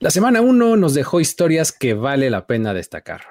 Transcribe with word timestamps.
La 0.00 0.12
semana 0.12 0.42
1 0.42 0.76
nos 0.76 0.94
dejó 0.94 1.18
historias 1.18 1.72
que 1.72 1.92
vale 1.92 2.30
la 2.30 2.46
pena 2.46 2.72
destacar. 2.72 3.22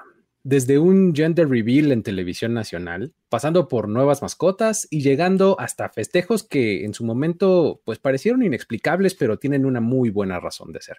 Desde 0.43 0.79
un 0.79 1.15
gender 1.15 1.47
reveal 1.47 1.93
en 1.93 2.03
televisión 2.03 2.53
nacional, 2.53 3.13
pasando 3.29 3.69
por 3.69 3.87
nuevas 3.87 4.21
mascotas 4.21 4.85
y 4.91 5.01
llegando 5.01 5.57
hasta 5.61 5.87
festejos 5.87 6.43
que 6.43 6.83
en 6.83 6.93
su 6.93 7.05
momento 7.05 7.81
pues 7.85 7.99
parecieron 7.99 8.43
inexplicables, 8.43 9.15
pero 9.15 9.39
tienen 9.39 9.65
una 9.65 9.79
muy 9.79 10.09
buena 10.09 10.41
razón 10.41 10.73
de 10.73 10.81
ser. 10.81 10.97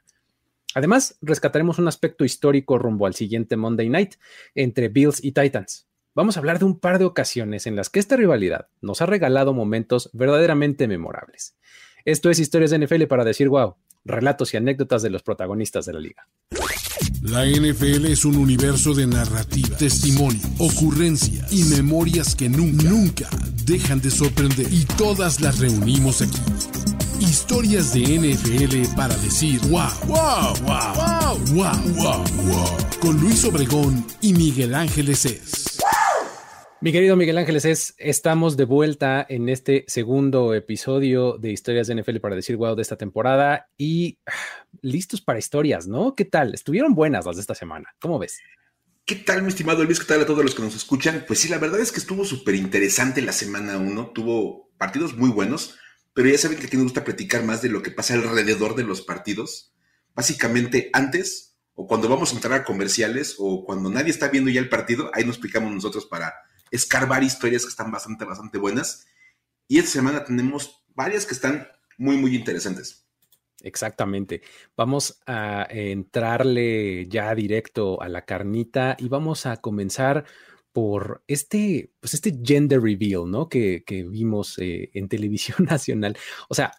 Además, 0.74 1.18
rescataremos 1.20 1.78
un 1.78 1.88
aspecto 1.88 2.24
histórico 2.24 2.78
rumbo 2.78 3.04
al 3.04 3.14
siguiente 3.14 3.58
Monday 3.58 3.90
Night 3.90 4.14
entre 4.54 4.88
Bills 4.88 5.22
y 5.22 5.32
Titans. 5.32 5.86
Vamos 6.14 6.38
a 6.38 6.40
hablar 6.40 6.60
de 6.60 6.64
un 6.64 6.80
par 6.80 6.98
de 6.98 7.04
ocasiones 7.04 7.66
en 7.66 7.76
las 7.76 7.90
que 7.90 8.00
esta 8.00 8.16
rivalidad 8.16 8.68
nos 8.80 9.02
ha 9.02 9.06
regalado 9.06 9.52
momentos 9.52 10.08
verdaderamente 10.14 10.88
memorables. 10.88 11.58
Esto 12.06 12.30
es 12.30 12.38
Historias 12.38 12.70
de 12.70 12.78
NFL 12.78 13.04
para 13.04 13.26
decir 13.26 13.50
wow 13.50 13.76
relatos 14.04 14.54
y 14.54 14.56
anécdotas 14.56 15.02
de 15.02 15.10
los 15.10 15.22
protagonistas 15.22 15.86
de 15.86 15.92
la 15.92 16.00
liga. 16.00 16.26
La 17.22 17.44
NFL 17.44 18.06
es 18.06 18.24
un 18.24 18.36
universo 18.36 18.94
de 18.94 19.06
narrativa, 19.06 19.76
testimonio, 19.76 20.40
ocurrencia 20.58 21.46
y 21.50 21.64
memorias 21.64 22.34
que 22.34 22.48
nunca, 22.48 22.88
nunca 22.88 23.28
dejan 23.64 24.00
de 24.00 24.10
sorprender. 24.10 24.72
Y 24.72 24.84
todas 24.84 25.40
las 25.40 25.58
reunimos 25.58 26.22
aquí. 26.22 26.38
Historias 27.20 27.92
de 27.92 28.02
NFL 28.02 28.94
para 28.96 29.16
decir 29.16 29.60
wow, 29.68 29.90
wow, 30.06 30.54
wow, 30.62 30.94
wow, 30.94 31.38
wow, 31.52 31.94
wow, 31.94 32.24
wow. 32.44 32.76
Con 33.00 33.20
Luis 33.20 33.44
Obregón 33.44 34.06
y 34.20 34.32
Miguel 34.32 34.74
Ángeles 34.74 35.24
es. 35.26 35.78
Mi 36.80 36.92
querido 36.92 37.16
Miguel 37.16 37.38
Ángeles, 37.38 37.64
es, 37.64 37.94
estamos 37.98 38.56
de 38.56 38.64
vuelta 38.64 39.26
en 39.28 39.48
este 39.48 39.84
segundo 39.88 40.54
episodio 40.54 41.36
de 41.36 41.50
Historias 41.50 41.88
de 41.88 41.96
NFL 41.96 42.18
para 42.18 42.36
decir 42.36 42.56
wow 42.56 42.76
de 42.76 42.82
esta 42.82 42.96
temporada 42.96 43.68
y 43.76 44.20
ah, 44.26 44.32
listos 44.80 45.20
para 45.20 45.40
historias, 45.40 45.88
¿no? 45.88 46.14
¿Qué 46.14 46.24
tal? 46.24 46.54
Estuvieron 46.54 46.94
buenas 46.94 47.26
las 47.26 47.34
de 47.34 47.40
esta 47.40 47.56
semana. 47.56 47.96
¿Cómo 48.00 48.20
ves? 48.20 48.38
¿Qué 49.04 49.16
tal, 49.16 49.42
mi 49.42 49.48
estimado 49.48 49.82
Luis? 49.82 49.98
¿Qué 49.98 50.06
tal 50.06 50.20
a 50.20 50.26
todos 50.26 50.44
los 50.44 50.54
que 50.54 50.62
nos 50.62 50.76
escuchan? 50.76 51.24
Pues 51.26 51.40
sí, 51.40 51.48
la 51.48 51.58
verdad 51.58 51.80
es 51.80 51.90
que 51.90 51.98
estuvo 51.98 52.24
súper 52.24 52.54
interesante 52.54 53.22
la 53.22 53.32
semana 53.32 53.76
uno. 53.76 54.12
Tuvo 54.14 54.70
partidos 54.78 55.16
muy 55.16 55.30
buenos, 55.30 55.76
pero 56.14 56.28
ya 56.28 56.38
saben 56.38 56.58
que 56.58 56.66
aquí 56.66 56.76
nos 56.76 56.84
gusta 56.84 57.02
platicar 57.02 57.42
más 57.42 57.60
de 57.60 57.70
lo 57.70 57.82
que 57.82 57.90
pasa 57.90 58.14
alrededor 58.14 58.76
de 58.76 58.84
los 58.84 59.02
partidos. 59.02 59.74
Básicamente, 60.14 60.90
antes 60.92 61.56
o 61.74 61.88
cuando 61.88 62.08
vamos 62.08 62.30
a 62.30 62.36
entrar 62.36 62.60
a 62.60 62.64
comerciales 62.64 63.34
o 63.38 63.64
cuando 63.64 63.90
nadie 63.90 64.10
está 64.10 64.28
viendo 64.28 64.48
ya 64.48 64.60
el 64.60 64.68
partido, 64.68 65.10
ahí 65.12 65.24
nos 65.24 65.34
explicamos 65.34 65.72
nosotros 65.72 66.06
para 66.06 66.34
escarbar 66.70 67.22
historias 67.22 67.62
que 67.62 67.70
están 67.70 67.90
bastante, 67.90 68.24
bastante 68.24 68.58
buenas. 68.58 69.06
Y 69.66 69.78
esta 69.78 69.90
semana 69.90 70.24
tenemos 70.24 70.84
varias 70.94 71.26
que 71.26 71.34
están 71.34 71.68
muy, 71.98 72.16
muy 72.16 72.34
interesantes. 72.34 73.06
Exactamente. 73.62 74.42
Vamos 74.76 75.20
a 75.26 75.66
entrarle 75.68 77.06
ya 77.08 77.34
directo 77.34 78.00
a 78.00 78.08
la 78.08 78.24
carnita 78.24 78.96
y 78.98 79.08
vamos 79.08 79.46
a 79.46 79.56
comenzar 79.56 80.24
por 80.72 81.24
este, 81.26 81.90
pues 81.98 82.14
este 82.14 82.38
gender 82.42 82.80
reveal, 82.80 83.28
¿no? 83.28 83.48
Que, 83.48 83.82
vimos 84.08 84.58
eh, 84.58 84.90
en 84.94 85.08
televisión 85.08 85.58
nacional. 85.68 86.16
O 86.48 86.54
sea, 86.54 86.72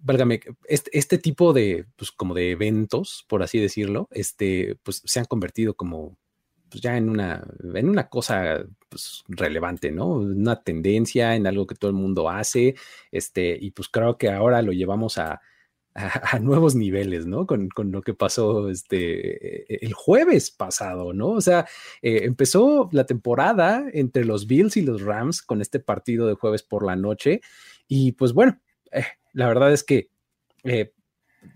válgame, 0.00 0.40
este, 0.68 0.96
este, 0.96 1.18
tipo 1.18 1.52
de, 1.52 1.86
pues 1.96 2.12
como 2.12 2.34
de 2.34 2.52
eventos, 2.52 3.24
por 3.28 3.42
así 3.42 3.58
decirlo, 3.58 4.08
este, 4.10 4.76
pues 4.82 5.02
se 5.04 5.18
han 5.18 5.26
convertido 5.26 5.74
como 5.74 6.18
pues 6.70 6.82
ya 6.82 6.96
en 6.96 7.08
una, 7.08 7.46
en 7.74 7.88
una 7.88 8.08
cosa 8.08 8.64
pues, 8.94 9.24
relevante, 9.26 9.90
¿no? 9.90 10.06
Una 10.10 10.62
tendencia, 10.62 11.34
en 11.34 11.48
algo 11.48 11.66
que 11.66 11.74
todo 11.74 11.90
el 11.90 11.96
mundo 11.96 12.30
hace, 12.30 12.76
este, 13.10 13.58
y 13.60 13.72
pues 13.72 13.88
creo 13.88 14.18
que 14.18 14.30
ahora 14.30 14.62
lo 14.62 14.70
llevamos 14.72 15.18
a, 15.18 15.40
nuevos 16.40 16.76
niveles, 16.76 17.26
¿no? 17.26 17.44
Con, 17.46 17.68
con, 17.70 17.90
lo 17.90 18.02
que 18.02 18.14
pasó 18.14 18.68
este, 18.68 19.84
el 19.84 19.92
jueves 19.94 20.52
pasado, 20.52 21.12
¿no? 21.12 21.30
O 21.30 21.40
sea, 21.40 21.66
eh, 22.02 22.20
empezó 22.22 22.88
la 22.92 23.04
temporada 23.04 23.84
entre 23.92 24.24
los 24.24 24.46
Bills 24.46 24.76
y 24.76 24.82
los 24.82 25.02
Rams 25.02 25.42
con 25.42 25.60
este 25.60 25.80
partido 25.80 26.28
de 26.28 26.34
jueves 26.34 26.62
por 26.62 26.86
la 26.86 26.94
noche, 26.94 27.40
y 27.88 28.12
pues 28.12 28.32
bueno, 28.32 28.60
eh, 28.92 29.04
la 29.32 29.48
verdad 29.48 29.72
es 29.72 29.82
que... 29.82 30.08
Eh, 30.62 30.92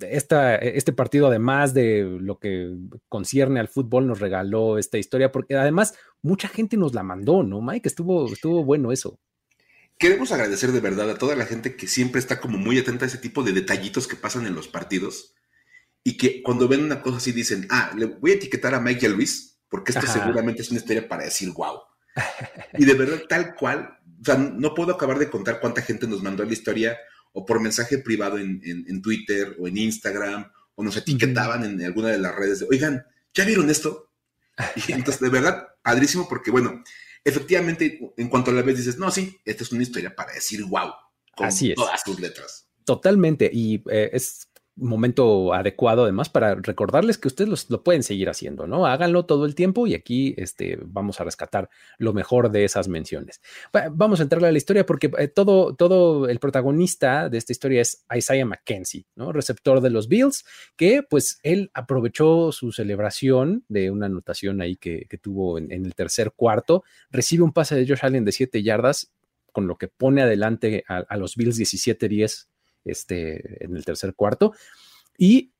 esta, 0.00 0.56
este 0.56 0.92
partido, 0.92 1.28
además 1.28 1.72
de 1.72 2.02
lo 2.20 2.38
que 2.38 2.76
concierne 3.08 3.60
al 3.60 3.68
fútbol, 3.68 4.06
nos 4.06 4.20
regaló 4.20 4.78
esta 4.78 4.98
historia, 4.98 5.32
porque 5.32 5.56
además 5.56 5.94
mucha 6.22 6.48
gente 6.48 6.76
nos 6.76 6.94
la 6.94 7.02
mandó, 7.02 7.42
¿no, 7.42 7.60
Mike? 7.60 7.88
Estuvo, 7.88 8.32
estuvo 8.32 8.64
bueno 8.64 8.92
eso. 8.92 9.18
Queremos 9.98 10.30
agradecer 10.30 10.70
de 10.70 10.80
verdad 10.80 11.10
a 11.10 11.18
toda 11.18 11.34
la 11.34 11.44
gente 11.44 11.74
que 11.74 11.88
siempre 11.88 12.20
está 12.20 12.40
como 12.40 12.56
muy 12.56 12.78
atenta 12.78 13.04
a 13.04 13.08
ese 13.08 13.18
tipo 13.18 13.42
de 13.42 13.52
detallitos 13.52 14.06
que 14.06 14.16
pasan 14.16 14.46
en 14.46 14.54
los 14.54 14.68
partidos 14.68 15.34
y 16.04 16.16
que 16.16 16.42
cuando 16.42 16.68
ven 16.68 16.84
una 16.84 17.02
cosa 17.02 17.16
así 17.16 17.32
dicen, 17.32 17.66
ah, 17.70 17.92
le 17.96 18.06
voy 18.06 18.30
a 18.30 18.34
etiquetar 18.34 18.74
a 18.74 18.80
Mike 18.80 19.00
y 19.02 19.08
a 19.08 19.12
Luis, 19.12 19.58
porque 19.68 19.92
esto 19.92 20.06
seguramente 20.06 20.62
es 20.62 20.70
una 20.70 20.78
historia 20.78 21.08
para 21.08 21.24
decir 21.24 21.50
wow. 21.50 21.80
y 22.78 22.84
de 22.84 22.94
verdad, 22.94 23.22
tal 23.28 23.54
cual, 23.54 23.98
o 24.20 24.24
sea, 24.24 24.36
no 24.36 24.74
puedo 24.74 24.94
acabar 24.94 25.18
de 25.18 25.28
contar 25.28 25.60
cuánta 25.60 25.82
gente 25.82 26.06
nos 26.06 26.22
mandó 26.22 26.44
la 26.44 26.52
historia 26.52 26.96
o 27.32 27.44
por 27.44 27.60
mensaje 27.60 27.98
privado 27.98 28.38
en, 28.38 29.02
Twitter 29.02 29.56
o 29.58 29.68
en 29.68 29.76
Instagram, 29.76 30.50
o 30.74 30.82
nos 30.82 30.96
etiquetaban 30.96 31.64
en 31.64 31.82
alguna 31.84 32.08
de 32.08 32.18
las 32.18 32.34
redes 32.34 32.60
de, 32.60 32.66
oigan, 32.70 33.04
¿ya 33.34 33.44
vieron 33.44 33.68
esto? 33.68 34.07
Y 34.88 34.92
entonces, 34.92 35.20
de 35.20 35.28
verdad, 35.28 35.68
padrísimo, 35.82 36.28
porque 36.28 36.50
bueno, 36.50 36.82
efectivamente, 37.24 38.12
en 38.16 38.28
cuanto 38.28 38.50
a 38.50 38.54
la 38.54 38.62
vez 38.62 38.76
dices, 38.76 38.98
no, 38.98 39.10
sí, 39.10 39.38
esta 39.44 39.62
es 39.62 39.72
una 39.72 39.82
historia 39.82 40.14
para 40.14 40.32
decir 40.32 40.64
wow, 40.64 40.92
con 41.36 41.46
Así 41.46 41.70
es. 41.70 41.76
todas 41.76 42.02
tus 42.04 42.18
letras. 42.20 42.68
Totalmente, 42.84 43.50
y 43.52 43.82
eh, 43.90 44.10
es 44.12 44.47
momento 44.78 45.52
adecuado 45.52 46.04
además 46.04 46.28
para 46.28 46.54
recordarles 46.54 47.18
que 47.18 47.28
ustedes 47.28 47.70
lo 47.70 47.82
pueden 47.82 48.02
seguir 48.02 48.28
haciendo, 48.28 48.66
¿no? 48.66 48.86
Háganlo 48.86 49.24
todo 49.26 49.44
el 49.44 49.54
tiempo 49.54 49.86
y 49.86 49.94
aquí 49.94 50.34
este, 50.36 50.78
vamos 50.82 51.20
a 51.20 51.24
rescatar 51.24 51.68
lo 51.98 52.12
mejor 52.12 52.50
de 52.50 52.64
esas 52.64 52.88
menciones. 52.88 53.40
Vamos 53.92 54.20
a 54.20 54.22
entrarle 54.22 54.48
a 54.48 54.52
la 54.52 54.58
historia 54.58 54.86
porque 54.86 55.10
eh, 55.18 55.28
todo, 55.28 55.74
todo 55.74 56.28
el 56.28 56.38
protagonista 56.38 57.28
de 57.28 57.38
esta 57.38 57.52
historia 57.52 57.82
es 57.82 58.04
Isaiah 58.14 58.44
McKenzie, 58.44 59.06
¿no? 59.16 59.32
Receptor 59.32 59.80
de 59.80 59.90
los 59.90 60.08
Bills, 60.08 60.44
que 60.76 61.02
pues 61.02 61.40
él 61.42 61.70
aprovechó 61.74 62.52
su 62.52 62.72
celebración 62.72 63.64
de 63.68 63.90
una 63.90 64.06
anotación 64.06 64.60
ahí 64.60 64.76
que, 64.76 65.06
tuvo 65.20 65.58
en, 65.58 65.72
el 65.72 65.94
tercer 65.94 66.32
cuarto, 66.32 66.84
recibe 67.10 67.42
un 67.42 67.52
pase 67.52 67.74
de 67.74 67.86
Josh 67.86 68.00
Allen 68.02 68.24
de 68.24 68.32
7 68.32 68.62
yardas, 68.62 69.12
con 69.52 69.66
lo 69.66 69.76
que 69.76 69.88
pone 69.88 70.22
adelante 70.22 70.84
a, 70.86 70.98
a 70.98 71.16
los 71.16 71.34
Bills 71.34 71.58
17-10 71.58 72.46
este, 72.90 73.64
en 73.64 73.76
el 73.76 73.84
tercer 73.84 74.14
cuarto. 74.14 74.52
Y 75.16 75.52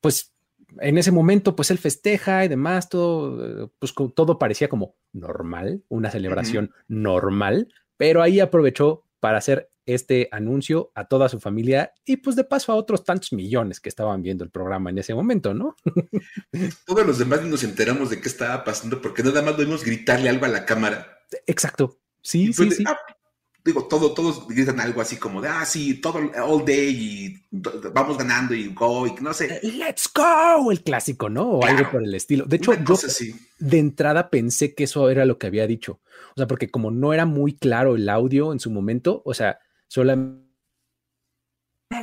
pues 0.00 0.34
en 0.80 0.98
ese 0.98 1.10
momento, 1.10 1.56
pues 1.56 1.70
él 1.70 1.78
festeja 1.78 2.44
y 2.44 2.48
demás, 2.48 2.88
todo, 2.88 3.72
pues 3.78 3.94
todo 4.14 4.38
parecía 4.38 4.68
como 4.68 4.96
normal, 5.12 5.82
una 5.88 6.10
celebración 6.10 6.72
normal, 6.88 7.72
pero 7.96 8.22
ahí 8.22 8.40
aprovechó 8.40 9.04
para 9.20 9.38
hacer 9.38 9.70
este 9.86 10.28
anuncio 10.32 10.92
a 10.94 11.06
toda 11.06 11.30
su 11.30 11.40
familia 11.40 11.94
y 12.04 12.18
pues 12.18 12.36
de 12.36 12.44
paso 12.44 12.72
a 12.72 12.74
otros 12.74 13.04
tantos 13.04 13.32
millones 13.32 13.80
que 13.80 13.88
estaban 13.88 14.20
viendo 14.20 14.44
el 14.44 14.50
programa 14.50 14.90
en 14.90 14.98
ese 14.98 15.14
momento, 15.14 15.54
¿no? 15.54 15.76
Todos 16.86 17.06
los 17.06 17.18
demás 17.18 17.42
nos 17.44 17.64
enteramos 17.64 18.10
de 18.10 18.20
qué 18.20 18.28
estaba 18.28 18.64
pasando 18.64 19.00
porque 19.00 19.22
nada 19.22 19.40
más 19.40 19.56
debemos 19.56 19.82
gritarle 19.82 20.28
algo 20.28 20.44
a 20.44 20.48
la 20.48 20.66
cámara. 20.66 21.24
Exacto. 21.46 21.98
Sí, 22.20 22.52
sí, 22.52 22.70
sí. 22.70 22.84
Ah, 22.86 22.98
digo, 23.68 23.86
todo, 23.86 24.12
todos 24.12 24.46
gritan 24.48 24.80
algo 24.80 25.00
así 25.00 25.16
como 25.16 25.40
de, 25.40 25.48
ah, 25.48 25.64
sí, 25.64 26.00
todo, 26.00 26.18
all 26.42 26.64
day 26.64 26.88
y 26.90 27.46
vamos 27.92 28.16
ganando 28.16 28.54
y 28.54 28.72
go 28.72 29.06
y 29.06 29.12
no 29.20 29.32
sé. 29.32 29.60
Let's 29.62 30.10
go, 30.14 30.72
el 30.72 30.82
clásico, 30.82 31.28
¿no? 31.28 31.44
O 31.44 31.64
algo 31.64 31.90
por 31.90 32.02
el 32.02 32.14
estilo. 32.14 32.44
De 32.46 32.56
hecho, 32.56 32.72
yo 32.74 32.96
de 33.58 33.78
entrada 33.78 34.30
pensé 34.30 34.74
que 34.74 34.84
eso 34.84 35.10
era 35.10 35.24
lo 35.24 35.38
que 35.38 35.46
había 35.46 35.66
dicho. 35.66 36.00
O 36.30 36.34
sea, 36.36 36.46
porque 36.46 36.70
como 36.70 36.90
no 36.90 37.12
era 37.12 37.26
muy 37.26 37.54
claro 37.54 37.96
el 37.96 38.08
audio 38.08 38.52
en 38.52 38.60
su 38.60 38.70
momento, 38.70 39.22
o 39.24 39.34
sea, 39.34 39.58
solamente 39.86 40.48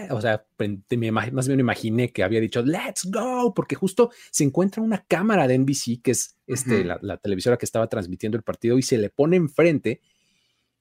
o 0.09 0.19
sea, 0.19 0.45
más 0.57 1.47
bien 1.47 1.57
me 1.57 1.61
imaginé 1.61 2.11
que 2.11 2.23
había 2.23 2.39
dicho 2.39 2.63
let's 2.63 3.07
go, 3.11 3.53
porque 3.53 3.75
justo 3.75 4.11
se 4.31 4.43
encuentra 4.43 4.81
una 4.81 5.03
cámara 5.07 5.47
de 5.47 5.57
NBC, 5.59 6.01
que 6.03 6.11
es 6.11 6.37
este, 6.47 6.83
la, 6.83 6.97
la, 7.01 7.17
televisora 7.17 7.57
que 7.57 7.65
estaba 7.65 7.87
transmitiendo 7.87 8.35
el 8.37 8.43
partido, 8.43 8.77
y 8.77 8.81
se 8.81 8.97
le 8.97 9.09
pone 9.09 9.37
enfrente 9.37 10.01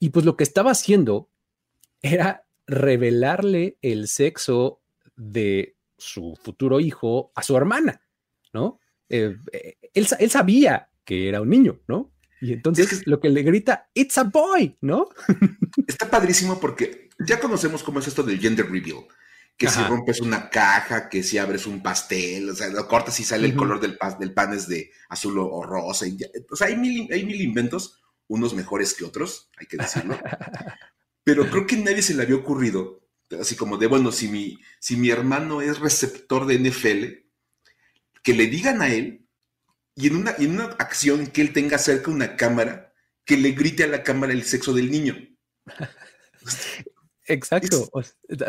y 0.05 0.11
pues 0.11 0.27
lo 0.27 0.37
que 0.37 0.45
estaba 0.45 0.73
haciendo 0.73 1.31
era 2.03 2.47
revelarle 2.67 3.79
el 3.81 4.07
sexo 4.07 4.83
de 5.17 5.79
su 5.97 6.39
futuro 6.43 6.79
hijo 6.79 7.33
a 7.35 7.43
su 7.43 7.57
hermana, 7.57 8.03
¿no? 8.53 8.81
Eh, 9.09 9.35
eh, 9.51 9.79
él, 9.95 10.07
sabía 10.29 10.91
que 11.07 11.31
era 11.31 11.41
un 11.41 11.49
niño, 11.49 11.81
¿no? 11.89 12.13
Y 12.43 12.53
entonces 12.53 13.07
lo 13.07 13.19
que 13.19 13.31
le 13.31 13.45
grita, 13.45 13.89
it's 13.95 14.19
a 14.19 14.25
boy, 14.25 14.77
¿no? 14.83 15.09
Está 15.87 16.11
padrísimo 16.11 16.61
porque 16.61 17.09
ya 17.27 17.41
conocemos 17.41 17.83
cómo 17.83 18.01
es 18.01 18.07
esto 18.07 18.23
del 18.23 18.39
gender 18.39 18.71
reveal. 18.71 19.07
Que 19.57 19.69
si 19.69 19.81
rompes 19.85 20.21
una 20.21 20.51
caja, 20.51 21.09
que 21.09 21.23
si 21.23 21.39
abres 21.39 21.65
un 21.65 21.83
pastel, 21.83 22.51
o 22.51 22.55
sea, 22.55 22.69
lo 22.69 22.87
cortas 22.89 23.19
y 23.21 23.25
sale 23.25 23.47
el 23.47 23.57
color 23.57 23.81
del, 23.81 23.97
del 24.21 24.35
pan 24.35 24.53
es 24.53 24.69
de 24.69 24.91
azul 25.09 25.39
o, 25.39 25.63
rosa. 25.63 26.05
o 26.51 26.57
sea, 26.57 26.67
hay 26.67 26.77
mil, 26.77 27.11
hay 27.11 27.25
mil 27.25 27.41
inventos 27.41 28.04
unos 28.29 28.55
mejores 28.55 28.95
que 28.95 29.05
otros, 29.05 29.51
hay 29.57 29.67
que 29.67 29.77
decirlo. 29.77 30.19
Pero 31.25 31.49
creo 31.51 31.67
que 31.67 31.77
nadie 31.77 32.03
se 32.03 32.15
le 32.15 32.23
había 32.23 32.37
ocurrido, 32.37 33.09
así 33.41 33.57
como 33.57 33.79
de, 33.79 33.87
bueno, 33.87 34.13
si 34.13 34.29
mi, 34.29 34.61
si 34.79 34.97
mi 34.97 35.11
hermano 35.11 35.63
es 35.63 35.79
receptor 35.79 36.47
de 36.47 36.59
NFL, 36.59 37.25
que 38.23 38.35
le 38.35 38.47
digan 38.47 38.83
a 38.83 38.89
él 38.89 39.27
y 39.95 40.09
en 40.09 40.17
una, 40.17 40.35
en 40.39 40.53
una 40.53 40.65
acción 40.65 41.27
que 41.29 41.41
él 41.41 41.53
tenga 41.53 41.79
cerca 41.79 42.11
una 42.11 42.37
cámara, 42.37 42.93
que 43.25 43.37
le 43.37 43.53
grite 43.53 43.85
a 43.85 43.89
la 43.89 44.03
cámara 44.03 44.33
el 44.33 44.45
sexo 44.45 44.73
del 44.73 44.91
niño. 44.91 45.17
Exacto. 47.27 47.89
o 47.93 48.03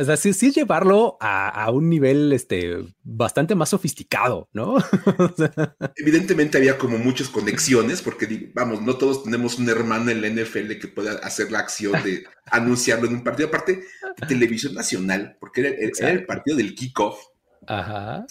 sea, 0.03 0.17
sí, 0.17 0.33
sí 0.33 0.51
llevarlo 0.51 1.17
a, 1.19 1.69
un 1.71 1.89
nivel 1.89 2.33
este, 2.33 2.77
bastante 3.03 3.55
más 3.55 3.69
sofisticado, 3.69 4.49
¿no? 4.53 4.75
Evidentemente 5.95 6.57
había 6.57 6.77
como 6.77 6.97
muchas 6.97 7.29
conexiones, 7.29 8.01
porque 8.01 8.51
vamos, 8.53 8.81
no 8.81 8.97
todos 8.97 9.23
tenemos 9.23 9.57
un 9.59 9.69
hermano 9.69 10.11
en 10.11 10.21
la 10.21 10.29
NFL 10.29 10.77
que 10.79 10.87
pueda 10.87 11.13
hacer 11.19 11.51
la 11.51 11.59
acción 11.59 11.93
de 12.03 12.25
anunciarlo 12.45 13.07
en 13.07 13.15
un 13.15 13.23
partido, 13.23 13.47
aparte 13.47 13.83
de 14.19 14.27
televisión 14.27 14.73
nacional, 14.73 15.37
porque 15.39 15.61
era, 15.61 16.09
el 16.09 16.25
partido 16.25 16.57
del 16.57 16.75
kickoff. 16.75 17.19
Ajá. 17.67 18.23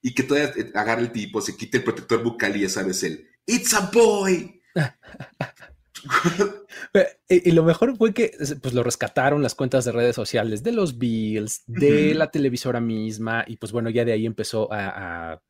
y 0.00 0.14
que 0.14 0.22
todavía 0.22 0.54
agarra 0.76 1.00
el 1.00 1.10
tipo, 1.10 1.40
se 1.40 1.56
quite 1.56 1.78
el 1.78 1.84
protector 1.84 2.22
bucal 2.22 2.56
y 2.56 2.60
ya 2.60 2.68
sabes 2.68 3.02
el 3.02 3.26
It's 3.46 3.74
a 3.74 3.90
boy. 3.92 4.62
y, 7.28 7.50
lo 7.52 7.62
mejor 7.62 7.96
fue 7.96 8.12
que 8.14 8.32
pues 8.62 8.74
lo 8.74 8.82
rescataron 8.82 9.42
las 9.42 9.54
cuentas 9.54 9.84
de 9.84 9.92
redes 9.92 10.16
sociales 10.16 10.62
de 10.62 10.72
los 10.72 10.98
Bills, 10.98 11.62
de 11.66 12.14
la 12.14 12.30
televisora 12.30 12.80
misma, 12.80 13.44
y 13.46 13.56
pues 13.56 13.72
bueno, 13.72 13.90
ya 13.90 14.04
de 14.04 14.12
ahí 14.12 14.26
empezó 14.26 14.68
a, 14.72 15.40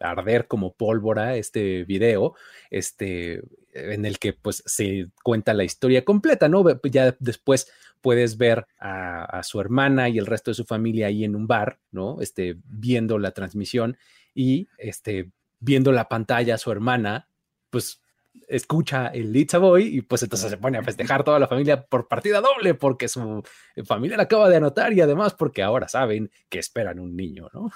arder 0.00 0.48
como 0.48 0.74
pólvora 0.74 1.36
este 1.36 1.84
video, 1.84 2.34
este, 2.68 3.42
en 3.72 4.04
el 4.04 4.18
que 4.18 4.34
pues 4.34 4.62
se 4.66 5.06
cuenta 5.22 5.54
la 5.54 5.64
historia 5.64 6.04
completa, 6.04 6.46
¿no? 6.46 6.62
Ya 6.90 7.16
después 7.20 7.70
puedes 8.02 8.36
ver 8.36 8.66
a, 8.78 9.24
a, 9.24 9.42
su 9.42 9.60
hermana 9.62 10.10
y 10.10 10.18
el 10.18 10.26
resto 10.26 10.50
de 10.50 10.56
su 10.56 10.64
familia 10.64 11.06
ahí 11.06 11.24
en 11.24 11.34
un 11.34 11.46
bar, 11.46 11.78
¿no? 11.90 12.20
Este, 12.20 12.56
viendo 12.64 13.18
la 13.18 13.30
transmisión 13.30 13.96
y 14.34 14.68
este, 14.76 15.30
viendo 15.60 15.90
la 15.90 16.08
pantalla 16.08 16.56
a 16.56 16.58
su 16.58 16.70
hermana, 16.70 17.28
pues 17.70 18.03
escucha 18.48 19.08
el 19.08 19.32
Litza 19.32 19.58
Boy 19.58 19.98
y 19.98 20.02
pues 20.02 20.22
entonces 20.22 20.50
se 20.50 20.56
pone 20.56 20.78
a 20.78 20.82
festejar 20.82 21.24
toda 21.24 21.38
la 21.38 21.48
familia 21.48 21.84
por 21.84 22.08
partida 22.08 22.40
doble 22.40 22.74
porque 22.74 23.08
su 23.08 23.42
familia 23.86 24.16
la 24.16 24.24
acaba 24.24 24.48
de 24.48 24.56
anotar 24.56 24.92
y 24.92 25.00
además 25.00 25.34
porque 25.34 25.62
ahora 25.62 25.88
saben 25.88 26.30
que 26.48 26.58
esperan 26.58 26.98
un 26.98 27.16
niño, 27.16 27.48
¿no? 27.52 27.70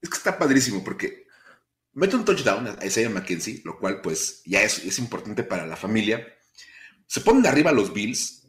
Es 0.00 0.08
que 0.08 0.16
está 0.16 0.38
padrísimo 0.38 0.82
porque 0.82 1.26
mete 1.92 2.16
un 2.16 2.24
touchdown 2.24 2.66
a 2.80 2.84
Isaiah 2.86 3.10
McKenzie, 3.10 3.60
lo 3.64 3.78
cual 3.78 4.00
pues 4.00 4.42
ya 4.46 4.62
es, 4.62 4.84
es 4.84 4.98
importante 4.98 5.44
para 5.44 5.66
la 5.66 5.76
familia. 5.76 6.26
Se 7.06 7.20
ponen 7.20 7.46
arriba 7.46 7.70
los 7.70 7.92
Bills, 7.92 8.48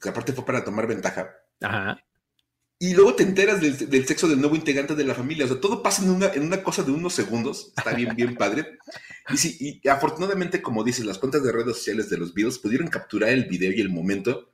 que 0.00 0.08
aparte 0.08 0.32
fue 0.32 0.46
para 0.46 0.64
tomar 0.64 0.86
ventaja. 0.86 1.34
Ajá 1.60 2.02
y 2.84 2.92
luego 2.92 3.14
te 3.14 3.22
enteras 3.22 3.62
del, 3.62 4.06
sexo 4.06 4.28
del 4.28 4.40
nuevo 4.40 4.56
integrante 4.56 4.94
de 4.94 5.04
la 5.04 5.14
familia. 5.14 5.46
O 5.46 5.48
sea, 5.48 5.58
todo 5.58 5.82
pasa 5.82 6.02
en 6.02 6.10
una, 6.10 6.26
en 6.34 6.42
una 6.42 6.62
cosa 6.62 6.82
de 6.82 6.90
unos 6.90 7.14
segundos. 7.14 7.72
Está 7.74 7.94
bien, 7.94 8.14
bien 8.14 8.36
padre. 8.36 8.78
Y 9.30 9.38
sí, 9.38 9.56
y 9.58 9.88
afortunadamente, 9.88 10.60
como 10.60 10.84
dices, 10.84 11.06
las 11.06 11.16
cuentas 11.16 11.42
de 11.42 11.50
redes 11.50 11.78
sociales 11.78 12.10
de 12.10 12.18
los 12.18 12.34
Beatles 12.34 12.58
pudieron 12.58 12.88
capturar 12.88 13.30
el 13.30 13.46
video 13.46 13.72
y 13.72 13.80
el 13.80 13.88
momento 13.88 14.50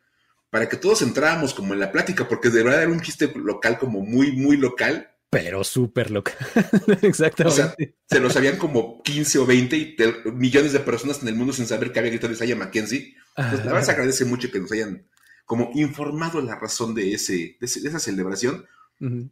para 0.49 0.69
que 0.69 0.77
todos 0.77 1.03
entráramos 1.03 1.55
como 1.55 1.75
en 1.75 1.81
la 1.81 1.91
plática, 1.91 2.29
porque 2.29 2.50
de 2.50 2.62
verdad 2.62 2.85
era 2.85 2.93
un 2.93 3.00
chiste 3.00 3.32
local 3.35 3.81
como 3.81 4.00
muy, 4.00 4.31
muy 4.31 4.56
local. 4.56 5.11
Pero 5.29 5.65
súper 5.65 6.12
local. 6.12 6.37
Exactamente. 7.03 7.44
O 7.44 7.50
sea, 7.50 7.75
se 8.09 8.21
lo 8.21 8.31
sabían 8.31 8.59
como 8.59 9.03
15 9.03 9.41
o 9.41 9.47
20 9.47 9.76
y 9.76 9.97
millones 10.35 10.73
de 10.73 10.79
personas 10.79 11.21
en 11.23 11.26
el 11.26 11.35
mundo 11.35 11.53
sin 11.53 11.67
saber 11.67 11.91
que 11.91 11.99
había 11.99 12.12
gritado 12.12 12.33
Isaiah 12.33 12.55
Mackenzie. 12.55 13.17
Pues 13.35 13.65
la 13.65 13.73
verdad 13.73 13.83
se 13.83 13.91
agradece 13.91 14.25
mucho 14.25 14.53
que 14.53 14.61
nos 14.61 14.71
hayan 14.71 15.10
como 15.50 15.73
informado 15.75 16.41
la 16.41 16.55
razón 16.55 16.94
de, 16.94 17.12
ese, 17.12 17.56
de, 17.58 17.67
esa 17.67 17.99
celebración, 17.99 18.67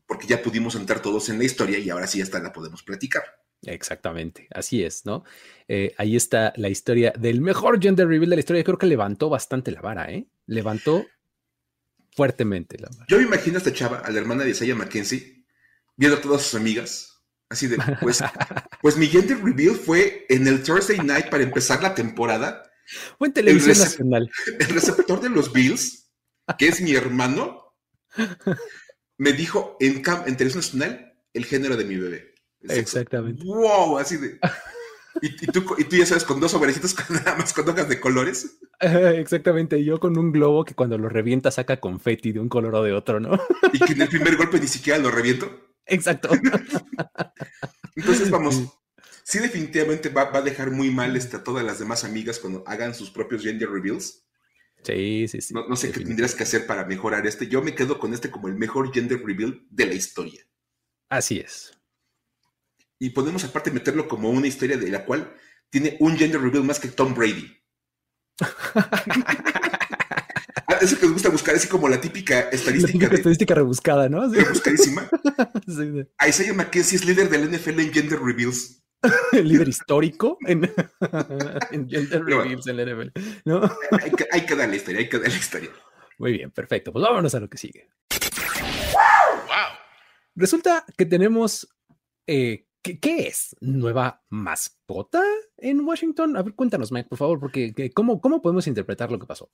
porque 0.05 0.27
ya 0.27 0.43
pudimos 0.43 0.75
entrar 0.75 1.01
todos 1.01 1.29
en 1.29 1.39
la 1.39 1.45
historia 1.45 1.79
y 1.79 1.91
ahora 1.91 2.09
sí 2.09 2.21
hasta 2.21 2.41
la 2.41 2.53
podemos 2.53 2.83
platicar. 2.83 3.23
Exactamente, 3.63 4.49
así 4.51 4.83
es, 4.83 5.07
¿no? 5.07 5.23
Eh, 5.69 5.95
ahí 5.97 6.17
está 6.17 6.53
la 6.57 6.71
historia 6.71 7.13
del 7.17 7.41
mejor 7.41 7.81
gender 7.81 8.09
reveal 8.09 8.31
de 8.31 8.35
la 8.35 8.41
historia. 8.41 8.65
Creo 8.65 8.79
que 8.79 8.87
levantó 8.87 9.29
bastante 9.29 9.71
la 9.71 9.81
vara, 9.81 10.11
¿eh? 10.11 10.27
Levantó 10.47 11.07
fuertemente 12.17 12.79
la 12.79 12.89
vara. 12.89 13.07
Yo 13.09 13.19
me 13.19 13.23
imagino 13.23 13.55
a 13.55 13.59
esta 13.59 13.73
chava, 13.73 14.01
a 14.01 14.11
la 14.11 14.19
hermana 14.19 14.43
de 14.43 14.51
Isaiah 14.51 14.75
Mackenzie, 14.75 15.45
viendo 15.97 16.19
a 16.19 16.21
todas 16.21 16.43
sus 16.43 16.57
amigas, 16.57 17.23
así 17.49 17.69
de, 17.69 17.79
pues, 18.01 18.25
pues 18.83 18.97
mi 18.97 19.07
gender 19.07 19.39
reveal 19.41 19.77
fue 19.77 20.27
en 20.29 20.49
el 20.49 20.65
Thursday 20.65 20.99
night 20.99 21.31
para 21.31 21.45
empezar 21.45 21.81
la 21.81 21.95
temporada. 21.95 22.65
Fue 23.19 23.29
en 23.29 23.35
televisión 23.35 23.79
nacional. 23.79 24.29
El 24.59 24.67
receptor 24.67 25.21
de 25.21 25.31
los 25.31 25.53
Bills 25.53 26.08
que 26.57 26.69
es 26.69 26.81
mi 26.81 26.95
hermano, 26.95 27.75
me 29.19 29.33
dijo 29.33 29.77
en, 29.81 30.03
en 30.27 30.37
televisión 30.37 30.63
nacional 30.63 31.15
el 31.33 31.45
género 31.45 31.77
de 31.77 31.85
mi 31.85 31.97
bebé. 31.97 32.35
Exactamente. 32.63 33.43
¡Wow! 33.45 33.99
Así 33.99 34.17
de. 34.17 34.39
Y, 35.21 35.47
tú, 35.47 35.65
ya 35.91 36.07
sabes, 36.07 36.25
con 36.25 36.41
dos 36.41 36.53
sobrecitos 36.53 36.95
nada 37.11 37.37
más 37.37 37.53
con 37.53 37.69
hojas 37.69 37.89
de 37.89 38.01
colores. 38.01 38.59
Exactamente, 38.81 39.83
yo 39.85 39.99
con 39.99 40.17
un 40.17 40.33
globo 40.33 40.65
que 40.65 40.75
cuando 40.75 40.99
lo 40.99 41.09
revienta 41.09 41.51
saca 41.51 41.81
confeti 41.81 42.33
de 42.33 42.41
un 42.41 42.49
color 42.49 42.75
o 42.77 42.83
de 42.83 42.93
otro, 42.93 43.21
¿no? 43.21 43.31
Y 43.73 43.79
que 43.81 43.93
en 43.95 44.03
el 44.03 44.09
primer 44.09 44.37
golpe 44.37 44.61
ni 44.61 44.69
siquiera 44.69 44.99
lo 44.99 45.11
reviento. 45.11 45.75
Exacto. 45.87 46.29
Entonces, 47.97 48.31
vamos, 48.31 48.63
sí 49.25 49.39
definitivamente 49.41 50.09
va, 50.11 50.31
a 50.33 50.43
dejar 50.43 50.71
muy 50.71 50.91
mal 50.91 51.17
este, 51.17 51.37
a 51.37 51.43
todas 51.43 51.65
las 51.65 51.79
demás 51.79 52.05
amigas 52.05 52.39
cuando 52.39 52.63
hagan 52.67 52.95
sus 52.95 53.11
propios 53.11 53.43
gender 53.43 53.71
reveals. 53.71 54.28
Sí, 54.89 55.29
sí, 55.29 55.41
sí. 55.43 55.55
No, 55.55 55.77
sé 55.77 55.93
qué 55.93 56.01
tendrías 56.01 56.35
que 56.35 56.45
hacer 56.45 56.67
para 56.67 56.87
mejorar 56.87 57.27
este. 57.27 57.47
Yo 57.47 57.61
me 57.61 57.75
quedo 57.75 57.99
con 57.99 58.15
este 58.15 58.31
como 58.31 58.49
el 58.49 58.55
mejor 58.55 58.91
gender 58.93 59.23
reveal 59.23 59.67
de 59.69 59.85
la 59.85 59.93
historia. 59.93 60.41
Así 61.11 61.39
es. 61.39 61.79
Y 62.99 63.11
podemos 63.11 63.45
aparte 63.45 63.71
meterlo 63.71 64.09
como 64.09 64.31
una 64.31 64.47
historia 64.47 64.79
de 64.79 64.89
la 64.89 65.05
cual 65.05 65.35
tiene 65.69 65.99
un 66.01 66.17
gender 66.17 66.41
reveal 66.41 66.65
más 66.65 66.81
que 66.81 66.89
Tom 66.89 67.15
Brady. 67.15 67.55
Ah, 70.71 70.77
eso 70.83 70.99
que 70.99 71.07
nos 71.07 71.15
gusta 71.15 71.31
buscar, 71.31 71.55
así 71.55 71.67
como 71.67 71.89
la 71.89 71.99
típica 71.99 72.41
estadística. 72.41 73.09
La 73.09 73.15
estadística 73.15 73.55
rebuscada, 73.55 74.11
¿no? 74.11 74.29
Sí. 74.29 74.39
Rebuscadísima. 74.39 75.09
sí, 75.67 76.05
Isaiah 76.29 76.53
McKenzie 76.53 76.97
es 76.97 77.07
líder 77.07 77.31
del 77.31 77.51
NFL 77.51 77.81
en 77.81 77.91
gender 77.91 78.21
reveals. 78.21 78.78
el 79.33 79.49
líder 79.49 79.69
histórico 79.69 80.39
en, 80.47 80.65
en 81.71 81.89
Gender 81.89 82.25
Reviews 82.25 82.67
en 82.67 82.77
la 82.77 82.85
NFL. 82.85 83.21
¿no? 83.45 83.63
hay, 83.93 84.11
que, 84.11 84.27
hay, 84.31 84.47
que, 84.47 84.57
dar 84.57 84.69
la 84.69 84.77
historia, 84.77 85.01
hay 85.01 85.09
que 85.09 85.19
dar 85.19 85.31
la 85.31 85.37
historia. 85.37 85.71
Muy 86.19 86.33
bien, 86.33 86.51
perfecto. 86.51 86.93
Pues 86.93 87.03
vámonos 87.03 87.35
a 87.35 87.41
lo 87.41 87.49
que 87.49 87.59
sigue. 87.59 87.89
Resulta 90.35 90.85
que 90.97 91.05
tenemos. 91.05 91.69
Eh, 92.27 92.67
¿qué, 92.83 93.27
es? 93.27 93.57
¿Nueva 93.61 94.23
mascota 94.29 95.23
en 95.57 95.81
Washington? 95.81 96.37
A 96.37 96.43
ver, 96.43 96.55
cuéntanos, 96.55 96.93
Mike, 96.93 97.09
por 97.09 97.19
favor, 97.19 97.41
porque 97.41 97.73
¿cómo, 97.95 98.21
cómo 98.21 98.41
podemos 98.43 98.67
interpretar 98.67 99.11
lo 99.11 99.19
que 99.19 99.27
pasó? 99.27 99.51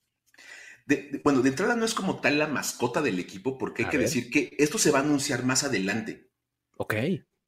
bueno, 1.23 1.41
de 1.41 1.49
entrada 1.49 1.75
no 1.75 1.83
es 1.83 1.95
como 1.95 2.21
tal 2.21 2.37
la 2.37 2.45
mascota 2.45 3.01
del 3.01 3.17
equipo, 3.17 3.57
porque 3.57 3.85
hay 3.85 3.89
que 3.89 3.97
decir 3.97 4.29
que 4.29 4.55
esto 4.59 4.77
se 4.77 4.91
va 4.91 4.99
a 4.99 5.01
anunciar 5.01 5.43
más 5.43 5.63
adelante. 5.63 6.29
Ok 6.77 6.93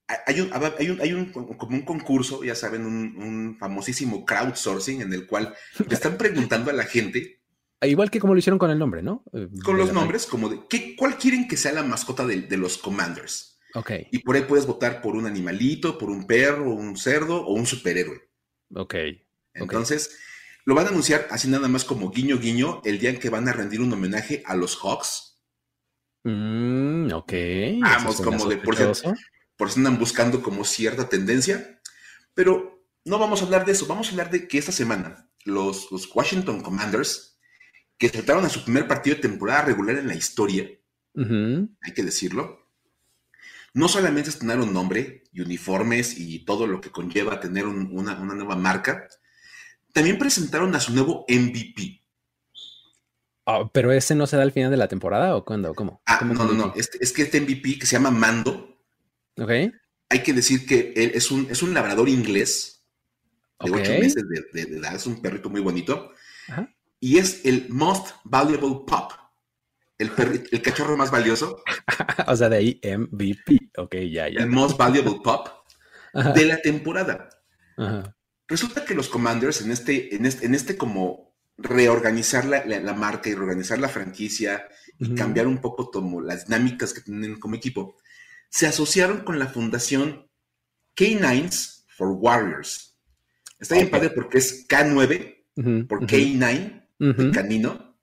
hay 0.07 0.39
un, 0.39 0.51
hay 0.53 0.89
un, 0.89 1.01
hay 1.01 1.13
un, 1.13 1.31
como 1.31 1.75
un 1.75 1.81
concurso, 1.81 2.43
ya 2.43 2.55
saben, 2.55 2.85
un, 2.85 3.57
famosísimo 3.59 4.25
crowdsourcing 4.25 5.01
en 5.01 5.13
el 5.13 5.27
cual 5.27 5.53
le 5.87 5.93
están 5.93 6.17
preguntando 6.17 6.71
a 6.71 6.73
la 6.73 6.85
gente. 6.85 7.41
Igual 7.81 8.09
que 8.09 8.19
como 8.19 8.33
lo 8.33 8.39
hicieron 8.39 8.57
con 8.57 8.71
el 8.71 8.79
nombre, 8.79 9.03
¿no? 9.03 9.23
Eh, 9.33 9.49
con 9.63 9.77
los 9.77 9.93
nombres, 9.93 10.25
como 10.25 10.49
de 10.49 10.61
¿qué, 10.69 10.95
cuál 10.95 11.17
quieren 11.17 11.47
que 11.47 11.57
sea 11.57 11.73
la 11.73 11.83
mascota 11.83 12.25
de, 12.25 12.57
los 12.57 12.77
Commanders. 12.77 13.59
Ok. 13.75 13.91
Y 14.11 14.19
por 14.19 14.35
ahí 14.35 14.43
puedes 14.43 14.65
votar 14.65 15.01
por 15.01 15.15
un 15.15 15.25
animalito, 15.25 15.97
por 15.97 16.09
un 16.09 16.25
perro, 16.25 16.73
un 16.73 16.97
cerdo 16.97 17.45
o 17.45 17.53
un 17.53 17.65
superhéroe. 17.65 18.29
Ok. 18.73 18.95
Entonces, 19.53 20.17
lo 20.65 20.73
van 20.73 20.87
a 20.87 20.89
anunciar 20.89 21.27
así 21.29 21.47
nada 21.49 21.67
más 21.67 21.83
como 21.83 22.09
guiño 22.11 22.39
guiño 22.39 22.81
el 22.85 22.97
día 22.99 23.09
en 23.09 23.19
que 23.19 23.29
van 23.29 23.47
a 23.47 23.53
rendir 23.53 23.81
un 23.81 23.93
homenaje 23.93 24.41
a 24.45 24.55
los 24.55 24.77
Hawks. 24.77 25.39
Mm, 26.23 27.11
ok. 27.13 27.33
Vamos, 27.81 28.21
como 28.21 28.47
de 28.47 28.57
por 28.57 28.75
cierto, 28.75 29.13
por 29.57 29.67
eso 29.67 29.79
andan 29.79 29.97
buscando 29.97 30.41
como 30.41 30.63
cierta 30.63 31.09
tendencia, 31.09 31.81
pero 32.33 32.85
no 33.03 33.19
vamos 33.19 33.41
a 33.41 33.45
hablar 33.45 33.65
de 33.65 33.71
eso, 33.71 33.87
vamos 33.87 34.07
a 34.07 34.11
hablar 34.11 34.29
de 34.29 34.47
que 34.47 34.57
esta 34.57 34.71
semana 34.71 35.29
los, 35.43 35.89
Washington 36.13 36.61
Commanders, 36.61 37.39
que 37.97 38.09
trataron 38.09 38.45
a 38.45 38.49
su 38.49 38.63
primer 38.63 38.87
partido 38.87 39.15
de 39.15 39.23
temporada 39.23 39.63
regular 39.63 39.97
en 39.97 40.07
la 40.07 40.15
historia, 40.15 40.69
hay 41.15 41.93
que 41.95 42.03
decirlo, 42.03 42.67
no 43.73 43.87
solamente 43.87 44.29
estrenaron 44.29 44.71
nombre 44.71 45.23
y 45.31 45.41
uniformes 45.41 46.17
y 46.17 46.45
todo 46.45 46.67
lo 46.67 46.79
que 46.79 46.91
conlleva 46.91 47.39
tener 47.39 47.65
una, 47.65 48.15
nueva 48.15 48.55
marca, 48.55 49.07
también 49.93 50.19
presentaron 50.19 50.75
a 50.75 50.79
su 50.79 50.93
nuevo 50.93 51.25
MVP. 51.27 52.03
Ah, 53.47 53.69
¿Pero 53.73 53.91
ese 53.91 54.13
no 54.13 54.27
se 54.27 54.35
da 54.35 54.43
al 54.43 54.51
final 54.51 54.69
de 54.69 54.77
la 54.77 54.87
temporada 54.87 55.35
o 55.35 55.43
cuándo? 55.43 55.73
¿Cómo? 55.73 56.01
Ah, 56.05 56.19
no, 56.23 56.33
no, 56.33 56.53
no. 56.53 56.73
Este, 56.75 56.97
es 57.01 57.13
que 57.13 57.23
este 57.23 57.41
MVP 57.41 57.79
que 57.79 57.85
se 57.85 57.93
llama 57.93 58.11
Mando 58.11 58.76
hay 60.09 60.23
que 60.23 60.33
decir 60.33 60.65
que 60.65 60.93
él 60.95 61.11
es 61.13 61.31
un, 61.31 61.47
es 61.49 61.61
un 61.61 61.73
labrador 61.73 62.09
inglés 62.09 62.85
de 63.59 63.71
ocho 63.71 63.91
meses 63.91 64.23
de, 64.53 64.61
edad, 64.61 64.95
es 64.95 65.05
un 65.05 65.21
perrito 65.21 65.49
muy 65.49 65.61
bonito. 65.61 66.11
Y 66.99 67.17
es 67.17 67.45
el 67.45 67.67
Most 67.69 68.15
Valuable 68.23 68.85
Pup. 68.87 69.13
el, 69.99 70.11
el 70.51 70.61
cachorro 70.61 70.97
más 70.97 71.11
valioso. 71.11 71.63
o 72.27 72.35
sea, 72.35 72.49
de 72.49 72.57
ahí 72.57 72.81
MVP. 72.83 73.67
Ok, 73.77 73.95
ya, 74.09 74.27
ya. 74.27 74.39
El 74.39 74.49
most 74.49 74.77
valuable 74.77 75.19
pup 75.23 75.49
de 76.13 76.45
la 76.45 76.59
temporada. 76.61 77.29
Resulta 78.47 78.83
que 78.85 78.95
los 78.95 79.07
Commanders 79.07 79.61
en 79.61 79.71
este, 79.71 80.15
en 80.15 80.25
este, 80.25 80.45
en 80.45 80.55
este 80.55 80.77
como 80.77 81.35
reorganizar 81.57 82.45
la, 82.45 82.65
la, 82.65 82.93
marca 82.93 83.29
y 83.29 83.35
reorganizar 83.35 83.77
la 83.77 83.89
franquicia 83.89 84.67
y 84.99 85.13
cambiar 85.15 85.47
un 85.47 85.59
poco 85.59 85.91
como 85.91 86.21
las 86.21 86.45
dinámicas 86.45 86.93
que 86.93 87.01
tienen 87.01 87.39
como 87.39 87.55
equipo, 87.55 87.97
se 88.49 88.67
asociaron 88.67 89.21
con 89.21 89.39
la 89.39 89.47
fundación 89.47 90.27
K9s 90.95 91.85
for 91.87 92.09
Warriors. 92.09 92.97
Está 93.59 93.75
bien 93.75 93.89
padre 93.89 94.09
porque 94.11 94.37
es 94.37 94.67
K9 94.67 95.87
por 95.87 96.05
K9, 96.05 96.87
el 96.99 97.31
canino. 97.31 97.97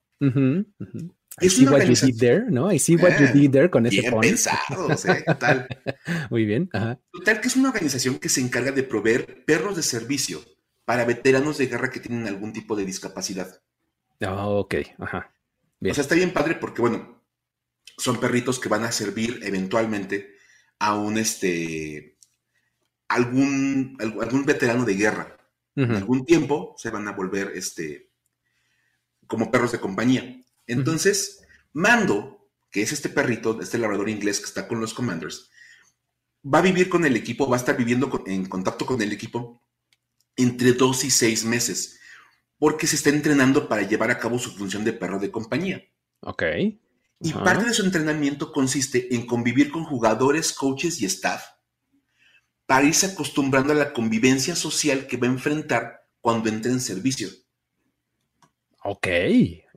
I 1.40 1.48
see 1.48 1.66
what 1.66 1.82
you 1.82 1.94
did 1.94 2.18
there, 2.18 2.44
¿no? 2.48 2.70
I 2.70 2.78
see 2.78 2.96
what 2.96 3.18
you 3.18 3.26
did 3.32 3.50
there 3.50 3.68
con 3.68 3.86
ese 3.86 4.02
bien 4.02 4.20
pensado, 4.20 4.90
¿eh? 4.90 5.24
Total. 5.26 5.66
Muy 6.30 6.44
bien. 6.44 6.68
Total, 6.68 7.40
que 7.40 7.48
es 7.48 7.56
una 7.56 7.70
organización 7.70 8.18
que 8.18 8.28
se 8.28 8.40
encarga 8.40 8.70
de 8.70 8.84
proveer 8.84 9.44
perros 9.44 9.76
de 9.76 9.82
servicio 9.82 10.40
para 10.84 11.04
veteranos 11.04 11.58
de 11.58 11.66
guerra 11.66 11.90
que 11.90 12.00
tienen 12.00 12.26
algún 12.26 12.52
tipo 12.52 12.76
de 12.76 12.84
discapacidad. 12.84 13.60
Ah, 14.20 14.46
ok, 14.46 14.74
ajá. 14.98 15.34
O 15.80 15.94
sea, 15.94 16.02
está 16.02 16.14
bien 16.14 16.32
padre 16.32 16.54
porque, 16.54 16.80
bueno, 16.80 17.22
son 17.98 18.18
perritos 18.20 18.58
que 18.60 18.68
van 18.68 18.84
a 18.84 18.92
servir 18.92 19.40
eventualmente 19.42 20.33
a 20.78 20.96
un, 20.96 21.18
este, 21.18 22.18
algún, 23.08 23.96
algún 24.00 24.44
veterano 24.44 24.84
de 24.84 24.94
guerra. 24.94 25.36
En 25.76 25.90
algún 25.90 26.24
tiempo 26.24 26.74
se 26.78 26.90
van 26.90 27.08
a 27.08 27.12
volver, 27.12 27.50
este, 27.54 28.10
como 29.26 29.50
perros 29.50 29.72
de 29.72 29.80
compañía. 29.80 30.40
Entonces, 30.66 31.44
Mando, 31.72 32.48
que 32.70 32.82
es 32.82 32.92
este 32.92 33.08
perrito, 33.08 33.60
este 33.60 33.78
labrador 33.78 34.08
inglés 34.08 34.38
que 34.38 34.46
está 34.46 34.68
con 34.68 34.80
los 34.80 34.94
Commanders, 34.94 35.50
va 36.44 36.58
a 36.58 36.62
vivir 36.62 36.88
con 36.88 37.04
el 37.04 37.16
equipo, 37.16 37.48
va 37.48 37.56
a 37.56 37.58
estar 37.58 37.76
viviendo 37.76 38.22
en 38.26 38.46
contacto 38.46 38.86
con 38.86 39.00
el 39.02 39.12
equipo 39.12 39.62
entre 40.36 40.72
dos 40.72 41.04
y 41.04 41.10
seis 41.10 41.44
meses, 41.44 41.98
porque 42.58 42.86
se 42.86 42.96
está 42.96 43.10
entrenando 43.10 43.68
para 43.68 43.82
llevar 43.82 44.10
a 44.10 44.18
cabo 44.18 44.38
su 44.38 44.50
función 44.50 44.84
de 44.84 44.92
perro 44.92 45.18
de 45.18 45.30
compañía. 45.30 45.84
Ok. 46.20 46.42
Y 47.24 47.32
parte 47.32 47.64
de 47.64 47.72
su 47.72 47.84
entrenamiento 47.84 48.52
consiste 48.52 49.14
en 49.14 49.26
convivir 49.26 49.70
con 49.70 49.84
jugadores, 49.84 50.52
coaches 50.52 51.00
y 51.00 51.06
staff 51.06 51.42
para 52.66 52.86
irse 52.86 53.06
acostumbrando 53.06 53.72
a 53.72 53.76
la 53.76 53.92
convivencia 53.92 54.54
social 54.56 55.06
que 55.06 55.16
va 55.16 55.26
a 55.26 55.30
enfrentar 55.30 56.06
cuando 56.20 56.48
entre 56.48 56.70
en 56.70 56.80
servicio. 56.80 57.28
Ok. 58.82 59.08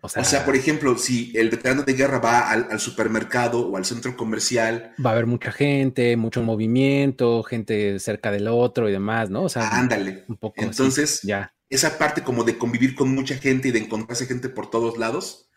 O 0.01 0.09
sea, 0.09 0.45
por 0.45 0.55
ejemplo, 0.55 0.97
si 0.97 1.31
el 1.35 1.49
veterano 1.49 1.83
de 1.83 1.93
guerra 1.93 2.19
va 2.19 2.51
al, 2.51 2.79
supermercado 2.79 3.67
o 3.67 3.77
al 3.77 3.85
centro 3.85 4.15
comercial. 4.15 4.93
Va 5.03 5.09
a 5.09 5.13
haber 5.13 5.25
mucha 5.25 5.51
gente, 5.51 6.15
mucho 6.15 6.43
movimiento, 6.43 7.41
gente 7.43 7.99
cerca 7.99 8.31
del 8.31 8.47
otro 8.47 8.87
y 8.87 8.91
demás, 8.91 9.29
¿no? 9.29 9.43
O 9.43 9.49
sea, 9.49 9.69
ándale. 9.69 10.25
Un 10.27 10.37
poco. 10.37 10.61
Entonces, 10.61 11.21
ya. 11.23 11.53
esa 11.69 11.97
parte 11.97 12.21
como 12.21 12.43
de 12.43 12.57
convivir 12.57 12.95
con 12.95 13.13
mucha 13.13 13.35
gente 13.35 13.69
y 13.69 13.71
de 13.71 13.79
encontrarse 13.79 14.27
gente 14.27 14.49
por 14.49 14.69
todos 14.69 14.97
lados, 14.97 15.49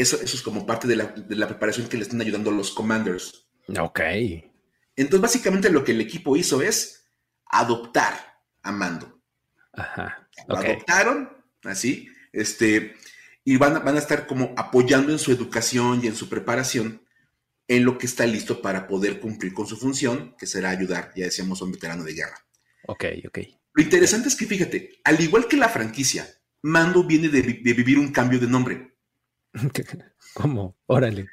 eso, 0.00 0.20
eso 0.20 0.36
es 0.36 0.42
como 0.42 0.66
parte 0.66 0.88
de 0.88 0.96
la, 0.96 1.06
de 1.06 1.36
la 1.36 1.48
preparación 1.48 1.88
que 1.88 1.96
le 1.96 2.02
están 2.02 2.20
ayudando 2.20 2.50
los 2.50 2.70
commanders. 2.72 3.46
Ok. 3.78 4.00
Entonces, 4.96 5.20
básicamente 5.20 5.70
lo 5.70 5.84
que 5.84 5.92
el 5.92 6.00
equipo 6.00 6.36
hizo 6.36 6.62
es 6.62 7.06
adoptar 7.46 8.42
a 8.62 8.72
Mando. 8.72 9.20
Ajá. 9.72 10.28
Lo 10.48 10.56
adoptaron, 10.56 11.30
así, 11.64 12.08
este 12.32 12.94
y 13.44 13.56
van, 13.56 13.84
van 13.84 13.96
a 13.96 13.98
estar 13.98 14.26
como 14.26 14.54
apoyando 14.56 15.12
en 15.12 15.18
su 15.18 15.32
educación 15.32 16.00
y 16.02 16.08
en 16.08 16.14
su 16.14 16.28
preparación 16.28 17.02
en 17.70 17.84
lo 17.84 17.98
que 17.98 18.06
está 18.06 18.26
listo 18.26 18.60
para 18.60 18.88
poder 18.88 19.20
cumplir 19.20 19.54
con 19.54 19.66
su 19.66 19.76
función, 19.76 20.34
que 20.36 20.46
será 20.46 20.70
ayudar, 20.70 21.12
ya 21.14 21.26
decíamos, 21.26 21.60
a 21.60 21.64
un 21.64 21.72
veterano 21.72 22.02
de 22.02 22.14
guerra. 22.14 22.44
Ok, 22.86 23.04
ok. 23.28 23.38
Lo 23.74 23.82
interesante 23.82 24.28
es 24.28 24.34
que, 24.34 24.46
fíjate, 24.46 25.00
al 25.04 25.20
igual 25.20 25.46
que 25.46 25.56
la 25.56 25.68
franquicia, 25.68 26.28
Mando 26.62 27.04
viene 27.04 27.28
de, 27.28 27.42
vivir 27.42 27.98
un 27.98 28.10
cambio 28.10 28.40
de 28.40 28.48
nombre. 28.48 28.89
¿Cómo? 30.34 30.76
Órale. 30.86 31.26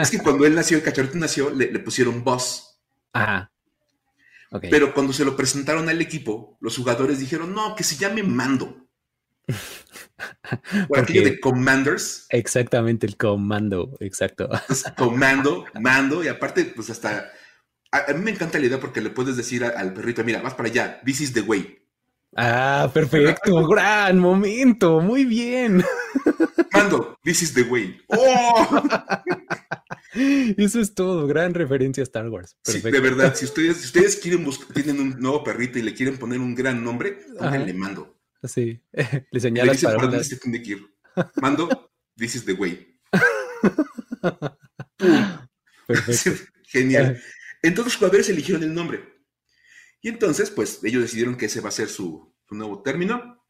es 0.00 0.10
que 0.10 0.18
cuando 0.18 0.46
él 0.46 0.54
nació, 0.54 0.76
el 0.76 0.82
cachorrito 0.82 1.18
nació, 1.18 1.50
le, 1.50 1.78
pusieron 1.78 2.24
Boss. 2.24 2.80
Ajá. 3.12 3.50
Okay. 4.50 4.70
Pero 4.70 4.92
cuando 4.92 5.12
se 5.12 5.24
lo 5.24 5.36
presentaron 5.36 5.88
al 5.88 6.00
equipo, 6.00 6.58
los 6.60 6.76
jugadores 6.76 7.18
dijeron, 7.18 7.54
no, 7.54 7.74
que 7.74 7.84
se 7.84 7.96
llame 7.96 8.22
Mando. 8.22 8.82
Por 10.88 10.98
aquello 10.98 11.24
de 11.24 11.40
commanders. 11.40 12.26
Exactamente, 12.28 13.06
el 13.06 13.16
comando, 13.16 13.96
exacto. 14.00 14.48
comando, 14.96 15.64
mando, 15.80 16.22
y 16.22 16.28
aparte, 16.28 16.66
pues 16.66 16.90
hasta. 16.90 17.30
A, 17.90 18.12
mí 18.12 18.24
me 18.24 18.30
encanta 18.30 18.58
la 18.58 18.66
idea 18.66 18.80
porque 18.80 19.00
le 19.00 19.10
puedes 19.10 19.36
decir 19.36 19.64
al 19.64 19.92
perrito, 19.92 20.24
mira, 20.24 20.40
vas 20.40 20.54
para 20.54 20.68
allá, 20.68 21.00
this 21.04 21.20
is 21.20 21.32
the 21.32 21.42
way. 21.42 21.78
Ah, 22.36 22.90
perfecto, 22.92 23.66
gran 23.66 24.18
momento, 24.18 25.00
muy 25.00 25.24
bien. 25.24 25.84
Mando, 26.72 27.18
this 27.22 27.42
is 27.42 27.54
the 27.54 27.62
way. 27.62 28.00
¡Oh! 28.08 28.82
Eso 30.14 30.80
es 30.80 30.94
todo, 30.94 31.26
gran 31.26 31.54
referencia 31.54 32.02
a 32.02 32.04
Star 32.04 32.28
Wars. 32.28 32.56
Perfecto. 32.64 32.88
Sí, 32.88 32.92
de 32.92 33.00
verdad, 33.00 33.34
si 33.34 33.44
ustedes, 33.44 33.78
si 33.78 33.86
ustedes 33.86 34.16
quieren 34.16 34.48
tienen 34.74 35.00
un 35.00 35.20
nuevo 35.20 35.42
perrito 35.42 35.78
y 35.78 35.82
le 35.82 35.94
quieren 35.94 36.18
poner 36.18 36.38
un 36.38 36.54
gran 36.54 36.84
nombre, 36.84 37.18
pónganle 37.38 37.72
mando. 37.74 38.18
Sí, 38.42 38.82
le 39.30 39.40
señalas 39.40 39.82
para, 39.82 39.96
para 39.96 40.08
dónde 40.08 40.24
se 40.24 40.36
tiene 40.36 40.62
que 40.62 40.72
ir. 40.72 40.86
Mando, 41.40 41.90
this 42.16 42.34
is 42.34 42.44
the 42.44 42.52
way. 42.52 42.98
Perfecto. 45.86 46.44
Genial. 46.64 47.20
Entonces 47.62 47.92
los 47.92 47.96
jugadores 47.96 48.28
eligieron 48.28 48.62
el 48.62 48.74
nombre. 48.74 49.04
Y 50.00 50.08
entonces, 50.08 50.50
pues, 50.50 50.80
ellos 50.82 51.02
decidieron 51.02 51.36
que 51.36 51.46
ese 51.46 51.60
va 51.60 51.68
a 51.68 51.72
ser 51.72 51.88
su, 51.88 52.34
nuevo 52.50 52.82
término. 52.82 53.40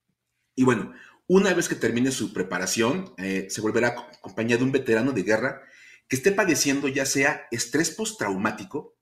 Y 0.54 0.64
bueno, 0.64 0.92
una 1.26 1.54
vez 1.54 1.68
que 1.68 1.74
termine 1.74 2.10
su 2.10 2.32
preparación, 2.32 3.14
eh, 3.16 3.46
se 3.50 3.60
volverá 3.60 3.88
acompañado 3.88 4.58
de 4.58 4.64
un 4.64 4.72
veterano 4.72 5.12
de 5.12 5.22
guerra 5.22 5.62
que 6.08 6.16
esté 6.16 6.32
padeciendo 6.32 6.88
ya 6.88 7.06
sea 7.06 7.46
estrés 7.50 7.90
postraumático, 7.90 8.96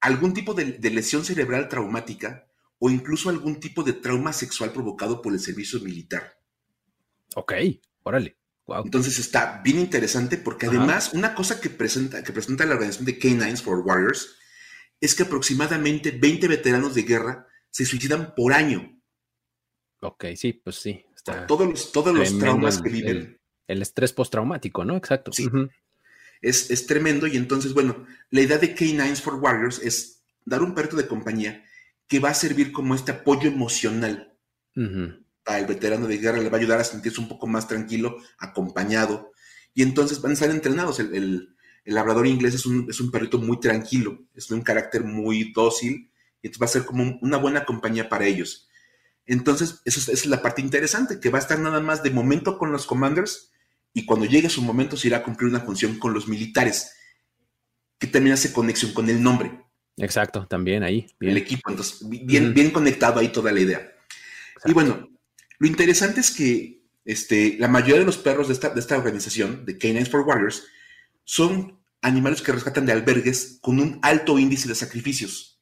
algún 0.00 0.34
tipo 0.34 0.52
de 0.52 0.90
lesión 0.90 1.24
cerebral 1.24 1.68
traumática, 1.68 2.46
o 2.78 2.90
incluso 2.90 3.30
algún 3.30 3.60
tipo 3.60 3.82
de 3.82 3.94
trauma 3.94 4.34
sexual 4.34 4.70
provocado 4.70 5.22
por 5.22 5.32
el 5.32 5.40
servicio 5.40 5.80
militar. 5.80 6.38
Ok, 7.34 7.54
órale. 8.02 8.36
Entonces 8.84 9.18
está 9.18 9.60
bien 9.62 9.78
interesante 9.78 10.38
porque 10.38 10.66
además 10.66 11.12
una 11.12 11.34
cosa 11.34 11.60
que 11.60 11.70
presenta, 11.70 12.22
que 12.22 12.32
presenta 12.32 12.64
la 12.64 12.74
organización 12.74 13.06
de 13.06 13.18
K9s 13.18 13.62
for 13.62 13.80
Warriors 13.80 14.36
es 15.00 15.14
que 15.14 15.24
aproximadamente 15.24 16.10
20 16.10 16.48
veteranos 16.48 16.94
de 16.94 17.02
guerra 17.02 17.46
se 17.70 17.84
suicidan 17.84 18.34
por 18.34 18.52
año. 18.54 18.93
Ok, 20.04 20.26
sí, 20.36 20.52
pues 20.52 20.76
sí. 20.76 21.04
todos 21.48 21.68
los, 21.68 21.92
todos 21.92 22.14
los 22.14 22.38
traumas 22.38 22.80
que 22.80 22.90
viven. 22.90 23.38
El, 23.66 23.82
estrés 23.82 24.12
postraumático, 24.12 24.84
¿no? 24.84 24.96
Exacto. 24.96 25.32
Sí. 25.32 25.48
es, 26.42 26.70
es, 26.70 26.86
tremendo 26.86 27.26
y 27.26 27.36
entonces, 27.36 27.72
bueno, 27.72 28.06
la 28.30 28.42
idea 28.42 28.58
de 28.58 28.76
K9s 28.76 29.20
for 29.22 29.34
Warriors 29.36 29.78
es 29.78 30.22
dar 30.44 30.62
un 30.62 30.74
perro 30.74 30.96
de 30.96 31.06
compañía 31.06 31.64
que 32.06 32.20
va 32.20 32.30
a 32.30 32.34
servir 32.34 32.72
como 32.72 32.94
este 32.94 33.12
apoyo 33.12 33.48
emocional. 33.48 34.36
Al 35.46 35.66
veterano 35.66 36.06
de 36.06 36.18
guerra 36.18 36.38
le 36.38 36.48
va 36.48 36.58
a 36.58 36.60
ayudar 36.60 36.80
a 36.80 36.84
sentirse 36.84 37.20
un 37.20 37.28
poco 37.28 37.46
más 37.46 37.68
tranquilo, 37.68 38.18
acompañado. 38.38 39.32
Y 39.72 39.82
entonces 39.82 40.20
van 40.20 40.30
a 40.32 40.34
estar 40.34 40.50
entrenados. 40.50 41.00
El, 41.00 41.50
labrador 41.86 42.26
inglés 42.26 42.54
es 42.54 42.66
un, 42.66 43.10
perrito 43.10 43.38
muy 43.38 43.60
tranquilo, 43.60 44.18
es 44.34 44.48
de 44.48 44.54
un 44.54 44.62
carácter 44.62 45.04
muy 45.04 45.52
dócil, 45.52 46.10
y 46.40 46.46
entonces 46.46 46.62
va 46.62 46.66
a 46.66 46.68
ser 46.68 46.84
como 46.86 47.18
una 47.20 47.36
buena 47.36 47.64
compañía 47.64 48.08
para 48.08 48.26
ellos. 48.26 48.68
Entonces, 49.26 49.80
esa 49.84 50.12
es 50.12 50.26
la 50.26 50.42
parte 50.42 50.60
interesante, 50.60 51.20
que 51.20 51.30
va 51.30 51.38
a 51.38 51.42
estar 51.42 51.58
nada 51.58 51.80
más 51.80 52.02
de 52.02 52.10
momento 52.10 52.58
con 52.58 52.72
los 52.72 52.86
commanders 52.86 53.50
y 53.92 54.04
cuando 54.04 54.26
llegue 54.26 54.50
su 54.50 54.60
momento 54.60 54.96
se 54.96 55.08
irá 55.08 55.18
a 55.18 55.22
cumplir 55.22 55.48
una 55.48 55.60
función 55.60 55.98
con 55.98 56.12
los 56.12 56.28
militares, 56.28 56.92
que 57.98 58.06
también 58.06 58.34
hace 58.34 58.52
conexión 58.52 58.92
con 58.92 59.08
el 59.08 59.22
nombre. 59.22 59.64
Exacto, 59.96 60.46
también 60.46 60.82
ahí. 60.82 61.06
El 61.20 61.36
equipo, 61.36 61.70
entonces, 61.70 62.06
bien, 62.08 62.52
bien 62.52 62.70
conectado 62.70 63.20
ahí 63.20 63.28
toda 63.28 63.52
la 63.52 63.60
idea. 63.60 63.92
Y 64.64 64.72
bueno, 64.72 65.08
lo 65.58 65.66
interesante 65.66 66.20
es 66.20 66.30
que 66.30 66.82
este, 67.04 67.56
la 67.58 67.68
mayoría 67.68 68.00
de 68.00 68.06
los 68.06 68.18
perros 68.18 68.48
de 68.48 68.54
esta, 68.54 68.70
de 68.70 68.80
esta 68.80 68.96
organización, 68.98 69.64
de 69.64 69.78
Canines 69.78 70.10
for 70.10 70.22
Warriors, 70.22 70.64
son 71.22 71.78
animales 72.02 72.42
que 72.42 72.52
rescatan 72.52 72.86
de 72.86 72.92
albergues 72.92 73.58
con 73.62 73.78
un 73.78 73.98
alto 74.02 74.38
índice 74.38 74.68
de 74.68 74.74
sacrificios. 74.74 75.60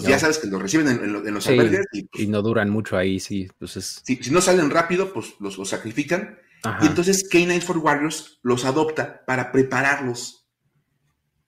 Pues 0.00 0.10
ya 0.10 0.18
sabes 0.20 0.38
que 0.38 0.46
los 0.46 0.62
reciben 0.62 0.88
en, 0.88 1.12
los 1.34 1.46
albergues. 1.48 1.86
Pues 1.90 2.22
y, 2.22 2.26
no 2.28 2.40
duran 2.40 2.70
mucho 2.70 2.96
ahí, 2.96 3.18
sí. 3.18 3.48
Pues 3.58 4.02
si, 4.04 4.30
no 4.30 4.40
salen 4.40 4.70
rápido, 4.70 5.12
pues 5.12 5.34
los, 5.40 5.56
sacrifican. 5.68 6.38
Y 6.82 6.86
entonces 6.86 7.28
Canines 7.28 7.64
for 7.64 7.78
Warriors 7.78 8.38
los 8.42 8.64
adopta 8.64 9.24
para 9.24 9.50
prepararlos 9.50 10.46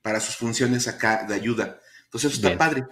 para 0.03 0.19
sus 0.19 0.37
funciones 0.37 0.89
acá 0.89 1.27
de 1.29 1.35
ayuda. 1.35 1.81
Entonces 2.07 2.33
eso 2.33 2.45
está 2.45 2.59
padre. 2.59 2.87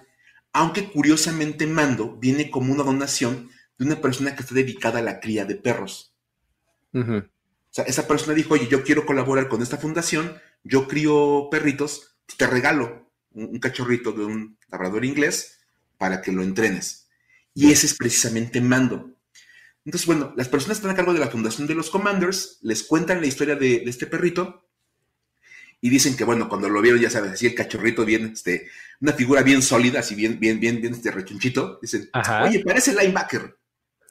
Aunque 0.52 0.90
curiosamente 0.90 1.66
Mando 1.66 2.16
viene 2.16 2.50
como 2.50 2.72
una 2.72 2.84
donación 2.84 3.50
de 3.78 3.86
una 3.86 4.00
persona 4.00 4.36
que 4.36 4.42
está 4.42 4.54
dedicada 4.54 5.00
a 5.00 5.02
la 5.02 5.18
cría 5.18 5.44
de 5.44 5.56
perros. 5.56 6.14
O 6.92 7.24
sea, 7.70 7.84
esa 7.84 8.06
persona 8.06 8.34
dijo, 8.34 8.54
oye, 8.54 8.68
yo 8.68 8.84
quiero 8.84 9.06
colaborar 9.06 9.48
con 9.48 9.60
esta 9.60 9.76
fundación, 9.76 10.38
yo 10.62 10.86
crío 10.86 11.48
perritos, 11.50 12.16
te 12.36 12.46
regalo 12.46 13.07
un, 13.32 13.58
cachorrito 13.58 14.12
de 14.12 14.24
un 14.24 14.58
labrador 14.70 15.04
inglés 15.04 15.58
para 15.96 16.22
que 16.22 16.32
lo 16.32 16.42
entrenes. 16.42 17.08
Y 17.54 17.72
ese 17.72 17.86
es 17.86 17.94
precisamente 17.94 18.60
Mando. 18.60 19.14
Entonces, 19.84 20.06
bueno, 20.06 20.34
las 20.36 20.48
personas 20.48 20.78
que 20.78 20.80
están 20.82 20.92
a 20.92 20.96
cargo 20.96 21.14
de 21.14 21.20
la 21.20 21.28
fundación 21.28 21.66
de 21.66 21.74
los 21.74 21.90
Commanders 21.90 22.58
les 22.62 22.82
cuentan 22.82 23.20
la 23.20 23.26
historia 23.26 23.56
de, 23.56 23.84
este 23.86 24.06
perrito 24.06 24.68
y 25.80 25.90
dicen 25.90 26.16
que, 26.16 26.24
bueno, 26.24 26.48
cuando 26.48 26.68
lo 26.68 26.82
vieron, 26.82 27.00
ya 27.00 27.10
sabes, 27.10 27.32
así 27.32 27.46
el 27.46 27.54
cachorrito 27.54 28.04
bien, 28.04 28.32
este, 28.32 28.68
una 29.00 29.12
figura 29.12 29.42
bien 29.42 29.62
sólida, 29.62 30.00
así 30.00 30.14
bien, 30.14 30.38
bien, 30.38 30.60
bien, 30.60 30.80
bien, 30.80 30.92
este 30.92 31.10
rechonchito, 31.10 31.78
dicen, 31.80 32.10
oye, 32.42 32.62
parece 32.64 32.92
linebacker. 32.92 33.56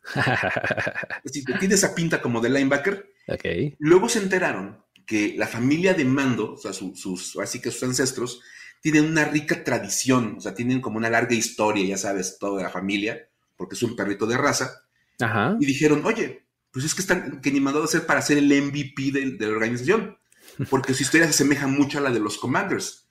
tiene 1.59 1.75
esa 1.75 1.93
pinta 1.93 2.21
como 2.21 2.39
de 2.39 2.49
linebacker. 2.49 3.13
Okay. 3.27 3.75
Luego 3.79 4.07
se 4.07 4.19
enteraron 4.19 4.81
que 5.05 5.35
la 5.37 5.47
familia 5.47 5.93
de 5.93 6.05
Mando, 6.05 6.53
o 6.53 6.57
sea, 6.57 6.73
sus, 6.73 7.37
así 7.41 7.61
que 7.61 7.71
sus 7.71 7.83
ancestros, 7.83 8.41
tienen 8.81 9.05
una 9.05 9.25
rica 9.25 9.63
tradición, 9.63 10.35
o 10.37 10.41
sea, 10.41 10.53
tienen 10.53 10.81
como 10.81 10.97
una 10.97 11.09
larga 11.09 11.35
historia, 11.35 11.85
ya 11.85 11.97
sabes, 11.97 12.37
toda 12.39 12.63
la 12.63 12.69
familia, 12.69 13.29
porque 13.55 13.75
es 13.75 13.83
un 13.83 13.95
perrito 13.95 14.25
de 14.25 14.37
raza. 14.37 14.83
Y 15.59 15.65
dijeron, 15.65 16.05
oye, 16.05 16.45
pues 16.71 16.85
es 16.85 16.93
que 16.93 17.01
están 17.01 17.41
que 17.41 17.51
ni 17.51 17.59
mandado 17.59 17.83
a 17.83 17.87
hacer 17.87 18.05
para 18.05 18.21
ser 18.21 18.37
el 18.37 18.45
MVP 18.45 19.11
de, 19.11 19.35
la 19.39 19.53
organización, 19.53 20.17
porque 20.69 20.93
su 20.93 21.03
historia 21.03 21.25
se 21.27 21.31
asemeja 21.31 21.67
mucho 21.67 21.97
a 21.97 22.01
la 22.01 22.11
de 22.11 22.19
los 22.19 22.37
Commanders, 22.37 23.07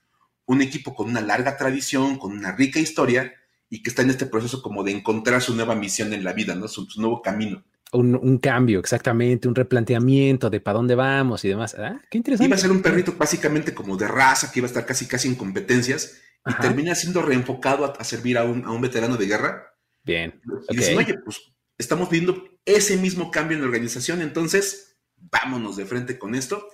un 0.46 0.62
equipo 0.62 0.94
con 0.94 1.08
una 1.08 1.20
larga 1.20 1.56
tradición, 1.56 2.18
con 2.18 2.32
una 2.32 2.52
rica 2.52 2.78
historia, 2.78 3.34
y 3.68 3.82
que 3.82 3.90
está 3.90 4.02
en 4.02 4.10
este 4.10 4.26
proceso 4.26 4.62
como 4.62 4.84
de 4.84 4.92
encontrar 4.92 5.42
su 5.42 5.54
nueva 5.56 5.74
misión 5.74 6.12
en 6.12 6.22
la 6.22 6.32
vida, 6.32 6.54
¿no? 6.54 6.68
Su, 6.68 6.86
nuevo 6.98 7.20
camino. 7.20 7.64
Un, 7.92 8.38
cambio, 8.38 8.80
exactamente, 8.80 9.48
un 9.48 9.54
replanteamiento 9.54 10.50
de 10.50 10.60
para 10.60 10.76
dónde 10.76 10.94
vamos 10.94 11.44
y 11.44 11.48
demás. 11.48 11.74
Ah, 11.78 12.00
qué 12.10 12.18
interesante. 12.18 12.48
Iba 12.48 12.56
a 12.56 12.58
ser 12.58 12.70
un 12.70 12.82
perrito 12.82 13.14
básicamente 13.16 13.72
como 13.72 13.96
de 13.96 14.08
raza, 14.08 14.50
que 14.50 14.58
iba 14.58 14.66
a 14.66 14.68
estar 14.68 14.84
casi 14.84 15.06
casi 15.06 15.28
en 15.28 15.36
competencias, 15.36 16.20
y 16.44 16.54
termina 16.60 16.94
siendo 16.94 17.22
reenfocado 17.22 17.84
a, 17.98 18.04
servir 18.04 18.38
a 18.38 18.44
un, 18.44 18.80
veterano 18.80 19.16
de 19.16 19.26
guerra. 19.26 19.74
Bien. 20.04 20.40
Y 20.68 20.76
dicen, 20.76 20.98
oye, 20.98 21.14
pues 21.24 21.40
estamos 21.78 22.10
viendo 22.10 22.44
ese 22.64 22.96
mismo 22.96 23.30
cambio 23.30 23.56
en 23.56 23.62
la 23.62 23.68
organización, 23.68 24.20
entonces 24.20 24.98
vámonos 25.16 25.76
de 25.76 25.86
frente 25.86 26.18
con 26.18 26.34
esto. 26.34 26.68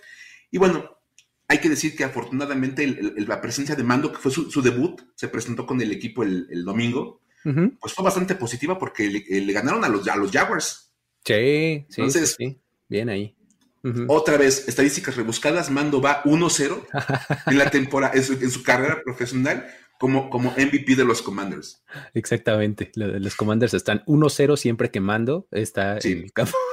Y 0.50 0.58
bueno, 0.58 0.98
hay 1.48 1.58
que 1.58 1.68
decir 1.68 1.96
que 1.96 2.04
afortunadamente 2.04 2.86
la 3.26 3.40
presencia 3.40 3.74
de 3.74 3.84
Mando, 3.84 4.12
que 4.12 4.18
fue 4.18 4.30
su, 4.30 4.62
debut, 4.62 5.02
se 5.14 5.28
presentó 5.28 5.66
con 5.66 5.80
el 5.80 5.92
equipo 5.92 6.22
el, 6.22 6.64
domingo, 6.64 7.20
pues 7.80 7.92
fue 7.94 8.04
bastante 8.04 8.34
positiva 8.34 8.78
porque 8.78 9.08
le, 9.08 9.52
ganaron 9.52 9.84
a 9.84 9.88
los, 9.88 10.06
a 10.08 10.16
los 10.16 10.30
Jaguars. 10.30 10.91
Sí, 11.24 11.86
sí, 11.88 12.00
Entonces, 12.00 12.34
sí, 12.38 12.58
bien 12.88 13.08
ahí. 13.08 13.36
Otra 14.06 14.36
vez, 14.36 14.68
estadísticas 14.68 15.16
rebuscadas, 15.16 15.70
Mando 15.70 16.00
va 16.00 16.22
1-0 16.22 16.86
en 17.46 17.58
la 17.58 17.68
temporada, 17.70 18.14
en 18.14 18.50
su, 18.50 18.62
carrera 18.62 19.02
profesional 19.02 19.66
como, 19.98 20.30
como 20.30 20.52
MVP 20.52 20.94
de 20.94 21.04
los 21.04 21.20
Commanders. 21.20 21.82
Exactamente, 22.14 22.92
los 22.94 23.34
Commanders 23.34 23.74
están 23.74 24.04
1-0 24.06 24.56
siempre 24.56 24.90
que 24.90 25.00
Mando 25.00 25.48
está 25.50 25.98
en 26.02 26.24
el 26.24 26.32
campo. 26.32 26.56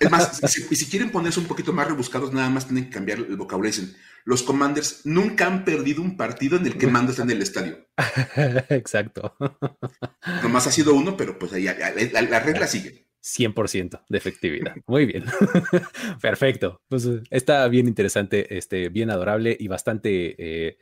Es 0.00 0.10
más, 0.10 0.40
y 0.70 0.76
si, 0.76 0.86
quieren 0.86 1.10
ponerse 1.10 1.40
un 1.40 1.46
poquito 1.46 1.72
más 1.72 1.88
rebuscados, 1.88 2.32
nada 2.32 2.50
más 2.50 2.66
tienen 2.66 2.84
que 2.84 2.90
cambiar 2.90 3.18
el 3.18 3.36
vocabulario. 3.36 3.82
los 4.24 4.42
Commanders 4.42 5.00
nunca 5.04 5.46
han 5.46 5.64
perdido 5.64 6.02
un 6.02 6.16
partido 6.16 6.58
en 6.58 6.66
el 6.66 6.76
que 6.76 6.86
Mando 6.86 7.12
está 7.12 7.22
en 7.22 7.30
el 7.30 7.42
estadio. 7.42 7.86
Exacto. 8.68 9.36
Nomás 10.42 10.66
ha 10.66 10.72
sido 10.72 10.94
uno, 10.94 11.16
pero 11.16 11.38
pues 11.38 11.52
ahí 11.52 11.64
la, 11.64 12.40
regla 12.40 12.66
sigue. 12.66 13.03
100% 13.24 14.04
de 14.08 14.18
efectividad. 14.18 14.76
Muy 14.86 15.06
bien. 15.06 15.24
Perfecto. 16.20 16.82
Pues 16.88 17.08
está 17.30 17.66
bien 17.68 17.88
interesante, 17.88 18.56
este, 18.56 18.90
bien 18.90 19.10
adorable 19.10 19.56
y 19.58 19.66
bastante, 19.66 20.34
eh, 20.38 20.78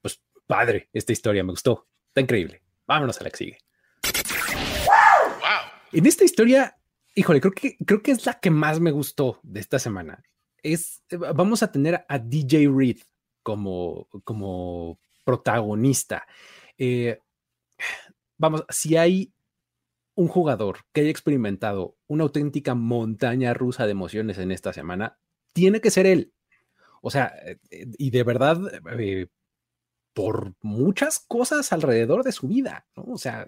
pues 0.00 0.22
padre 0.46 0.88
esta 0.92 1.12
historia. 1.12 1.44
Me 1.44 1.50
gustó. 1.50 1.86
Está 2.08 2.22
increíble. 2.22 2.62
Vámonos 2.86 3.20
a 3.20 3.24
la 3.24 3.30
que 3.30 3.36
sigue. 3.36 3.58
En 5.92 6.06
esta 6.06 6.24
historia 6.24 6.76
híjole, 7.16 7.40
creo 7.40 7.52
que, 7.52 7.76
creo 7.84 8.02
que 8.02 8.12
es 8.12 8.24
la 8.26 8.38
que 8.38 8.50
más 8.50 8.78
me 8.78 8.92
gustó 8.92 9.40
de 9.42 9.58
esta 9.58 9.80
semana. 9.80 10.22
Es, 10.62 11.02
eh, 11.08 11.16
vamos 11.16 11.62
a 11.62 11.72
tener 11.72 12.04
a 12.08 12.18
DJ 12.18 12.68
Reed 12.68 12.98
como, 13.42 14.06
como 14.22 15.00
protagonista. 15.24 16.26
Eh, 16.78 17.18
vamos, 18.36 18.64
si 18.68 18.96
hay 18.96 19.32
un 20.16 20.28
jugador 20.28 20.80
que 20.92 21.02
haya 21.02 21.10
experimentado 21.10 21.96
una 22.08 22.24
auténtica 22.24 22.74
montaña 22.74 23.54
rusa 23.54 23.84
de 23.84 23.92
emociones 23.92 24.38
en 24.38 24.50
esta 24.50 24.72
semana, 24.72 25.18
tiene 25.52 25.80
que 25.80 25.90
ser 25.90 26.06
él. 26.06 26.32
O 27.02 27.10
sea, 27.10 27.32
eh, 27.44 27.58
y 27.98 28.10
de 28.10 28.22
verdad, 28.24 28.58
por 30.12 30.54
muchas 30.62 31.20
cosas 31.20 31.72
alrededor 31.72 32.24
de 32.24 32.32
su 32.32 32.48
vida, 32.48 32.86
¿no? 32.96 33.04
O 33.04 33.18
sea, 33.18 33.46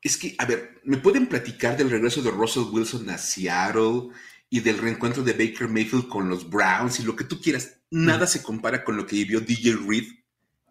es 0.00 0.16
que, 0.16 0.34
a 0.38 0.44
ver, 0.44 0.80
¿me 0.84 0.98
pueden 0.98 1.26
platicar 1.26 1.76
del 1.76 1.90
regreso 1.90 2.22
de 2.22 2.30
Russell 2.30 2.64
Wilson 2.70 3.08
a 3.10 3.18
Seattle 3.18 4.10
y 4.50 4.60
del 4.60 4.78
reencuentro 4.78 5.22
de 5.22 5.32
Baker 5.32 5.68
Mayfield 5.68 6.08
con 6.08 6.28
los 6.28 6.48
Browns 6.48 7.00
y 7.00 7.02
lo 7.02 7.16
que 7.16 7.24
tú 7.24 7.40
quieras? 7.40 7.80
Nada 7.90 8.26
mm. 8.26 8.28
se 8.28 8.42
compara 8.42 8.84
con 8.84 8.96
lo 8.96 9.06
que 9.06 9.16
vivió 9.16 9.40
DJ 9.40 9.76
Reed 9.76 10.04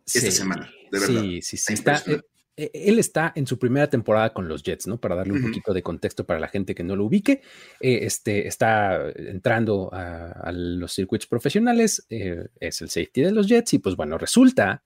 esta 0.06 0.32
semana, 0.32 0.72
de 0.92 1.00
verdad. 1.00 1.22
Sí, 1.22 1.42
sí, 1.42 1.58
sí. 1.58 1.74
Eh, 1.74 1.94
eh, 2.08 2.22
él 2.56 3.00
está 3.00 3.34
en 3.36 3.48
su 3.48 3.58
primera 3.58 3.90
temporada 3.90 4.32
con 4.32 4.48
los 4.48 4.62
Jets, 4.62 4.86
¿no? 4.88 5.00
Para 5.00 5.16
darle 5.16 5.34
un 5.34 5.42
poquito 5.42 5.74
de 5.74 5.82
contexto 5.82 6.26
para 6.26 6.40
la 6.40 6.48
gente 6.48 6.76
que 6.76 6.84
no 6.84 6.96
lo 6.96 7.06
ubique. 7.06 7.42
Eh, 7.80 8.00
este, 8.04 8.48
está 8.48 9.10
entrando 9.16 9.90
a, 9.92 10.52
los 10.52 10.94
circuitos 10.94 11.28
profesionales, 11.28 12.06
es 12.10 12.82
el 12.82 12.90
safety 12.90 13.22
de 13.22 13.32
los 13.32 13.48
Jets 13.48 13.74
y 13.74 13.80
pues 13.80 13.96
bueno, 13.96 14.18
resulta 14.18 14.84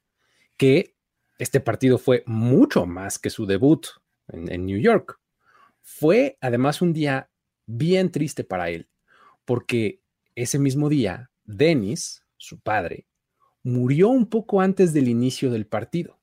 que 0.56 0.96
este 1.38 1.60
partido 1.60 1.98
fue 1.98 2.24
mucho 2.26 2.86
más 2.86 3.20
que 3.20 3.30
su 3.30 3.46
debut 3.46 3.86
en, 4.28 4.66
New 4.66 4.80
York. 4.80 5.20
Fue 5.82 6.38
además 6.42 6.82
un 6.82 6.94
día 6.94 7.30
bien 7.66 8.12
triste 8.12 8.44
para 8.44 8.70
él, 8.70 8.90
porque 9.46 10.02
ese 10.36 10.60
mismo 10.60 10.90
día, 10.90 11.32
Dennis, 11.44 12.24
su 12.38 12.60
padre, 12.60 13.08
murió 13.64 14.10
un 14.10 14.30
poco 14.30 14.62
antes 14.62 14.94
del 14.94 15.08
inicio 15.08 15.52
del 15.52 15.68
partido. 15.68 16.20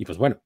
Y 0.00 0.06
pues 0.06 0.16
bueno, 0.16 0.42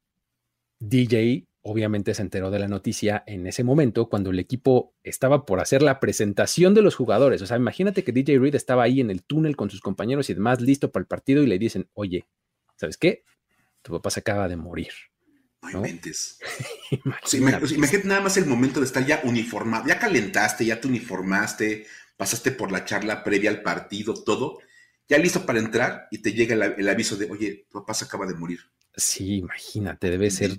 DJ 0.81 1.47
obviamente 1.63 2.13
se 2.13 2.23
enteró 2.23 2.51
de 2.51 2.59
la 2.59 2.67
noticia 2.67 3.23
en 3.25 3.47
ese 3.47 3.63
momento 3.63 4.09
cuando 4.09 4.31
el 4.31 4.41
equipo 4.41 4.97
estaba 5.05 5.47
por 5.47 5.61
hacer 5.61 5.81
la 5.81 6.01
presentación 6.01 6.75
de 6.75 6.83
los 6.83 6.97
jugadores. 6.97 7.41
O 7.41 7.47
sea, 7.47 7.57
imagínate 7.57 8.03
que 8.03 8.11
DJ 8.11 8.41
Reed 8.41 8.57
estaba 8.57 8.83
ahí 8.83 9.01
en 9.01 9.13
el 9.13 9.23
túnel 9.23 9.55
con 9.55 9.71
sus 9.71 9.81
compañeros 9.81 10.29
y 10.29 10.35
demás, 10.35 10.61
listo 10.61 10.91
para 10.91 11.03
el 11.03 11.07
partido 11.07 11.45
y 11.45 11.47
le 11.47 11.61
dicen, 11.61 11.89
oye, 11.95 12.27
¿sabes 12.75 12.97
qué? 12.97 13.23
Tu 13.83 13.93
papá 13.93 14.11
se 14.11 14.21
acaba 14.21 14.49
de 14.49 14.57
morir. 14.57 14.91
No, 15.73 15.85
imagínate. 17.33 18.09
nada 18.09 18.23
más 18.23 18.37
el 18.37 18.47
momento 18.47 18.81
de 18.81 18.87
estar 18.87 19.07
ya 19.07 19.21
uniformado, 19.23 19.87
ya 19.87 20.01
calentaste, 20.01 20.65
ya 20.65 20.81
te 20.81 20.89
uniformaste, 20.89 21.87
pasaste 22.17 22.51
por 22.51 22.73
la 22.73 22.85
charla 22.85 23.23
previa 23.23 23.51
al 23.51 23.63
partido, 23.63 24.15
todo, 24.15 24.59
ya 25.09 25.17
listo 25.19 25.47
para 25.47 25.61
entrar 25.61 26.09
y 26.11 26.19
te 26.19 26.33
llega 26.33 26.55
el, 26.55 26.89
aviso 26.89 27.15
de, 27.15 27.31
oye, 27.31 27.67
tu 27.71 27.79
papá 27.79 27.95
se 27.95 28.07
acaba 28.07 28.27
de 28.27 28.35
morir. 28.35 28.59
Sí, 28.97 29.37
imagínate, 29.37 30.11
debe 30.11 30.31
ser 30.31 30.57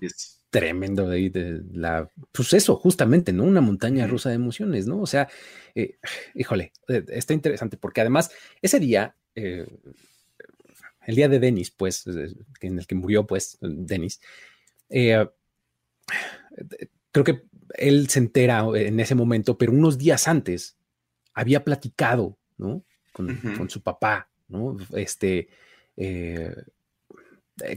tremendo 0.50 1.08
de, 1.10 1.30
de, 1.30 1.62
la, 1.74 2.10
pues 2.32 2.54
eso, 2.54 2.78
justamente, 2.78 3.34
¿no? 3.34 3.44
Una 3.44 3.62
montaña 3.62 4.08
rusa 4.08 4.30
de 4.30 4.36
emociones, 4.36 4.88
¿no? 4.88 5.02
O 5.02 5.06
sea, 5.06 5.28
eh, 5.74 5.98
híjole, 6.34 6.72
eh, 6.88 7.04
está 7.10 7.34
interesante 7.34 7.78
porque 7.78 8.02
además 8.02 8.32
ese 8.62 8.80
día, 8.80 9.16
eh, 9.36 9.66
el 11.06 11.16
día 11.16 11.28
de 11.28 11.40
Denis, 11.40 11.72
pues, 11.72 12.06
en 12.62 12.80
el 12.80 12.88
que 12.88 12.96
murió, 12.96 13.28
pues, 13.28 13.58
Denis, 13.62 14.22
eh, 14.90 15.28
creo 17.12 17.26
que 17.26 17.44
él 17.74 18.10
se 18.10 18.20
entera 18.20 18.66
en 18.76 19.00
ese 19.00 19.16
momento, 19.16 19.58
pero 19.58 19.72
unos 19.72 19.98
días 19.98 20.28
antes 20.28 20.78
había 21.34 21.64
platicado, 21.64 22.38
¿no? 22.58 22.84
Con, 23.12 23.70
su 23.70 23.82
papá, 23.82 24.30
¿no? 24.48 24.78
Este, 24.94 25.48
eh, 25.96 26.54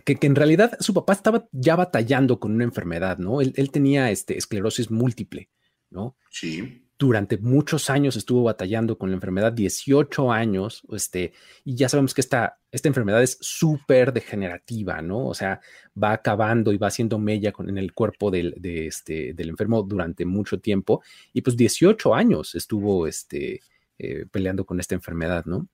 que, 0.04 0.18
en 0.22 0.34
realidad 0.34 0.76
su 0.80 0.94
papá 0.94 1.12
estaba 1.12 1.48
ya 1.52 1.76
batallando 1.76 2.40
con 2.40 2.54
una 2.54 2.64
enfermedad, 2.64 3.18
¿no? 3.18 3.40
Él, 3.40 3.52
él 3.56 3.70
tenía 3.70 4.10
este, 4.10 4.36
esclerosis 4.36 4.90
múltiple, 4.90 5.48
¿no? 5.90 6.16
Sí 6.30 6.84
durante 6.98 7.38
muchos 7.38 7.90
años 7.90 8.16
estuvo 8.16 8.42
batallando 8.42 8.98
con 8.98 9.10
la 9.10 9.14
enfermedad, 9.14 9.52
18 9.52 10.32
años, 10.32 10.82
este, 10.90 11.32
y 11.64 11.76
ya 11.76 11.88
sabemos 11.88 12.12
que 12.12 12.20
esta, 12.20 12.58
esta 12.72 12.88
enfermedad 12.88 13.22
es 13.22 13.38
súper 13.40 14.12
degenerativa, 14.12 15.00
¿no? 15.00 15.26
O 15.28 15.34
sea, 15.34 15.60
va 16.00 16.12
acabando 16.12 16.72
y 16.72 16.76
va 16.76 16.88
haciendo 16.88 17.18
mella 17.18 17.52
con, 17.52 17.68
en 17.68 17.78
el 17.78 17.92
cuerpo 17.92 18.32
del, 18.32 18.54
de 18.58 18.88
este, 18.88 19.32
del 19.32 19.50
enfermo 19.50 19.82
durante 19.82 20.24
mucho 20.24 20.58
tiempo, 20.58 21.02
y 21.32 21.42
pues 21.42 21.56
18 21.56 22.14
años 22.14 22.56
estuvo 22.56 23.06
este, 23.06 23.60
eh, 23.98 24.26
peleando 24.28 24.66
con 24.66 24.80
esta 24.80 24.96
enfermedad, 24.96 25.44
¿no? 25.44 25.68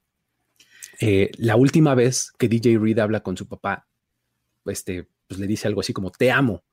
Eh, 1.00 1.30
la 1.38 1.56
última 1.56 1.94
vez 1.94 2.32
que 2.38 2.48
DJ 2.48 2.78
Reed 2.78 2.98
habla 2.98 3.20
con 3.20 3.36
su 3.36 3.48
papá, 3.48 3.86
este, 4.66 5.09
pues 5.27 5.40
le 5.40 5.46
dice 5.46 5.68
algo 5.68 5.81
así 5.81 5.92
como, 5.92 6.11
te 6.11 6.31
amo, 6.31 6.64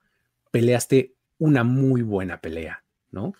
peleaste 0.52 1.16
una 1.38 1.64
muy 1.64 2.02
buena 2.02 2.40
pelea, 2.42 2.84
¿no? 3.12 3.34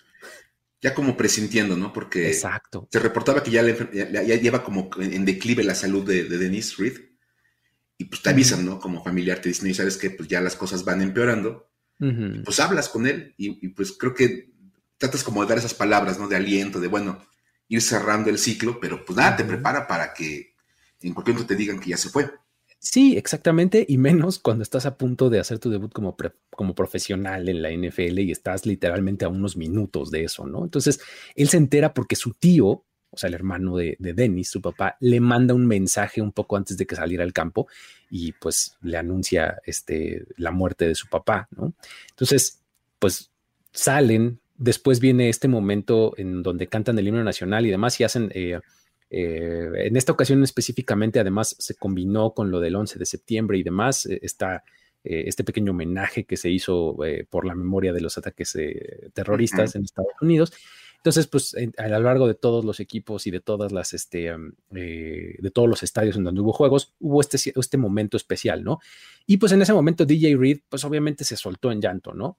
ya 0.82 0.94
como 0.94 1.16
presintiendo, 1.16 1.76
¿no? 1.76 1.92
Porque 1.92 2.28
Exacto. 2.28 2.88
se 2.90 2.98
reportaba 2.98 3.42
que 3.42 3.52
ya, 3.52 3.62
ya, 3.62 4.34
lleva 4.34 4.64
como 4.64 4.90
en 4.98 5.24
declive 5.24 5.62
la 5.62 5.76
salud 5.76 6.04
de, 6.04 6.24
de 6.24 6.38
Denise 6.38 6.74
Reed. 6.76 6.98
Y 7.96 8.06
pues 8.06 8.20
te 8.20 8.30
avisan, 8.30 8.66
¿no? 8.66 8.80
Como 8.80 9.04
familiar 9.04 9.38
te 9.38 9.48
dicen, 9.48 9.70
y 9.70 9.74
sabes 9.74 9.96
que 9.96 10.10
pues 10.10 10.28
ya 10.28 10.40
las 10.40 10.56
cosas 10.56 10.84
van 10.84 11.00
empeorando. 11.00 11.70
Pues 12.44 12.58
hablas 12.58 12.88
con 12.88 13.06
él 13.06 13.32
y, 13.36 13.68
pues 13.68 13.92
creo 13.92 14.12
que 14.12 14.50
tratas 14.98 15.22
como 15.22 15.40
de 15.42 15.48
dar 15.48 15.58
esas 15.58 15.72
palabras, 15.72 16.18
¿no? 16.18 16.26
De 16.26 16.34
aliento, 16.34 16.80
de 16.80 16.88
bueno, 16.88 17.24
ir 17.68 17.80
cerrando 17.80 18.28
el 18.28 18.38
ciclo, 18.38 18.80
pero 18.80 19.04
pues 19.04 19.16
nada, 19.16 19.36
te 19.36 19.44
prepara 19.44 19.86
para 19.86 20.12
que 20.12 20.56
en 21.00 21.14
cualquier 21.14 21.34
momento 21.34 21.54
te 21.54 21.56
digan 21.56 21.78
que 21.78 21.90
ya 21.90 21.96
se 21.96 22.08
fue. 22.08 22.28
Sí, 22.84 23.16
exactamente, 23.16 23.86
y 23.88 23.96
menos 23.96 24.40
cuando 24.40 24.64
estás 24.64 24.86
a 24.86 24.98
punto 24.98 25.30
de 25.30 25.38
hacer 25.38 25.60
tu 25.60 25.70
debut 25.70 25.92
como, 25.92 26.16
como 26.50 26.74
profesional 26.74 27.48
en 27.48 27.62
la 27.62 27.70
NFL 27.70 28.18
y 28.18 28.32
estás 28.32 28.66
literalmente 28.66 29.24
a 29.24 29.28
unos 29.28 29.56
minutos 29.56 30.10
de 30.10 30.24
eso, 30.24 30.48
¿no? 30.48 30.64
Entonces, 30.64 31.00
él 31.36 31.48
se 31.48 31.58
entera 31.58 31.94
porque 31.94 32.16
su 32.16 32.34
tío, 32.34 32.66
o 32.66 33.16
sea, 33.16 33.28
el 33.28 33.34
hermano 33.34 33.76
de, 33.76 33.94
de 34.00 34.14
Dennis, 34.14 34.50
su 34.50 34.60
papá, 34.60 34.96
le 34.98 35.20
manda 35.20 35.54
un 35.54 35.64
mensaje 35.64 36.20
un 36.20 36.32
poco 36.32 36.56
antes 36.56 36.76
de 36.76 36.84
que 36.84 36.96
saliera 36.96 37.22
al 37.22 37.32
campo 37.32 37.68
y 38.10 38.32
pues 38.32 38.76
le 38.82 38.96
anuncia 38.96 39.60
este, 39.64 40.26
la 40.36 40.50
muerte 40.50 40.88
de 40.88 40.96
su 40.96 41.06
papá, 41.06 41.46
¿no? 41.52 41.74
Entonces, 42.10 42.64
pues 42.98 43.30
salen, 43.70 44.40
después 44.56 44.98
viene 44.98 45.28
este 45.28 45.46
momento 45.46 46.14
en 46.16 46.42
donde 46.42 46.66
cantan 46.66 46.98
el 46.98 47.06
himno 47.06 47.22
nacional 47.22 47.64
y 47.64 47.70
demás 47.70 48.00
y 48.00 48.04
hacen... 48.04 48.32
Eh, 48.34 48.58
eh, 49.14 49.68
en 49.74 49.96
esta 49.98 50.10
ocasión 50.10 50.42
específicamente, 50.42 51.20
además, 51.20 51.54
se 51.58 51.74
combinó 51.74 52.32
con 52.32 52.50
lo 52.50 52.60
del 52.60 52.74
11 52.74 52.98
de 52.98 53.04
septiembre 53.04 53.58
y 53.58 53.62
demás, 53.62 54.06
eh, 54.06 54.18
está 54.22 54.64
eh, 55.04 55.24
este 55.26 55.44
pequeño 55.44 55.72
homenaje 55.72 56.24
que 56.24 56.38
se 56.38 56.48
hizo 56.48 56.96
por 57.28 57.44
la 57.44 57.54
memoria 57.54 57.92
de 57.92 58.00
los 58.00 58.16
ataques 58.16 58.56
terroristas 59.12 59.74
en 59.74 59.84
Estados 59.84 60.14
Unidos. 60.22 60.54
Entonces, 60.96 61.26
pues 61.26 61.54
a 61.76 61.88
lo 61.88 62.00
largo 62.00 62.26
de 62.26 62.34
todos 62.34 62.64
los 62.64 62.80
equipos 62.80 63.26
y 63.26 63.30
de 63.30 63.40
todas 63.40 63.70
las, 63.70 63.92
este, 63.92 64.34
de 64.70 65.50
todos 65.52 65.68
los 65.68 65.82
estadios 65.82 66.16
en 66.16 66.24
donde 66.24 66.40
hubo 66.40 66.52
juegos, 66.52 66.94
hubo 67.00 67.20
este, 67.20 67.52
este 67.54 67.76
momento 67.76 68.16
especial, 68.16 68.64
¿no? 68.64 68.78
Y 69.26 69.36
pues 69.36 69.52
en 69.52 69.60
ese 69.60 69.74
momento 69.74 70.06
DJ 70.06 70.36
Reed, 70.36 70.60
pues 70.68 70.84
obviamente 70.84 71.24
se 71.24 71.36
soltó 71.36 71.72
en 71.72 71.82
llanto, 71.82 72.14
¿no? 72.14 72.38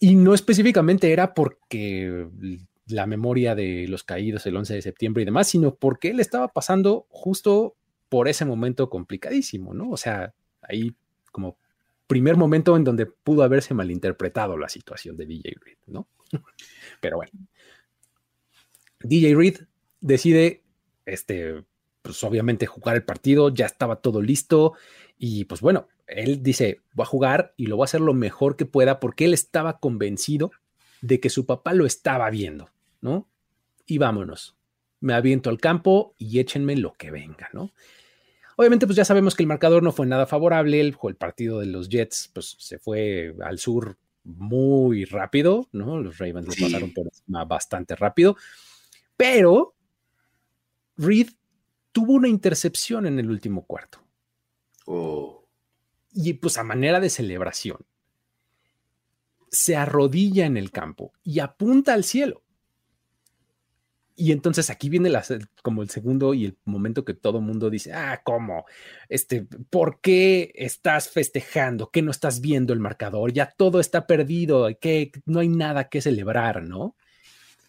Y 0.00 0.16
no 0.16 0.34
específicamente 0.34 1.12
era 1.12 1.32
porque 1.32 2.26
la 2.86 3.06
memoria 3.06 3.54
de 3.54 3.86
los 3.88 4.04
caídos 4.04 4.46
el 4.46 4.56
11 4.56 4.74
de 4.74 4.82
septiembre 4.82 5.22
y 5.22 5.26
demás, 5.26 5.48
sino 5.48 5.74
porque 5.74 6.10
él 6.10 6.20
estaba 6.20 6.48
pasando 6.48 7.06
justo 7.08 7.76
por 8.08 8.28
ese 8.28 8.44
momento 8.44 8.90
complicadísimo, 8.90 9.74
¿no? 9.74 9.90
O 9.90 9.96
sea, 9.96 10.34
ahí 10.60 10.94
como 11.32 11.58
primer 12.06 12.36
momento 12.36 12.76
en 12.76 12.84
donde 12.84 13.06
pudo 13.06 13.42
haberse 13.42 13.74
malinterpretado 13.74 14.56
la 14.56 14.68
situación 14.68 15.16
de 15.16 15.26
DJ 15.26 15.56
Reed, 15.60 15.78
¿no? 15.86 16.08
Pero 17.00 17.16
bueno, 17.16 17.32
DJ 19.00 19.34
Reed 19.34 19.60
decide, 20.00 20.62
este, 21.06 21.64
pues 22.02 22.22
obviamente 22.22 22.66
jugar 22.66 22.96
el 22.96 23.04
partido, 23.04 23.48
ya 23.48 23.66
estaba 23.66 23.96
todo 23.96 24.20
listo 24.20 24.74
y 25.18 25.46
pues 25.46 25.60
bueno, 25.60 25.88
él 26.06 26.42
dice, 26.42 26.80
voy 26.92 27.04
a 27.04 27.06
jugar 27.06 27.54
y 27.56 27.66
lo 27.66 27.76
voy 27.76 27.84
a 27.84 27.86
hacer 27.86 28.00
lo 28.00 28.14
mejor 28.14 28.56
que 28.56 28.66
pueda 28.66 29.00
porque 29.00 29.24
él 29.24 29.34
estaba 29.34 29.78
convencido 29.78 30.50
de 31.00 31.20
que 31.20 31.30
su 31.30 31.46
papá 31.46 31.72
lo 31.72 31.86
estaba 31.86 32.28
viendo. 32.30 32.70
¿No? 33.04 33.28
Y 33.86 33.98
vámonos. 33.98 34.56
Me 35.00 35.12
aviento 35.12 35.50
al 35.50 35.60
campo 35.60 36.14
y 36.16 36.40
échenme 36.40 36.74
lo 36.74 36.94
que 36.94 37.10
venga, 37.10 37.50
¿no? 37.52 37.70
Obviamente, 38.56 38.86
pues 38.86 38.96
ya 38.96 39.04
sabemos 39.04 39.34
que 39.34 39.42
el 39.42 39.48
marcador 39.48 39.82
no 39.82 39.92
fue 39.92 40.06
nada 40.06 40.26
favorable. 40.26 40.80
El, 40.80 40.96
el 41.00 41.16
partido 41.16 41.60
de 41.60 41.66
los 41.66 41.90
Jets, 41.90 42.30
pues 42.32 42.56
se 42.58 42.78
fue 42.78 43.34
al 43.44 43.58
sur 43.58 43.98
muy 44.22 45.04
rápido, 45.04 45.68
¿no? 45.72 46.00
Los 46.00 46.16
Ravens 46.16 46.46
lo 46.46 46.66
pasaron 46.66 46.94
por 46.94 47.06
encima 47.06 47.44
bastante 47.44 47.94
rápido. 47.94 48.36
Pero 49.16 49.74
Reed 50.96 51.28
tuvo 51.92 52.14
una 52.14 52.28
intercepción 52.28 53.04
en 53.04 53.18
el 53.18 53.28
último 53.28 53.66
cuarto. 53.66 53.98
Oh. 54.86 55.44
Y 56.14 56.32
pues 56.34 56.56
a 56.56 56.64
manera 56.64 57.00
de 57.00 57.10
celebración, 57.10 57.84
se 59.50 59.76
arrodilla 59.76 60.46
en 60.46 60.56
el 60.56 60.70
campo 60.70 61.12
y 61.22 61.40
apunta 61.40 61.92
al 61.92 62.04
cielo. 62.04 62.43
Y 64.16 64.30
entonces 64.30 64.70
aquí 64.70 64.88
viene 64.88 65.10
como 65.62 65.82
el 65.82 65.90
segundo 65.90 66.34
y 66.34 66.46
el 66.46 66.56
momento 66.64 67.04
que 67.04 67.14
todo 67.14 67.40
mundo 67.40 67.68
dice, 67.68 67.92
ah, 67.92 68.22
¿cómo? 68.24 68.64
Este, 69.08 69.46
¿por 69.70 70.00
qué 70.00 70.52
estás 70.54 71.08
festejando? 71.08 71.90
¿Qué 71.90 72.00
no 72.00 72.12
estás 72.12 72.40
viendo 72.40 72.72
el 72.72 72.78
marcador? 72.78 73.32
Ya 73.32 73.50
todo 73.50 73.80
está 73.80 74.06
perdido, 74.06 74.68
que 74.80 75.10
no 75.26 75.40
hay 75.40 75.48
nada 75.48 75.88
que 75.88 76.00
celebrar, 76.00 76.62
¿no? 76.62 76.94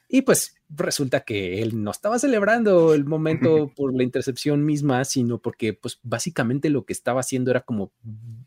Y 0.08 0.22
pues 0.22 0.56
resulta 0.70 1.22
que 1.22 1.62
él 1.62 1.84
no 1.84 1.90
estaba 1.90 2.20
celebrando 2.20 2.94
el 2.94 3.06
momento 3.06 3.72
por 3.76 3.96
la 3.96 4.04
intercepción 4.04 4.64
misma, 4.64 5.04
sino 5.04 5.40
porque 5.40 5.74
pues 5.74 6.00
básicamente 6.04 6.70
lo 6.70 6.86
que 6.86 6.94
estaba 6.94 7.22
haciendo 7.22 7.50
era 7.50 7.62
como 7.62 7.92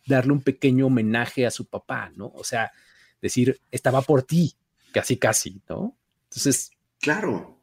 darle 0.06 0.32
un 0.32 0.42
pequeño 0.42 0.86
homenaje 0.86 1.46
a 1.46 1.50
su 1.50 1.66
papá, 1.66 2.12
¿no? 2.14 2.28
O 2.34 2.44
sea, 2.44 2.70
decir, 3.20 3.60
estaba 3.72 4.02
por 4.02 4.22
ti, 4.22 4.54
casi, 4.92 5.16
casi, 5.16 5.60
¿no? 5.68 5.96
Entonces... 6.24 6.70
Claro, 7.00 7.57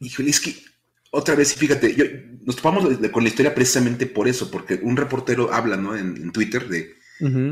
Híjole, 0.00 0.30
es 0.30 0.40
que 0.40 0.54
otra 1.10 1.34
vez, 1.34 1.54
fíjate, 1.54 1.94
yo, 1.94 2.04
nos 2.42 2.56
topamos 2.56 2.84
con 3.10 3.22
la 3.22 3.28
historia 3.28 3.54
precisamente 3.54 4.06
por 4.06 4.28
eso, 4.28 4.50
porque 4.50 4.80
un 4.82 4.96
reportero 4.96 5.52
habla, 5.52 5.76
¿no? 5.76 5.96
En, 5.96 6.30
Twitter 6.32 6.68
de, 6.68 6.94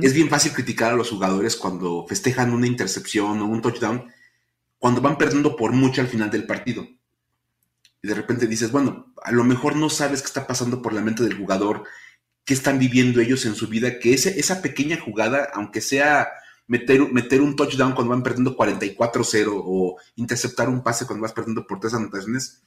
es 0.02 0.12
bien 0.12 0.28
fácil 0.28 0.52
criticar 0.52 0.92
a 0.92 0.96
los 0.96 1.10
jugadores 1.10 1.56
cuando 1.56 2.04
festejan 2.06 2.52
una 2.52 2.66
intercepción 2.66 3.40
o 3.40 3.46
un 3.46 3.62
touchdown, 3.62 4.12
cuando 4.78 5.00
van 5.00 5.16
perdiendo 5.16 5.56
por 5.56 5.72
mucho 5.72 6.02
al 6.02 6.08
final 6.08 6.30
del 6.30 6.44
partido. 6.44 6.86
Y 8.02 8.08
de 8.08 8.14
repente 8.14 8.46
dices, 8.46 8.70
bueno, 8.70 9.14
a 9.22 9.32
lo 9.32 9.44
mejor 9.44 9.76
no 9.76 9.88
sabes 9.88 10.20
qué 10.20 10.26
está 10.26 10.46
pasando 10.46 10.82
por 10.82 10.92
la 10.92 11.00
mente 11.00 11.22
del 11.22 11.38
jugador, 11.38 11.84
qué 12.44 12.52
están 12.52 12.78
viviendo 12.78 13.22
ellos 13.22 13.46
en 13.46 13.54
su 13.54 13.68
vida, 13.68 13.98
que 13.98 14.12
ese, 14.12 14.38
esa 14.38 14.60
pequeña 14.60 15.00
jugada, 15.00 15.48
aunque 15.54 15.80
sea 15.80 16.28
meter, 16.66 17.40
un 17.40 17.56
touchdown 17.56 17.92
cuando 17.92 18.10
van 18.10 18.22
perdiendo 18.22 18.56
44-0 18.56 19.48
o 19.52 19.96
interceptar 20.16 20.68
un 20.68 20.82
pase 20.82 21.06
cuando 21.06 21.22
vas 21.22 21.32
perdiendo 21.32 21.66
por 21.66 21.80
tres 21.80 21.94
anotaciones, 21.94 22.62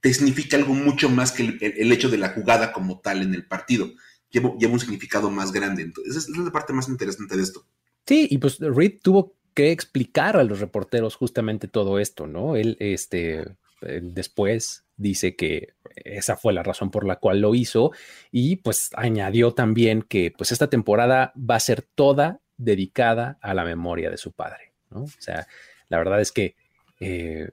te 0.00 0.12
significa 0.14 0.56
algo 0.56 0.74
mucho 0.74 1.08
más 1.08 1.32
que 1.32 1.42
el, 1.60 1.92
hecho 1.92 2.08
de 2.08 2.18
la 2.18 2.30
jugada 2.30 2.72
como 2.72 3.00
tal 3.00 3.22
en 3.22 3.34
el 3.34 3.46
partido. 3.46 3.90
Lleva, 4.30 4.50
un 4.50 4.80
significado 4.80 5.30
más 5.30 5.52
grande. 5.52 5.82
Entonces, 5.82 6.16
esa 6.16 6.32
es 6.32 6.38
la 6.38 6.52
parte 6.52 6.72
más 6.72 6.88
interesante 6.88 7.36
de 7.36 7.42
esto. 7.42 7.66
Sí, 8.06 8.28
y 8.30 8.38
pues 8.38 8.58
Reed 8.58 9.00
tuvo 9.02 9.34
que 9.54 9.72
explicar 9.72 10.36
a 10.36 10.44
los 10.44 10.60
reporteros 10.60 11.16
justamente 11.16 11.66
todo 11.66 11.98
esto, 11.98 12.26
¿no? 12.26 12.54
Él, 12.56 12.76
este, 12.78 13.44
después 13.80 14.84
dice 14.96 15.36
que 15.36 15.74
esa 15.96 16.36
fue 16.36 16.52
la 16.52 16.62
razón 16.62 16.90
por 16.90 17.06
la 17.06 17.16
cual 17.16 17.40
lo 17.40 17.54
hizo 17.54 17.92
y 18.30 18.56
pues 18.56 18.90
añadió 18.94 19.52
también 19.54 20.02
que 20.02 20.32
pues 20.36 20.52
esta 20.52 20.68
temporada 20.68 21.32
va 21.36 21.56
a 21.56 21.60
ser 21.60 21.82
toda 21.82 22.40
dedicada 22.58 23.38
a 23.40 23.54
la 23.54 23.64
memoria 23.64 24.10
de 24.10 24.18
su 24.18 24.32
padre, 24.32 24.72
¿no? 24.90 25.04
O 25.04 25.10
sea, 25.18 25.46
la 25.88 25.98
verdad 25.98 26.20
es 26.20 26.32
que, 26.32 26.56
eh, 27.00 27.48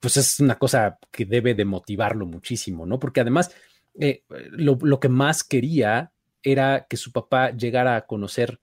pues 0.00 0.16
es 0.16 0.40
una 0.40 0.58
cosa 0.58 0.98
que 1.10 1.26
debe 1.26 1.54
de 1.54 1.64
motivarlo 1.64 2.24
muchísimo, 2.24 2.86
¿no? 2.86 2.98
Porque 2.98 3.20
además, 3.20 3.54
eh, 4.00 4.22
lo, 4.50 5.00
que 5.00 5.08
más 5.08 5.42
quería 5.44 6.12
era 6.42 6.86
que 6.88 6.96
su 6.96 7.12
papá 7.12 7.50
llegara 7.50 7.96
a 7.96 8.06
conocer 8.06 8.60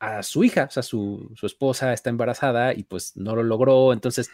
a 0.00 0.22
su 0.22 0.44
hija, 0.44 0.64
o 0.64 0.70
sea, 0.70 0.82
su, 0.82 1.32
su 1.34 1.46
esposa 1.46 1.92
está 1.92 2.10
embarazada 2.10 2.74
y 2.74 2.82
pues 2.82 3.16
no 3.16 3.34
lo 3.36 3.42
logró, 3.42 3.92
entonces 3.92 4.30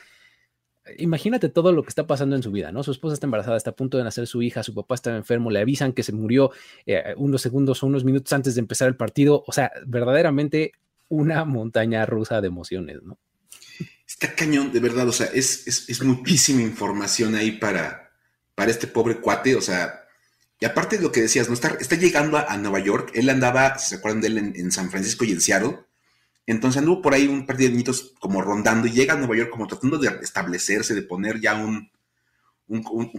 imagínate 0.99 1.49
todo 1.49 1.73
lo 1.73 1.83
que 1.83 1.89
está 1.89 2.07
pasando 2.07 2.37
en 2.37 2.43
su 2.43 2.51
vida, 2.51 2.73
¿no? 2.73 2.83
Su 2.83 2.91
esposa 2.91 3.15
está 3.15 3.27
embarazada, 3.27 3.57
está 3.57 3.71
a 3.71 3.77
punto 3.77 3.99
de 3.99 4.05
nacer 4.05 4.27
su 4.27 4.43
hija, 4.43 4.63
su 4.63 4.75
papá 4.75 4.95
está 4.95 5.17
enfermo, 5.17 5.51
le 5.51 5.61
avisan 5.61 5.93
que 5.93 6.03
se 6.03 6.13
murió 6.13 6.51
eh, 6.87 7.15
unos 7.17 7.43
segundos 7.43 7.83
o 7.83 7.87
unos 7.87 8.05
minutos 8.05 8.33
antes 8.33 8.55
de 8.55 8.61
empezar 8.61 8.89
el 8.89 8.97
partido. 8.97 9.45
O 9.47 9.53
sea, 9.53 9.73
verdaderamente 9.87 10.73
una 11.09 11.45
montaña 11.45 12.05
rusa 12.07 12.41
de 12.41 12.49
emociones, 12.49 13.03
¿no? 13.03 13.19
Está 14.07 14.35
cañón, 14.35 14.73
de 14.73 14.81
verdad, 14.81 15.09
o 15.09 15.13
sea, 15.13 15.27
es, 15.33 15.67
es, 15.67 16.03
muchísima 16.03 16.63
información 16.63 17.35
ahí 17.35 17.53
para, 17.53 18.13
para 18.55 18.71
este 18.71 18.87
pobre 18.87 19.17
cuate, 19.17 19.57
o 19.57 19.61
sea, 19.61 20.05
y 20.61 20.67
aparte 20.67 20.99
de 20.99 21.03
lo 21.03 21.11
que 21.11 21.23
decías, 21.23 21.49
¿no? 21.49 21.55
Está, 21.55 21.77
está 21.81 21.97
llegando 21.97 22.39
a, 22.39 22.57
Nueva 22.59 22.79
York, 22.79 23.11
él 23.15 23.29
andaba, 23.31 23.79
si 23.79 23.89
se 23.89 23.95
acuerdan 23.97 24.21
de 24.21 24.29
él, 24.29 24.39
en, 24.39 24.53
en 24.57 24.71
San 24.71 24.91
Francisco 24.91 25.25
y 25.25 25.33
en 25.33 25.41
Seattle, 25.41 25.79
entonces 26.47 26.79
anduvo 26.79 27.01
por 27.01 27.15
ahí 27.15 27.27
un 27.27 27.47
par 27.47 27.57
de 27.57 27.67
añitos 27.67 28.15
como 28.21 28.43
rondando 28.43 28.87
y 28.87 28.93
llega 28.93 29.15
a 29.15 29.17
Nueva 29.17 29.37
York 29.37 29.51
como 29.51 29.67
tratando 29.67 29.99
de 29.99 30.09
establecerse, 30.23 30.95
de 30.95 31.03
poner 31.03 31.41
ya 31.41 31.55
un, 31.55 31.91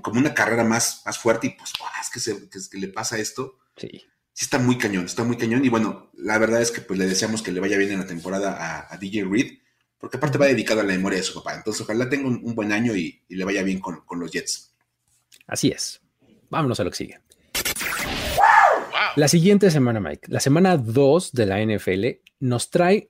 como 0.01 0.19
una 0.19 0.33
carrera 0.33 0.63
más, 0.63 1.01
más 1.05 1.17
fuerte 1.17 1.47
y 1.47 1.49
pues, 1.51 1.73
es 2.01 2.09
que, 2.09 2.19
se, 2.19 2.49
que, 2.49 2.77
le 2.77 2.87
pasa 2.89 3.17
esto. 3.17 3.57
Sí. 3.77 3.89
Sí 4.33 4.43
está 4.43 4.59
muy 4.59 4.77
cañón, 4.77 5.05
está 5.05 5.23
muy 5.23 5.37
cañón 5.37 5.63
y 5.63 5.69
bueno, 5.69 6.11
la 6.13 6.37
verdad 6.37 6.61
es 6.61 6.69
que 6.69 6.81
pues 6.81 6.99
le 6.99 7.07
deseamos 7.07 7.41
que 7.41 7.53
le 7.53 7.61
vaya 7.61 7.77
bien 7.77 7.91
en 7.91 7.99
la 7.99 8.07
temporada 8.07 8.85
a, 8.91 8.97
DJ 8.97 9.23
Reed, 9.23 9.59
porque 9.97 10.17
aparte 10.17 10.37
va 10.37 10.45
dedicado 10.45 10.81
a 10.81 10.83
la 10.83 10.93
memoria 10.93 11.19
de 11.19 11.23
su 11.23 11.33
papá. 11.33 11.55
Entonces 11.55 11.81
ojalá 11.81 12.09
tenga 12.09 12.27
un, 12.27 12.53
buen 12.53 12.73
año 12.73 12.95
y, 12.95 13.23
le 13.29 13.45
vaya 13.45 13.63
bien 13.63 13.79
con, 13.79 14.01
con 14.01 14.19
los 14.19 14.31
Jets. 14.31 14.75
Así 15.47 15.69
es. 15.69 16.01
Vámonos 16.49 16.79
a 16.81 16.83
lo 16.83 16.91
que 16.91 16.97
sigue. 16.97 17.19
La 19.15 19.29
siguiente 19.29 19.71
semana, 19.71 20.01
Mike, 20.01 20.27
la 20.27 20.41
semana 20.41 20.75
2 20.75 21.31
de 21.31 21.45
la 21.45 21.63
NFL, 21.63 22.05
nos 22.41 22.69
trae 22.69 23.09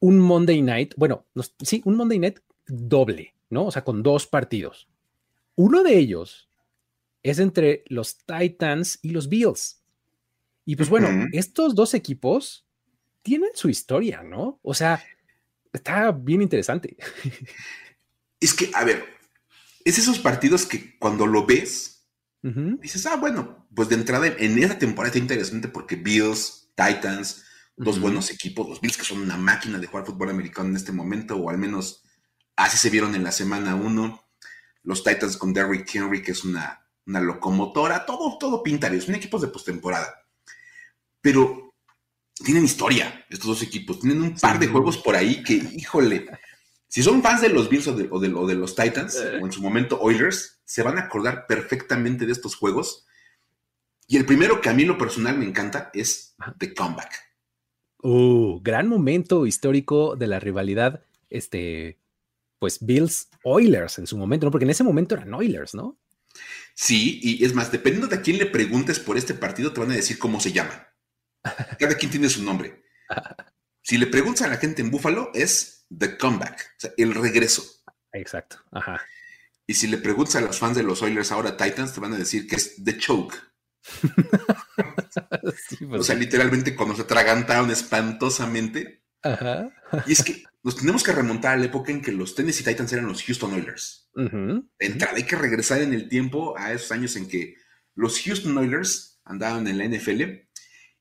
un 0.00 0.18
Monday 0.18 0.62
Night, 0.62 0.94
bueno, 0.96 1.26
sí, 1.62 1.82
un 1.84 1.96
Monday 1.96 2.18
Night 2.18 2.40
doble, 2.66 3.34
¿no? 3.50 3.66
O 3.66 3.70
sea, 3.70 3.84
con 3.84 4.02
dos 4.02 4.26
partidos. 4.26 4.88
Uno 5.56 5.82
de 5.82 5.98
ellos 5.98 6.48
es 7.22 7.38
entre 7.38 7.84
los 7.86 8.18
Titans 8.18 8.98
y 9.02 9.10
los 9.10 9.28
Bills. 9.28 9.82
Y 10.64 10.76
pues 10.76 10.88
bueno, 10.88 11.26
estos 11.32 11.74
dos 11.74 11.94
equipos 11.94 12.64
tienen 13.22 13.50
su 13.54 13.68
historia, 13.68 14.22
¿no? 14.22 14.58
O 14.62 14.72
sea, 14.72 15.02
está 15.72 16.12
bien 16.12 16.42
interesante. 16.42 16.96
Es 18.42 18.54
que, 18.54 18.70
a 18.72 18.84
ver, 18.84 19.04
es 19.84 19.98
esos 19.98 20.18
partidos 20.18 20.64
que 20.64 20.98
cuando 20.98 21.26
lo 21.26 21.44
ves, 21.44 22.06
dices, 22.42 23.04
ah, 23.04 23.16
bueno, 23.16 23.68
pues 23.74 23.90
de 23.90 23.96
entrada 23.96 24.28
en 24.28 24.58
esa 24.58 24.78
temporada 24.78 25.08
está 25.08 25.18
interesante 25.18 25.68
porque 25.68 25.96
Bills, 25.96 26.70
Titans, 26.74 27.44
dos 27.76 28.00
buenos 28.00 28.30
equipos, 28.30 28.68
los 28.68 28.80
Bills 28.80 28.96
que 28.96 29.04
son 29.04 29.20
una 29.20 29.36
máquina 29.36 29.78
de 29.78 29.86
jugar 29.86 30.06
fútbol 30.06 30.30
americano 30.30 30.68
en 30.68 30.76
este 30.76 30.92
momento, 30.92 31.36
o 31.36 31.50
al 31.50 31.58
menos 31.58 32.04
así 32.56 32.76
se 32.76 32.90
vieron 32.90 33.14
en 33.14 33.24
la 33.24 33.32
semana 33.32 33.74
uno, 33.74 34.28
los 34.82 35.02
Titans 35.02 35.36
con 35.36 35.52
Derrick 35.52 35.94
Henry, 35.94 36.22
que 36.22 36.32
es 36.32 36.44
una, 36.44 36.86
una 37.06 37.20
locomotora, 37.20 38.04
todo, 38.04 38.36
todo 38.38 38.62
pinta 38.62 38.90
son 39.00 39.14
equipos 39.14 39.40
de 39.42 39.48
postemporada. 39.48 40.14
Pero 41.20 41.74
tienen 42.34 42.64
historia 42.64 43.26
estos 43.28 43.48
dos 43.48 43.62
equipos, 43.62 44.00
tienen 44.00 44.22
un 44.22 44.34
par 44.34 44.58
de 44.58 44.68
juegos 44.68 44.98
por 44.98 45.16
ahí 45.16 45.42
que, 45.42 45.54
híjole, 45.54 46.26
si 46.88 47.02
son 47.02 47.22
fans 47.22 47.40
de 47.42 47.50
los 47.50 47.68
Bills 47.68 47.86
o 47.86 47.94
de, 47.94 48.08
de, 48.08 48.54
los 48.54 48.74
Titans, 48.74 49.16
o 49.16 49.46
en 49.46 49.52
su 49.52 49.62
momento 49.62 50.00
Oilers, 50.00 50.60
se 50.64 50.82
van 50.82 50.98
a 50.98 51.02
acordar 51.02 51.46
perfectamente 51.46 52.26
de 52.26 52.32
estos 52.32 52.56
juegos. 52.56 53.06
Y 54.08 54.16
el 54.16 54.26
primero 54.26 54.60
que 54.60 54.70
a 54.70 54.74
mí 54.74 54.84
lo 54.84 54.98
personal 54.98 55.38
me 55.38 55.44
encanta 55.44 55.90
es 55.94 56.34
The 56.58 56.74
Comeback. 56.74 57.29
Uh, 58.02 58.60
gran 58.62 58.88
momento 58.88 59.46
histórico 59.46 60.16
de 60.16 60.26
la 60.26 60.40
rivalidad, 60.40 61.02
este, 61.28 61.98
pues 62.58 62.78
Bills 62.80 63.28
Oilers 63.44 63.98
en 63.98 64.06
su 64.06 64.16
momento, 64.16 64.46
¿no? 64.46 64.52
Porque 64.52 64.64
en 64.64 64.70
ese 64.70 64.84
momento 64.84 65.14
eran 65.14 65.34
Oilers, 65.34 65.74
¿no? 65.74 65.98
Sí, 66.74 67.20
y 67.22 67.44
es 67.44 67.54
más, 67.54 67.72
dependiendo 67.72 68.06
de 68.06 68.16
a 68.16 68.22
quién 68.22 68.38
le 68.38 68.46
preguntes 68.46 68.98
por 69.00 69.18
este 69.18 69.34
partido, 69.34 69.72
te 69.72 69.80
van 69.80 69.90
a 69.90 69.96
decir 69.96 70.18
cómo 70.18 70.40
se 70.40 70.52
llama. 70.52 70.88
Cada 71.78 71.94
quien 71.96 72.10
tiene 72.10 72.28
su 72.28 72.42
nombre. 72.42 72.84
Si 73.82 73.98
le 73.98 74.06
preguntas 74.06 74.46
a 74.46 74.50
la 74.50 74.58
gente 74.58 74.82
en 74.82 74.90
Buffalo, 74.90 75.30
es 75.34 75.86
The 75.96 76.16
Comeback, 76.16 76.74
o 76.76 76.80
sea, 76.80 76.90
el 76.96 77.14
regreso. 77.14 77.64
Exacto, 78.12 78.56
ajá. 78.70 79.00
Y 79.66 79.74
si 79.74 79.86
le 79.86 79.98
preguntas 79.98 80.36
a 80.36 80.40
los 80.40 80.58
fans 80.58 80.76
de 80.76 80.82
los 80.82 81.02
Oilers 81.02 81.32
ahora 81.32 81.56
Titans, 81.56 81.92
te 81.92 82.00
van 82.00 82.12
a 82.12 82.18
decir 82.18 82.46
que 82.46 82.56
es 82.56 82.82
The 82.82 82.98
Choke. 82.98 83.36
Pues 85.88 86.00
o 86.00 86.02
sea, 86.04 86.14
literalmente 86.14 86.76
cuando 86.76 86.94
se 86.94 87.02
atragantaron 87.02 87.70
espantosamente. 87.70 89.02
Ajá. 89.22 89.70
y 90.06 90.12
es 90.12 90.22
que 90.22 90.44
nos 90.62 90.76
tenemos 90.76 91.02
que 91.02 91.12
remontar 91.12 91.54
a 91.54 91.56
la 91.56 91.66
época 91.66 91.90
en 91.90 92.00
que 92.00 92.12
los 92.12 92.34
Tennessee 92.34 92.64
Titans 92.64 92.92
eran 92.92 93.06
los 93.06 93.22
Houston 93.22 93.52
Oilers. 93.54 94.08
De 94.14 94.62
entrada 94.78 95.16
hay 95.16 95.24
que 95.24 95.36
regresar 95.36 95.82
en 95.82 95.92
el 95.92 96.08
tiempo 96.08 96.56
a 96.56 96.72
esos 96.72 96.92
años 96.92 97.16
en 97.16 97.28
que 97.28 97.56
los 97.94 98.20
Houston 98.20 98.56
Oilers 98.56 99.20
andaban 99.24 99.66
en 99.66 99.78
la 99.78 99.86
NFL. 99.86 100.22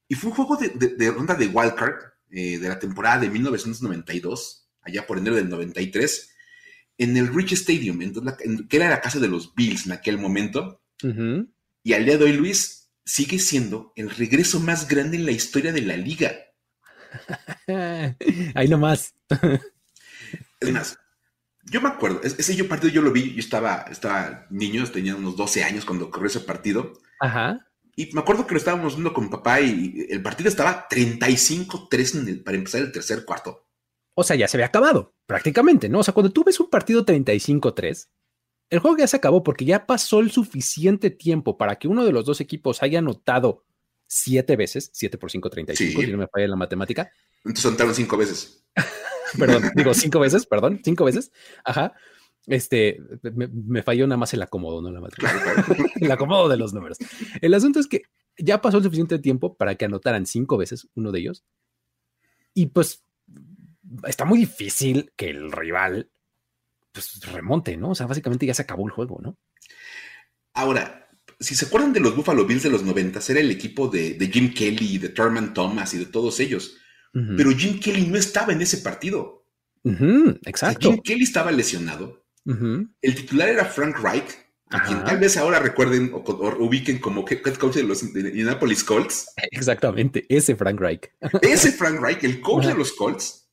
Y 0.07 0.15
fue 0.15 0.31
un 0.31 0.35
juego 0.35 0.57
de, 0.57 1.11
ronda 1.11 1.35
de 1.35 1.47
wildcard 1.47 1.95
eh, 2.31 2.57
de 2.57 2.67
la 2.67 2.79
temporada 2.79 3.19
de 3.19 3.29
1992 3.29 4.69
allá 4.81 5.05
por 5.05 5.17
enero 5.17 5.35
del 5.35 5.49
93, 5.49 6.35
en 6.97 7.17
el 7.17 7.33
Rich 7.33 7.53
Stadium, 7.53 7.99
que 8.67 8.77
era 8.77 8.89
la 8.89 9.01
casa 9.01 9.19
de 9.19 9.27
los 9.27 9.53
Bills 9.55 9.85
en 9.85 9.93
aquel 9.93 10.17
momento. 10.17 10.81
Y 11.83 11.93
al 11.93 12.05
día 12.05 12.17
de 12.17 12.25
hoy, 12.25 12.33
Luis, 12.33 12.89
sigue 13.05 13.39
siendo 13.39 13.93
el 13.95 14.09
regreso 14.09 14.59
más 14.59 14.87
grande 14.87 15.17
en 15.17 15.25
la 15.25 15.31
historia 15.31 15.71
de 15.71 15.81
la 15.81 15.97
liga. 15.97 16.33
Ahí 18.55 18.67
nomás. 18.67 19.15
es 20.59 20.71
más, 20.71 20.97
yo 21.63 21.81
me 21.81 21.89
acuerdo, 21.89 22.21
ese 22.23 22.55
yo 22.55 22.67
partido 22.67 22.93
yo 22.93 23.01
lo 23.01 23.11
vi, 23.11 23.33
yo 23.33 23.39
estaba, 23.39 23.85
estaba 23.89 24.47
niño, 24.49 24.85
tenía 24.91 25.15
unos 25.15 25.35
12 25.35 25.63
años 25.63 25.85
cuando 25.85 26.05
ocurrió 26.05 26.27
ese 26.27 26.41
partido. 26.41 26.93
Ajá. 27.19 27.65
Y 27.95 28.13
me 28.13 28.21
acuerdo 28.21 28.47
que 28.47 28.53
lo 28.53 28.59
estábamos 28.59 28.95
viendo 28.95 29.13
con 29.13 29.25
mi 29.25 29.29
papá 29.29 29.59
y 29.61 30.07
el 30.09 30.21
partido 30.21 30.49
estaba 30.49 30.87
35-3 30.87 32.43
para 32.43 32.57
empezar 32.57 32.81
el 32.81 32.91
tercer 32.91 33.25
cuarto 33.25 33.69
o 34.19 34.23
sea, 34.23 34.35
ya 34.35 34.49
se 34.49 34.57
había 34.57 34.65
acabado, 34.65 35.15
prácticamente, 35.25 35.87
¿no? 35.87 35.99
O 35.99 36.03
sea, 36.03 36.13
cuando 36.13 36.33
tú 36.33 36.43
ves 36.43 36.59
un 36.59 36.69
partido 36.69 37.05
35-3, 37.05 38.09
el 38.69 38.79
juego 38.79 38.97
ya 38.97 39.07
se 39.07 39.17
acabó 39.17 39.43
porque 39.43 39.65
ya 39.65 39.85
pasó 39.85 40.19
el 40.19 40.31
suficiente 40.31 41.09
tiempo 41.09 41.57
para 41.57 41.77
que 41.77 41.87
uno 41.87 42.05
de 42.05 42.11
los 42.11 42.25
dos 42.25 42.39
equipos 42.41 42.83
haya 42.83 42.99
anotado 42.99 43.65
siete 44.05 44.55
veces, 44.55 44.89
7 44.93 45.17
por 45.17 45.31
5, 45.31 45.49
35, 45.49 46.01
si 46.01 46.11
no 46.11 46.17
me 46.17 46.27
falla 46.27 46.47
la 46.47 46.55
matemática. 46.55 47.11
Entonces 47.37 47.65
anotaron 47.65 47.95
cinco 47.95 48.17
veces. 48.17 48.63
perdón, 49.37 49.63
digo 49.75 49.93
cinco 49.93 50.19
veces, 50.19 50.45
perdón, 50.45 50.81
cinco 50.83 51.05
veces. 51.05 51.31
Ajá. 51.63 51.93
Este, 52.47 52.99
me, 53.33 53.83
falló 53.83 54.07
nada 54.07 54.17
más 54.17 54.33
el 54.33 54.41
acomodo, 54.41 54.81
no 54.81 54.91
la 54.91 55.01
matemática. 55.01 55.65
el 55.95 56.11
acomodo 56.11 56.49
de 56.49 56.57
los 56.57 56.73
números. 56.73 56.97
El 57.41 57.53
asunto 57.53 57.79
es 57.79 57.87
que 57.87 58.03
ya 58.37 58.61
pasó 58.61 58.77
el 58.77 58.83
suficiente 58.83 59.19
tiempo 59.19 59.55
para 59.55 59.75
que 59.75 59.85
anotaran 59.85 60.25
cinco 60.25 60.57
veces 60.57 60.87
uno 60.95 61.11
de 61.11 61.19
ellos. 61.19 61.43
Y 62.55 62.67
pues 62.67 63.03
está 64.07 64.25
muy 64.25 64.39
difícil 64.39 65.11
que 65.15 65.29
el 65.29 65.51
rival 65.51 66.09
pues, 66.91 67.19
remonte, 67.31 67.77
¿no? 67.77 67.91
O 67.91 67.95
sea, 67.95 68.07
básicamente 68.07 68.45
ya 68.45 68.53
se 68.53 68.61
acabó 68.61 68.85
el 68.85 68.91
juego, 68.91 69.19
¿no? 69.21 69.37
Ahora, 70.53 71.09
si 71.39 71.55
se 71.55 71.65
acuerdan 71.65 71.93
de 71.93 71.99
los 71.99 72.15
Buffalo 72.15 72.45
Bills 72.45 72.63
de 72.63 72.69
los 72.69 72.83
90, 72.83 73.19
era 73.29 73.39
el 73.39 73.51
equipo 73.51 73.87
de, 73.87 74.17
Jim 74.31 74.53
Kelly, 74.53 74.97
de 74.97 75.09
Thurman 75.09 75.53
Thomas 75.53 75.93
y 75.93 75.99
de 75.99 76.05
todos 76.05 76.39
ellos. 76.39 76.75
Pero 77.11 77.51
Jim 77.51 77.79
Kelly 77.79 78.05
no 78.05 78.17
estaba 78.17 78.53
en 78.53 78.61
ese 78.61 78.77
partido. 78.77 79.45
exacto. 80.45 80.91
Jim 80.91 81.01
Kelly 81.03 81.23
estaba 81.23 81.51
lesionado. 81.51 82.25
El 82.45 83.15
titular 83.15 83.49
era 83.49 83.65
Frank 83.65 83.97
Reich, 83.99 84.37
a 84.71 84.83
quien 84.83 85.03
tal 85.03 85.17
vez 85.17 85.37
ahora 85.37 85.59
recuerden 85.59 86.11
o, 86.13 86.23
ubiquen 86.59 86.99
como 86.99 87.25
head 87.27 87.55
coach 87.55 87.75
de 87.75 87.83
los 87.83 88.03
Indianapolis 88.03 88.83
Colts. 88.83 89.27
Exactamente, 89.51 90.25
ese 90.29 90.55
Frank 90.55 90.79
Reich. 90.79 91.11
Ese 91.41 91.71
Frank 91.71 91.99
Reich, 91.99 92.23
el 92.23 92.41
coach 92.41 92.65
de 92.65 92.75
los 92.75 92.93
Colts, 92.93 93.49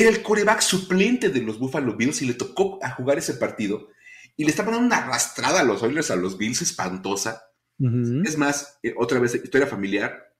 era 0.00 0.10
el 0.10 0.22
coreback 0.22 0.60
suplente 0.60 1.28
de 1.30 1.42
los 1.42 1.58
Buffalo 1.58 1.96
Bills 1.96 2.22
y 2.22 2.26
le 2.26 2.34
tocó 2.34 2.78
a 2.82 2.90
jugar 2.90 3.18
ese 3.18 3.34
partido 3.34 3.88
y 4.36 4.44
le 4.44 4.50
estaban 4.50 4.72
dando 4.72 4.86
una 4.86 4.98
arrastrada 4.98 5.60
a 5.60 5.64
los 5.64 5.82
Oilers, 5.82 6.10
a 6.10 6.16
los 6.16 6.36
Bills, 6.36 6.62
espantosa. 6.62 7.42
Es 7.78 8.38
más, 8.38 8.78
eh, 8.82 8.94
otra 8.96 9.18
vez, 9.18 9.34
historia 9.34 9.66
familiar. 9.66 10.34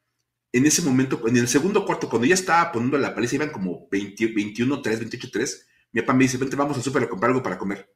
En 0.53 0.64
ese 0.64 0.81
momento, 0.83 1.21
en 1.27 1.37
el 1.37 1.49
segundo 1.49 1.85
cuarto, 1.85 2.09
cuando 2.09 2.27
ya 2.27 2.35
estaba 2.35 2.73
poniendo 2.73 2.97
la 2.97 3.14
paliza, 3.14 3.37
iban 3.37 3.51
como 3.51 3.88
21-3, 3.90 4.83
28-3. 4.83 5.66
Mi 5.92 6.01
papá 6.01 6.14
me 6.14 6.25
dice: 6.25 6.38
Vente, 6.38 6.57
vamos 6.57 6.77
al 6.77 6.83
súper 6.83 7.03
a 7.03 7.09
comprar 7.09 7.31
algo 7.31 7.42
para 7.42 7.59
comer. 7.59 7.90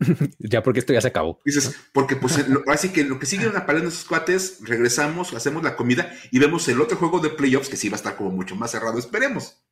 ya 0.38 0.62
porque 0.62 0.80
esto 0.80 0.92
ya 0.92 1.00
se 1.00 1.08
acabó. 1.08 1.40
Dices, 1.44 1.74
porque 1.92 2.16
pues 2.16 2.38
así 2.68 2.90
que 2.90 3.04
lo 3.04 3.18
que 3.18 3.26
sigue 3.26 3.48
una 3.48 3.66
pared 3.66 3.82
de 3.82 3.88
esos 3.88 4.04
cuates, 4.04 4.58
regresamos, 4.62 5.32
hacemos 5.34 5.62
la 5.62 5.76
comida 5.76 6.12
y 6.30 6.38
vemos 6.38 6.68
el 6.68 6.80
otro 6.80 6.96
juego 6.96 7.20
de 7.20 7.30
playoffs 7.30 7.68
que 7.68 7.76
sí 7.76 7.88
va 7.88 7.94
a 7.94 7.98
estar 7.98 8.16
como 8.16 8.30
mucho 8.30 8.56
más 8.56 8.72
cerrado, 8.72 8.98
esperemos. 8.98 9.63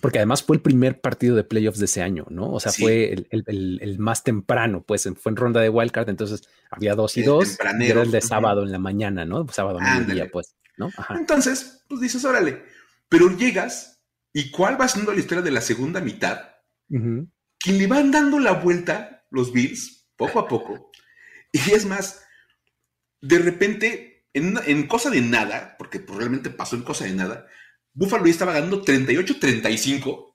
Porque 0.00 0.18
además 0.18 0.42
fue 0.42 0.56
el 0.56 0.62
primer 0.62 1.00
partido 1.00 1.36
de 1.36 1.44
playoffs 1.44 1.78
de 1.78 1.84
ese 1.84 2.02
año, 2.02 2.26
¿no? 2.30 2.52
O 2.52 2.58
sea, 2.60 2.72
fue 2.72 3.26
el, 3.30 3.98
más 3.98 4.24
temprano, 4.24 4.82
pues 4.82 5.08
fue 5.20 5.30
en 5.30 5.36
ronda 5.36 5.60
de 5.60 5.68
wildcard, 5.68 6.08
entonces 6.08 6.48
había 6.70 6.94
dos 6.94 7.16
y 7.18 7.22
dos. 7.22 7.58
era 7.60 8.02
el 8.02 8.10
de 8.10 8.20
sábado 8.22 8.62
en 8.62 8.72
la 8.72 8.78
mañana, 8.78 9.26
¿no? 9.26 9.46
Sábado 9.48 9.78
día, 10.06 10.30
pues, 10.32 10.56
¿no? 10.78 10.90
Entonces, 11.10 11.84
pues 11.86 12.00
dices, 12.00 12.24
órale, 12.24 12.62
pero 13.10 13.36
llegas 13.36 14.02
y 14.32 14.50
cuál 14.50 14.80
va 14.80 14.88
siendo 14.88 15.12
la 15.12 15.20
historia 15.20 15.42
de 15.42 15.50
la 15.50 15.60
segunda 15.60 16.00
mitad, 16.00 16.40
quien 16.88 17.78
le 17.78 17.86
van 17.86 18.10
dando 18.10 18.38
la 18.38 18.52
vuelta 18.52 19.26
los 19.30 19.52
Bills, 19.52 20.08
poco 20.16 20.38
a 20.40 20.48
poco. 20.48 20.90
Y 21.52 21.58
es 21.72 21.86
más, 21.86 22.22
de 23.20 23.38
repente, 23.38 24.26
en, 24.32 24.86
cosa 24.86 25.10
de 25.10 25.20
nada, 25.20 25.76
porque 25.78 26.00
pues, 26.00 26.18
realmente 26.18 26.50
pasó 26.50 26.76
en 26.76 26.82
cosa 26.82 27.04
de 27.04 27.12
nada, 27.12 27.46
Buffalo 27.98 28.24
ya 28.26 28.30
estaba 28.30 28.52
ganando 28.52 28.84
38-35 28.84 30.32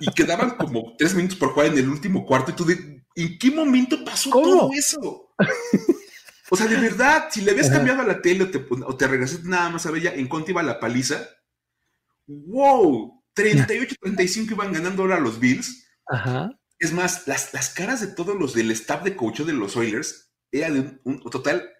y 0.00 0.12
quedaban 0.12 0.50
como 0.50 0.94
tres 0.96 1.12
minutos 1.14 1.36
por 1.36 1.50
jugar 1.50 1.66
en 1.66 1.78
el 1.78 1.88
último 1.88 2.24
cuarto. 2.24 2.52
Y 2.52 2.54
tú, 2.54 2.64
de, 2.64 3.04
¿en 3.16 3.38
qué 3.38 3.50
momento 3.50 4.04
pasó 4.04 4.30
todo 4.30 4.70
eso? 4.72 5.34
O 6.52 6.56
sea, 6.56 6.66
de 6.66 6.76
verdad, 6.76 7.28
si 7.30 7.42
le 7.42 7.52
habías 7.52 7.70
cambiado 7.70 8.02
a 8.02 8.06
la 8.06 8.20
tele 8.20 8.44
o 8.44 8.50
te, 8.50 8.64
o 8.68 8.96
te 8.96 9.06
regresaste 9.06 9.48
nada 9.48 9.70
más 9.70 9.86
a 9.86 9.90
ver 9.92 10.02
ya 10.02 10.12
en 10.12 10.26
cuánto 10.26 10.50
iba 10.50 10.62
la 10.64 10.80
paliza, 10.80 11.28
wow, 12.26 13.22
38-35 13.36 14.52
iban 14.52 14.72
ganando 14.72 15.02
ahora 15.02 15.20
los 15.20 15.38
Bills. 15.38 15.86
Ajá. 16.06 16.50
Es 16.78 16.92
más, 16.92 17.26
las, 17.28 17.54
las 17.54 17.70
caras 17.70 18.00
de 18.00 18.08
todos 18.08 18.36
los 18.36 18.54
del 18.54 18.70
staff 18.72 19.04
de 19.04 19.14
coach 19.14 19.40
de 19.40 19.52
los 19.52 19.76
Oilers 19.76 20.32
era 20.50 20.70
de 20.70 20.98
un, 21.04 21.20
total, 21.30 21.70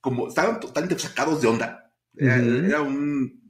como 0.00 0.28
estaban 0.28 0.60
totalmente 0.60 0.98
sacados 0.98 1.40
de 1.40 1.48
onda. 1.48 1.90
Era, 2.14 2.82
un, 2.82 3.41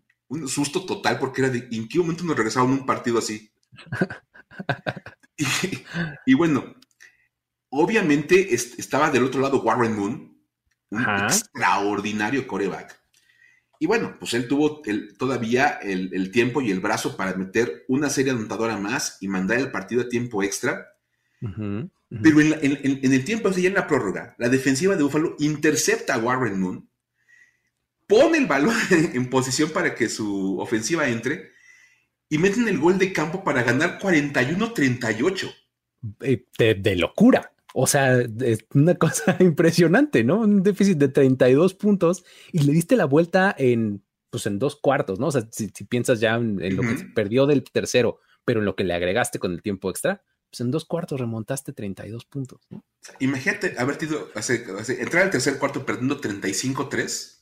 susto 0.47 0.85
total 0.85 1.19
porque 1.19 1.43
era 1.43 1.51
de 1.51 1.69
en 1.71 1.89
qué 1.89 1.99
momento 1.99 2.25
nos 2.25 2.37
regresaban 2.37 2.71
un 2.71 2.87
partido 2.87 3.19
así. 3.19 3.53
y, 6.27 6.35
bueno, 6.35 6.75
obviamente 7.71 8.55
estaba 8.55 9.11
del 9.11 9.25
otro 9.25 9.41
lado 9.41 9.63
Warren 9.63 9.97
Moon, 9.97 10.37
un 10.91 11.03
extraordinario 11.03 12.47
coreback. 12.47 13.01
Y 13.79 13.87
bueno, 13.87 14.17
pues 14.21 14.35
él 14.35 14.47
tuvo 14.47 14.81
todavía 15.19 15.81
el, 15.83 16.31
tiempo 16.31 16.61
y 16.61 16.71
el 16.71 16.79
brazo 16.79 17.17
para 17.17 17.35
meter 17.35 17.85
una 17.89 18.11
serie 18.11 18.31
anotadora 18.31 18.77
más 18.77 19.19
y 19.21 19.27
mandar 19.27 19.59
el 19.59 19.73
partido 19.73 20.03
a 20.03 20.09
tiempo 20.09 20.43
extra. 20.43 20.87
Pero 21.41 22.41
en, 22.41 23.01
el 23.03 23.25
tiempo, 23.25 23.49
o 23.49 23.53
ya 23.53 23.69
en 23.69 23.75
la 23.75 23.89
prórroga, 23.89 24.37
la 24.39 24.49
defensiva 24.49 24.95
de 24.95 25.03
Buffalo 25.03 25.35
intercepta 25.41 26.15
a 26.15 26.19
Warren 26.19 26.61
Moon, 26.61 26.89
pone 28.13 28.37
el 28.37 28.47
balón 28.47 28.75
en 29.15 29.31
posición 29.31 29.71
para 29.71 29.95
que 29.95 30.09
su 30.09 30.59
ofensiva 30.59 31.09
entre 31.09 31.53
y 32.29 32.39
meten 32.39 32.69
el 32.69 32.79
gol 32.79 32.99
de 32.99 33.13
campo 33.13 33.43
para 33.43 33.63
ganar 33.63 33.99
41-38. 33.99 35.55
Eh, 36.21 36.47
de, 36.59 36.97
locura. 36.97 37.53
O 37.75 37.87
sea, 37.87 38.21
es 38.21 38.67
una 38.75 38.95
cosa 38.97 39.37
impresionante, 39.41 40.25
¿no? 40.25 40.41
Un 40.41 40.63
déficit 40.63 40.99
de 40.99 41.09
32 41.09 41.75
puntos 41.75 42.25
y 42.53 42.61
le 42.61 42.73
diste 42.73 42.97
la 42.97 43.07
vuelta 43.07 43.55
en, 43.57 44.03
pues 44.31 44.47
en 44.47 44.59
dos 44.59 44.77
cuartos, 44.77 45.19
¿no? 45.19 45.29
O 45.29 45.33
sea, 45.33 45.49
si, 45.51 45.69
piensas 45.85 46.21
ya 46.21 46.35
en, 46.37 46.77
lo 46.77 46.83
que 46.83 47.05
perdió 47.15 47.47
del 47.47 47.65
tercero, 47.65 48.19
pero 48.45 48.61
en 48.61 48.67
lo 48.67 48.77
que 48.77 48.85
le 48.85 48.95
agregaste 48.95 49.39
con 49.39 49.53
el 49.53 49.63
tiempo 49.63 49.91
extra, 49.91 50.23
pues 50.51 50.61
en 50.61 50.71
dos 50.71 50.85
cuartos 50.85 51.21
remontaste 51.21 51.73
32 51.73 52.27
puntos. 52.27 52.61
¿no? 52.69 52.85
Imagínate 53.21 53.75
haber 53.79 53.97
tenido, 53.97 54.31
entrar 54.99 55.25
al 55.25 55.31
tercer 55.31 55.59
cuarto 55.59 55.87
perdiendo 55.87 56.21
35-3 56.21 57.42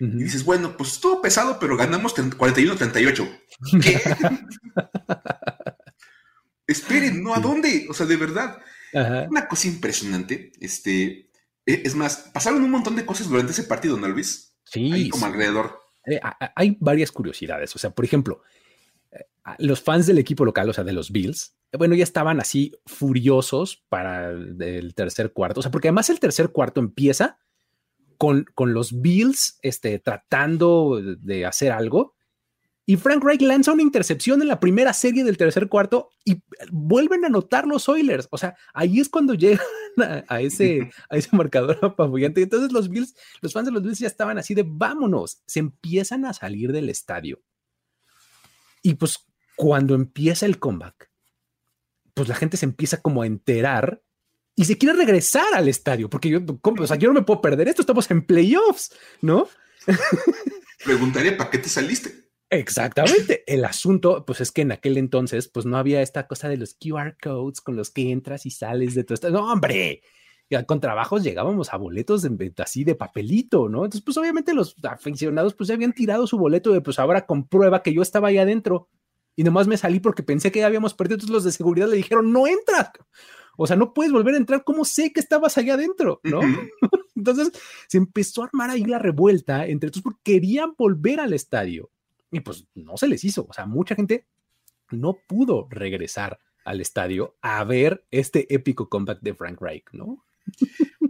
y 0.00 0.22
dices, 0.22 0.44
bueno, 0.44 0.76
pues 0.76 0.92
estuvo 0.92 1.20
pesado, 1.20 1.58
pero 1.58 1.76
ganamos 1.76 2.14
41-38. 2.14 3.40
¿Qué? 3.82 4.00
Esperen, 6.66 7.22
¿no? 7.22 7.34
¿A 7.34 7.40
dónde? 7.40 7.86
O 7.90 7.94
sea, 7.94 8.06
de 8.06 8.16
verdad. 8.16 8.58
Una 9.28 9.48
cosa 9.48 9.66
impresionante. 9.66 10.52
Este, 10.60 11.30
e, 11.66 11.82
es 11.84 11.94
más, 11.94 12.30
pasaron 12.32 12.62
un 12.62 12.70
montón 12.70 12.94
de 12.94 13.04
cosas 13.04 13.28
durante 13.28 13.52
ese 13.52 13.64
partido, 13.64 13.96
¿no, 13.96 14.06
Luis? 14.08 14.54
Sí. 14.64 14.92
Ahí 14.92 15.08
como 15.08 15.26
alrededor. 15.26 15.80
Eh, 16.06 16.20
hay 16.54 16.76
varias 16.78 17.10
curiosidades. 17.10 17.74
O 17.74 17.78
sea, 17.78 17.90
por 17.90 18.04
ejemplo, 18.04 18.42
eh, 19.10 19.24
los 19.58 19.82
fans 19.82 20.06
del 20.06 20.18
equipo 20.18 20.44
local, 20.44 20.68
o 20.68 20.72
sea, 20.72 20.84
de 20.84 20.92
los 20.92 21.10
Bills, 21.10 21.56
bueno, 21.76 21.94
ya 21.94 22.04
estaban 22.04 22.40
así 22.40 22.72
furiosos 22.86 23.84
para 23.88 24.30
el 24.30 24.94
tercer 24.94 25.32
cuarto. 25.32 25.60
O 25.60 25.62
sea, 25.62 25.72
porque 25.72 25.88
además 25.88 26.08
el 26.08 26.20
tercer 26.20 26.50
cuarto 26.50 26.80
empieza 26.80 27.38
con, 28.18 28.44
con 28.54 28.74
los 28.74 29.00
Bills 29.00 29.58
este, 29.62 29.98
tratando 30.00 31.00
de 31.00 31.46
hacer 31.46 31.72
algo. 31.72 32.16
Y 32.84 32.96
Frank 32.96 33.22
Reich 33.22 33.42
lanza 33.42 33.72
una 33.72 33.82
intercepción 33.82 34.40
en 34.40 34.48
la 34.48 34.60
primera 34.60 34.94
serie 34.94 35.22
del 35.22 35.36
tercer 35.36 35.68
cuarto 35.68 36.10
y 36.24 36.42
vuelven 36.72 37.22
a 37.22 37.28
anotar 37.28 37.66
los 37.66 37.88
Oilers. 37.88 38.28
O 38.30 38.38
sea, 38.38 38.56
ahí 38.72 38.98
es 38.98 39.10
cuando 39.10 39.34
llegan 39.34 39.66
a, 40.28 40.40
ese, 40.40 40.90
a 41.10 41.16
ese 41.16 41.36
marcador 41.36 41.78
apabullante. 41.82 42.42
Entonces 42.42 42.72
los 42.72 42.88
Bills, 42.88 43.14
los 43.42 43.52
fans 43.52 43.66
de 43.66 43.72
los 43.72 43.82
Bills 43.82 43.98
ya 43.98 44.06
estaban 44.06 44.38
así 44.38 44.54
de 44.54 44.64
vámonos. 44.66 45.42
Se 45.46 45.60
empiezan 45.60 46.24
a 46.24 46.32
salir 46.32 46.72
del 46.72 46.88
estadio. 46.88 47.42
Y 48.82 48.94
pues 48.94 49.18
cuando 49.54 49.94
empieza 49.94 50.46
el 50.46 50.58
comeback, 50.58 51.10
pues 52.14 52.26
la 52.28 52.34
gente 52.34 52.56
se 52.56 52.64
empieza 52.64 53.02
como 53.02 53.20
a 53.20 53.26
enterar 53.26 54.02
y 54.58 54.64
se 54.64 54.76
quiere 54.76 54.96
regresar 54.96 55.54
al 55.54 55.68
estadio, 55.68 56.10
porque 56.10 56.28
yo, 56.28 56.40
o 56.40 56.86
sea, 56.88 56.96
yo 56.96 57.06
no 57.06 57.14
me 57.14 57.22
puedo 57.22 57.40
perder 57.40 57.68
esto, 57.68 57.82
estamos 57.82 58.10
en 58.10 58.26
playoffs, 58.26 58.90
¿no? 59.22 59.48
Preguntaría, 60.84 61.36
¿para 61.36 61.48
qué 61.48 61.58
te 61.58 61.68
saliste? 61.68 62.28
Exactamente. 62.50 63.44
El 63.46 63.64
asunto, 63.64 64.24
pues 64.26 64.40
es 64.40 64.50
que 64.50 64.62
en 64.62 64.72
aquel 64.72 64.98
entonces, 64.98 65.46
pues 65.46 65.64
no 65.64 65.76
había 65.76 66.02
esta 66.02 66.26
cosa 66.26 66.48
de 66.48 66.56
los 66.56 66.74
QR 66.74 67.16
codes 67.22 67.60
con 67.60 67.76
los 67.76 67.90
que 67.90 68.10
entras 68.10 68.46
y 68.46 68.50
sales 68.50 68.96
de 68.96 69.04
tu 69.04 69.14
estadio. 69.14 69.36
No, 69.36 69.52
hombre, 69.52 70.02
con 70.66 70.80
trabajos 70.80 71.22
llegábamos 71.22 71.72
a 71.72 71.76
boletos 71.76 72.22
de, 72.22 72.52
así 72.58 72.82
de 72.82 72.96
papelito, 72.96 73.68
¿no? 73.68 73.84
Entonces, 73.84 74.02
pues 74.02 74.16
obviamente 74.16 74.54
los 74.54 74.74
aficionados, 74.82 75.54
pues 75.54 75.68
ya 75.68 75.74
habían 75.74 75.92
tirado 75.92 76.26
su 76.26 76.36
boleto 76.36 76.72
de, 76.72 76.80
pues 76.80 76.98
ahora 76.98 77.26
comprueba 77.26 77.84
que 77.84 77.94
yo 77.94 78.02
estaba 78.02 78.26
ahí 78.26 78.38
adentro 78.38 78.88
y 79.38 79.44
nomás 79.44 79.68
me 79.68 79.76
salí 79.76 80.00
porque 80.00 80.24
pensé 80.24 80.50
que 80.50 80.58
ya 80.58 80.66
habíamos 80.66 80.94
perdido. 80.94 81.14
Entonces 81.14 81.32
los 81.32 81.44
de 81.44 81.52
seguridad 81.52 81.88
le 81.88 81.94
dijeron, 81.94 82.32
no 82.32 82.48
entras. 82.48 82.90
O 83.56 83.68
sea, 83.68 83.76
no 83.76 83.94
puedes 83.94 84.10
volver 84.10 84.34
a 84.34 84.38
entrar. 84.38 84.64
¿Cómo 84.64 84.84
sé 84.84 85.12
que 85.12 85.20
estabas 85.20 85.56
allá 85.56 85.74
adentro? 85.74 86.20
¿No? 86.24 86.40
Entonces 87.14 87.52
se 87.86 87.98
empezó 87.98 88.42
a 88.42 88.46
armar 88.46 88.70
ahí 88.70 88.82
la 88.82 88.98
revuelta 88.98 89.64
entre 89.68 89.90
todos 89.90 90.02
porque 90.02 90.18
querían 90.24 90.74
volver 90.76 91.20
al 91.20 91.34
estadio. 91.34 91.88
Y 92.32 92.40
pues 92.40 92.66
no 92.74 92.96
se 92.96 93.06
les 93.06 93.22
hizo. 93.22 93.46
O 93.48 93.52
sea, 93.52 93.64
mucha 93.64 93.94
gente 93.94 94.26
no 94.90 95.16
pudo 95.28 95.68
regresar 95.70 96.40
al 96.64 96.80
estadio 96.80 97.36
a 97.40 97.62
ver 97.62 98.04
este 98.10 98.52
épico 98.52 98.88
comeback 98.88 99.20
de 99.20 99.34
Frank 99.34 99.60
Reich, 99.60 99.84
¿no? 99.92 100.24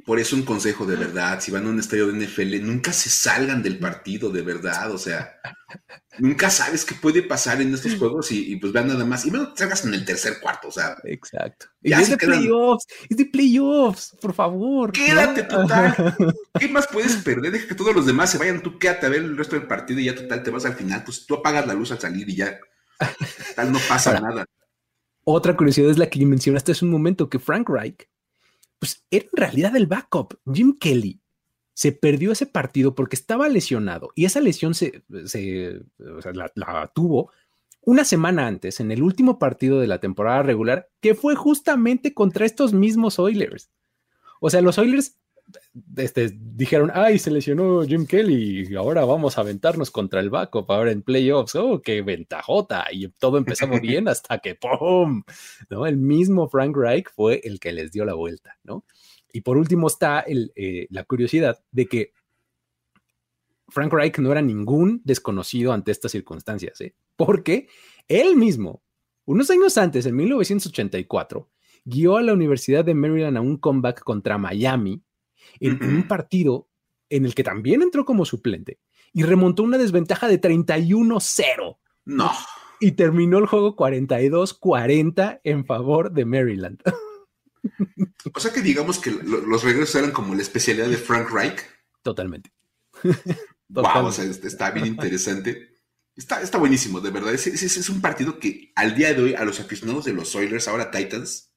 Por 0.08 0.18
eso 0.18 0.36
un 0.36 0.42
consejo 0.42 0.86
de 0.86 0.96
verdad, 0.96 1.38
si 1.38 1.50
van 1.50 1.66
a 1.66 1.68
un 1.68 1.78
estadio 1.78 2.06
de 2.06 2.26
NFL, 2.26 2.62
nunca 2.62 2.94
se 2.94 3.10
salgan 3.10 3.62
del 3.62 3.78
partido 3.78 4.30
de 4.30 4.40
verdad, 4.40 4.90
o 4.90 4.96
sea, 4.96 5.38
nunca 6.18 6.48
sabes 6.48 6.86
qué 6.86 6.94
puede 6.94 7.22
pasar 7.22 7.60
en 7.60 7.74
estos 7.74 7.94
juegos 7.96 8.32
y, 8.32 8.56
pues 8.56 8.72
vean 8.72 8.88
nada 8.88 9.04
más, 9.04 9.26
y 9.26 9.30
menos 9.30 9.52
te 9.52 9.58
salgas 9.58 9.84
en 9.84 9.92
el 9.92 10.06
tercer 10.06 10.40
cuarto, 10.40 10.68
o 10.68 10.72
sea. 10.72 10.96
Exacto. 11.04 11.66
Y 11.82 11.92
es 11.92 12.08
de 12.08 12.16
playoffs, 12.16 12.86
es 13.06 13.16
de 13.18 13.26
playoffs, 13.26 14.16
por 14.18 14.32
favor. 14.32 14.92
Quédate 14.92 15.42
total. 15.42 15.94
¿Qué 16.58 16.68
más 16.68 16.86
puedes 16.86 17.16
perder? 17.16 17.52
Deja 17.52 17.68
que 17.68 17.74
todos 17.74 17.94
los 17.94 18.06
demás 18.06 18.30
se 18.30 18.38
vayan, 18.38 18.62
tú 18.62 18.78
quédate 18.78 19.04
a 19.04 19.10
ver 19.10 19.20
el 19.20 19.36
resto 19.36 19.56
del 19.56 19.66
partido 19.66 20.00
y 20.00 20.06
ya 20.06 20.14
total 20.14 20.42
te 20.42 20.50
vas 20.50 20.64
al 20.64 20.74
final, 20.74 21.04
pues 21.04 21.26
tú 21.26 21.34
apagas 21.34 21.66
la 21.66 21.74
luz 21.74 21.92
al 21.92 22.00
salir 22.00 22.26
y 22.30 22.36
ya, 22.36 22.58
tal 23.54 23.72
no 23.72 23.78
pasa 23.86 24.18
nada. 24.18 24.46
Otra 25.24 25.54
curiosidad 25.54 25.90
es 25.90 25.98
la 25.98 26.08
que 26.08 26.24
mencionaste 26.24 26.72
hace 26.72 26.86
un 26.86 26.90
momento, 26.90 27.28
que 27.28 27.38
Frank 27.38 27.68
Reich 27.68 28.07
pues 28.78 29.04
era 29.10 29.26
en 29.26 29.36
realidad 29.36 29.76
el 29.76 29.86
backup. 29.86 30.38
Jim 30.52 30.76
Kelly 30.78 31.20
se 31.74 31.92
perdió 31.92 32.32
ese 32.32 32.46
partido 32.46 32.94
porque 32.94 33.16
estaba 33.16 33.48
lesionado 33.48 34.10
y 34.14 34.24
esa 34.24 34.40
lesión 34.40 34.74
se, 34.74 35.04
la, 35.98 36.92
tuvo 36.94 37.30
una 37.82 38.04
semana 38.04 38.46
antes, 38.46 38.80
en 38.80 38.90
el 38.90 39.02
último 39.02 39.38
partido 39.38 39.80
de 39.80 39.86
la 39.86 40.00
temporada 40.00 40.42
regular, 40.42 40.88
que 41.00 41.14
fue 41.14 41.36
justamente 41.36 42.12
contra 42.14 42.46
estos 42.46 42.72
mismos 42.72 43.18
Oilers. 43.18 43.70
O 44.40 44.50
sea, 44.50 44.60
los 44.60 44.76
Oilers 44.78 45.16
este, 45.96 46.30
dijeron, 46.34 46.90
ay, 46.94 47.18
se 47.18 47.30
lesionó 47.30 47.82
Jim 47.82 48.06
Kelly 48.06 48.66
y 48.68 48.74
ahora 48.74 49.04
vamos 49.04 49.38
a 49.38 49.42
aventarnos 49.42 49.90
contra 49.90 50.20
el 50.20 50.30
backup 50.30 50.70
ahora 50.70 50.90
en 50.90 51.02
playoffs. 51.02 51.54
Oh, 51.54 51.80
qué 51.80 52.02
ventajota. 52.02 52.86
Y 52.90 53.08
todo 53.08 53.38
empezó 53.38 53.66
muy 53.66 53.80
bien 53.80 54.08
hasta 54.08 54.38
que 54.38 54.54
¡pum! 54.54 55.22
¿no? 55.70 55.86
El 55.86 55.96
mismo 55.96 56.48
Frank 56.48 56.76
Reich 56.76 57.08
fue 57.14 57.40
el 57.44 57.60
que 57.60 57.72
les 57.72 57.92
dio 57.92 58.04
la 58.04 58.14
vuelta, 58.14 58.58
¿no? 58.64 58.84
Y 59.32 59.42
por 59.42 59.56
último 59.56 59.88
está 59.88 60.24
eh, 60.26 60.86
la 60.90 61.04
curiosidad 61.04 61.62
de 61.70 61.86
que 61.86 62.12
Frank 63.68 63.92
Reich 63.92 64.18
no 64.18 64.32
era 64.32 64.40
ningún 64.40 65.02
desconocido 65.04 65.72
ante 65.72 65.92
estas 65.92 66.12
circunstancias, 66.12 66.80
¿eh? 66.80 66.94
porque 67.16 67.68
él 68.08 68.36
mismo, 68.36 68.82
unos 69.26 69.50
años 69.50 69.76
antes, 69.76 70.06
en 70.06 70.16
1984, 70.16 71.50
guió 71.84 72.16
a 72.16 72.22
la 72.22 72.32
Universidad 72.32 72.84
de 72.84 72.94
Maryland 72.94 73.36
a 73.36 73.42
un 73.42 73.58
comeback 73.58 74.00
contra 74.00 74.38
Miami 74.38 75.02
en, 75.60 75.82
un 75.82 76.08
partido 76.08 76.68
en 77.08 77.24
el 77.24 77.34
que 77.34 77.44
también 77.44 77.82
entró 77.82 78.04
como 78.04 78.24
suplente 78.24 78.78
y 79.12 79.22
remontó 79.22 79.62
una 79.62 79.78
desventaja 79.78 80.28
de 80.28 80.40
31-0. 80.40 81.78
No. 82.04 82.32
Y 82.80 82.92
terminó 82.92 83.38
el 83.38 83.46
juego 83.46 83.76
42-40 83.76 85.40
en 85.44 85.64
favor 85.64 86.12
de 86.12 86.24
Maryland. 86.24 86.80
O 88.34 88.40
sea 88.40 88.52
que 88.52 88.62
digamos 88.62 88.98
que 88.98 89.10
los 89.10 89.64
regresos 89.64 89.94
eran 89.96 90.12
como 90.12 90.34
la 90.34 90.42
especialidad 90.42 90.88
de 90.88 90.96
Frank 90.96 91.30
Reich. 91.30 91.60
Totalmente. 92.02 92.52
Vamos, 93.68 94.18
está 94.18 94.70
bien 94.70 94.86
interesante. 94.86 95.68
Está, 96.16 96.40
está 96.42 96.58
buenísimo, 96.58 97.00
de 97.00 97.10
verdad. 97.10 97.34
Ese, 97.34 97.50
es 97.50 97.88
un 97.88 98.00
partido 98.00 98.38
que 98.38 98.72
al 98.74 98.94
día 98.94 99.14
de 99.14 99.22
hoy 99.22 99.34
a 99.34 99.44
los 99.44 99.60
aficionados 99.60 100.04
de 100.04 100.14
los 100.14 100.34
Oilers, 100.34 100.66
ahora 100.66 100.90
Titans, 100.90 101.52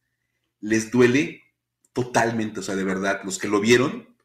les 0.60 0.92
duele 0.92 1.42
totalmente, 1.94 2.60
o 2.60 2.64
sea, 2.64 2.76
de 2.76 2.84
verdad, 2.84 3.22
los 3.24 3.38
que 3.38 3.48
lo 3.48 3.60
vieron, 3.60 4.16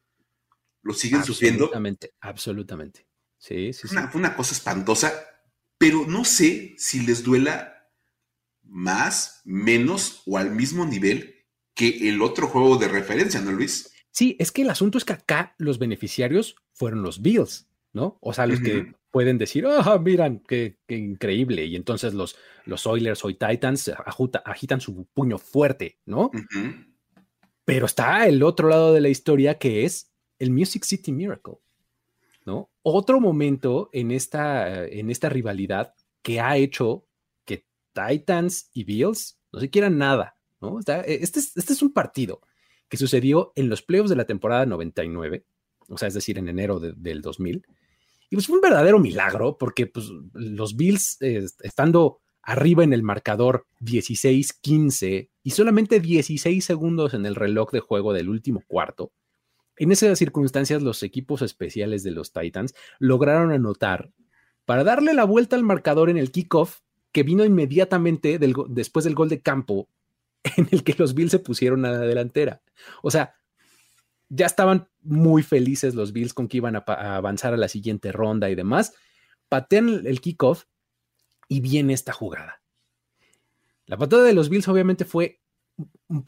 lo 0.81 0.93
siguen 0.93 1.23
sufriendo. 1.23 1.65
Absolutamente, 1.65 2.13
absolutamente. 2.21 3.07
Sí, 3.37 3.73
sí, 3.73 3.87
una, 3.91 4.07
Fue 4.07 4.19
una 4.19 4.35
cosa 4.35 4.53
espantosa, 4.53 5.13
pero 5.77 6.05
no 6.07 6.25
sé 6.25 6.75
si 6.77 7.05
les 7.05 7.23
duela 7.23 7.89
más, 8.63 9.41
menos 9.45 10.23
o 10.25 10.37
al 10.37 10.51
mismo 10.51 10.85
nivel 10.85 11.45
que 11.73 12.09
el 12.09 12.21
otro 12.21 12.47
juego 12.47 12.77
de 12.77 12.87
referencia, 12.87 13.39
¿no, 13.39 13.51
Luis? 13.51 13.91
Sí, 14.11 14.35
es 14.39 14.51
que 14.51 14.63
el 14.63 14.69
asunto 14.69 14.97
es 14.97 15.05
que 15.05 15.13
acá 15.13 15.55
los 15.59 15.77
beneficiarios 15.77 16.55
fueron 16.73 17.03
los 17.03 17.21
Bills, 17.21 17.67
¿no? 17.93 18.17
O 18.21 18.33
sea, 18.33 18.47
los 18.47 18.59
que 18.59 18.93
pueden 19.11 19.37
decir, 19.37 19.65
ah, 19.67 19.99
miran, 20.03 20.39
qué, 20.39 20.79
increíble. 20.87 21.65
Y 21.65 21.75
entonces 21.75 22.13
los, 22.13 22.35
los 22.65 22.87
Oilers 22.87 23.23
o 23.23 23.29
Titans 23.29 23.91
agitan 24.45 24.81
su 24.81 25.05
puño 25.13 25.37
fuerte, 25.37 25.99
¿no? 26.05 26.31
Pero 27.67 27.85
está 27.85 28.25
el 28.27 28.43
otro 28.43 28.69
lado 28.69 28.93
de 28.93 29.01
la 29.01 29.09
historia 29.09 29.57
que 29.57 29.83
es 29.83 30.09
el 30.39 30.51
Music 30.51 30.85
City 30.85 31.11
Miracle, 31.11 31.55
¿no? 32.45 32.69
Otro 32.81 33.19
momento 33.19 33.89
en 33.91 34.11
esta, 34.11 34.85
en 34.85 35.09
esta 35.09 35.27
rivalidad 35.27 35.93
que 36.21 36.39
ha 36.39 36.55
hecho 36.55 37.03
que 37.43 37.65
Titans 37.91 38.69
y 38.71 38.85
Bills 38.85 39.41
no 39.51 39.59
se 39.59 39.69
quieran 39.69 39.97
nada, 39.97 40.37
¿no? 40.61 40.79
este, 40.79 41.21
es, 41.21 41.57
este 41.57 41.73
es 41.73 41.81
un 41.81 41.91
partido 41.91 42.39
que 42.87 42.95
sucedió 42.95 43.51
en 43.57 43.67
los 43.67 43.81
playoffs 43.81 44.11
de 44.11 44.15
la 44.15 44.25
temporada 44.25 44.65
99, 44.65 45.43
o 45.89 45.97
sea, 45.97 46.07
es 46.07 46.13
decir, 46.13 46.37
en 46.37 46.47
enero 46.47 46.79
del 46.79 47.21
2000, 47.21 47.65
Y 48.29 48.35
pues 48.37 48.47
fue 48.47 48.55
un 48.55 48.61
verdadero 48.61 48.97
milagro 48.97 49.57
porque 49.57 49.87
pues, 49.87 50.09
los 50.31 50.77
Bills, 50.77 51.17
estando 51.19 52.21
arriba 52.43 52.85
en 52.85 52.93
el 52.93 53.03
marcador 53.03 53.67
16-15 53.81 55.31
y 55.47 55.51
solamente 55.51 56.01
16 56.01 56.65
segundos 56.65 57.13
en 57.13 57.25
el 57.25 57.33
reloj 57.33 57.71
de 57.71 57.79
juego 57.79 58.11
del 58.11 58.27
último 58.27 58.65
cuarto, 58.67 59.13
en 59.77 59.93
esas 59.93 60.19
circunstancias 60.19 60.81
los 60.81 61.03
equipos 61.03 61.41
especiales 61.41 62.03
de 62.03 62.11
los 62.11 62.33
Titans 62.33 62.75
lograron 62.99 63.53
anotar 63.53 64.11
para 64.65 64.83
darle 64.83 65.13
la 65.13 65.23
vuelta 65.23 65.55
al 65.55 65.63
marcador 65.63 66.09
en 66.09 66.17
el 66.17 66.31
kickoff 66.31 66.79
que 67.13 67.23
vino 67.23 67.45
inmediatamente 67.45 68.37
después 68.39 69.05
del 69.05 69.15
gol 69.15 69.29
de 69.29 69.41
campo 69.41 69.87
en 70.57 70.67
el 70.69 70.83
que 70.83 70.95
los 70.97 71.13
Bills 71.13 71.31
se 71.31 71.39
pusieron 71.39 71.85
a 71.85 71.91
la 71.91 71.99
delantera. 71.99 72.61
O 73.01 73.09
sea, 73.09 73.33
ya 74.27 74.47
estaban 74.47 74.89
muy 75.01 75.43
felices 75.43 75.95
los 75.95 76.11
Bills 76.11 76.33
con 76.33 76.49
que 76.49 76.57
iban 76.57 76.75
a, 76.75 76.83
avanzar 77.15 77.53
a 77.53 77.57
la 77.57 77.69
siguiente 77.69 78.11
ronda 78.11 78.49
y 78.49 78.55
demás. 78.55 78.95
Patean 79.47 80.05
el 80.05 80.19
kickoff 80.19 80.65
y 81.47 81.61
viene 81.61 81.93
esta 81.93 82.11
jugada. 82.11 82.61
La 83.87 83.97
patada 83.97 84.23
de 84.23 84.33
los 84.33 84.49
Bills 84.49 84.67
obviamente 84.67 85.05
fue 85.05 85.41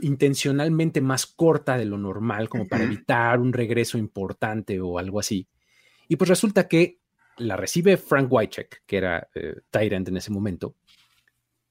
intencionalmente 0.02 1.02
más 1.02 1.26
corta 1.26 1.78
de 1.78 1.86
lo 1.86 1.98
normal, 1.98 2.50
como 2.50 2.68
para 2.68 2.84
evitar 2.84 3.40
un 3.40 3.54
regreso 3.54 3.98
importante 3.98 4.80
o 4.80 4.98
algo 4.98 5.20
así. 5.20 5.48
Y 6.08 6.16
pues 6.16 6.30
resulta 6.30 6.68
que 6.68 7.00
la 7.38 7.56
recibe 7.56 7.98
Frank 7.98 8.32
Wycheck, 8.32 8.84
que 8.86 8.98
era 8.98 9.30
eh, 9.36 9.56
Tyrant 9.70 10.08
en 10.08 10.18
ese 10.18 10.32
momento, 10.32 10.76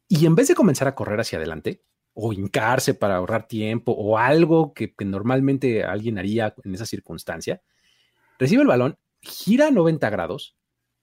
y 0.08 0.24
en 0.26 0.34
vez 0.34 0.48
de 0.48 0.54
comenzar 0.54 0.88
a 0.88 0.94
correr 0.94 1.20
hacia 1.20 1.38
adelante, 1.38 1.82
o 2.14 2.32
hincarse 2.32 2.94
para 2.94 3.16
ahorrar 3.16 3.46
tiempo, 3.46 3.92
o 3.92 4.18
algo 4.18 4.72
que, 4.74 4.94
normalmente 5.04 5.84
alguien 5.84 6.18
haría 6.18 6.54
en 6.64 6.74
esa 6.74 6.86
circunstancia, 6.86 7.62
recibe 8.38 8.62
el 8.62 8.68
balón, 8.68 8.98
gira 9.20 9.70
90 9.70 10.10
grados 10.10 10.56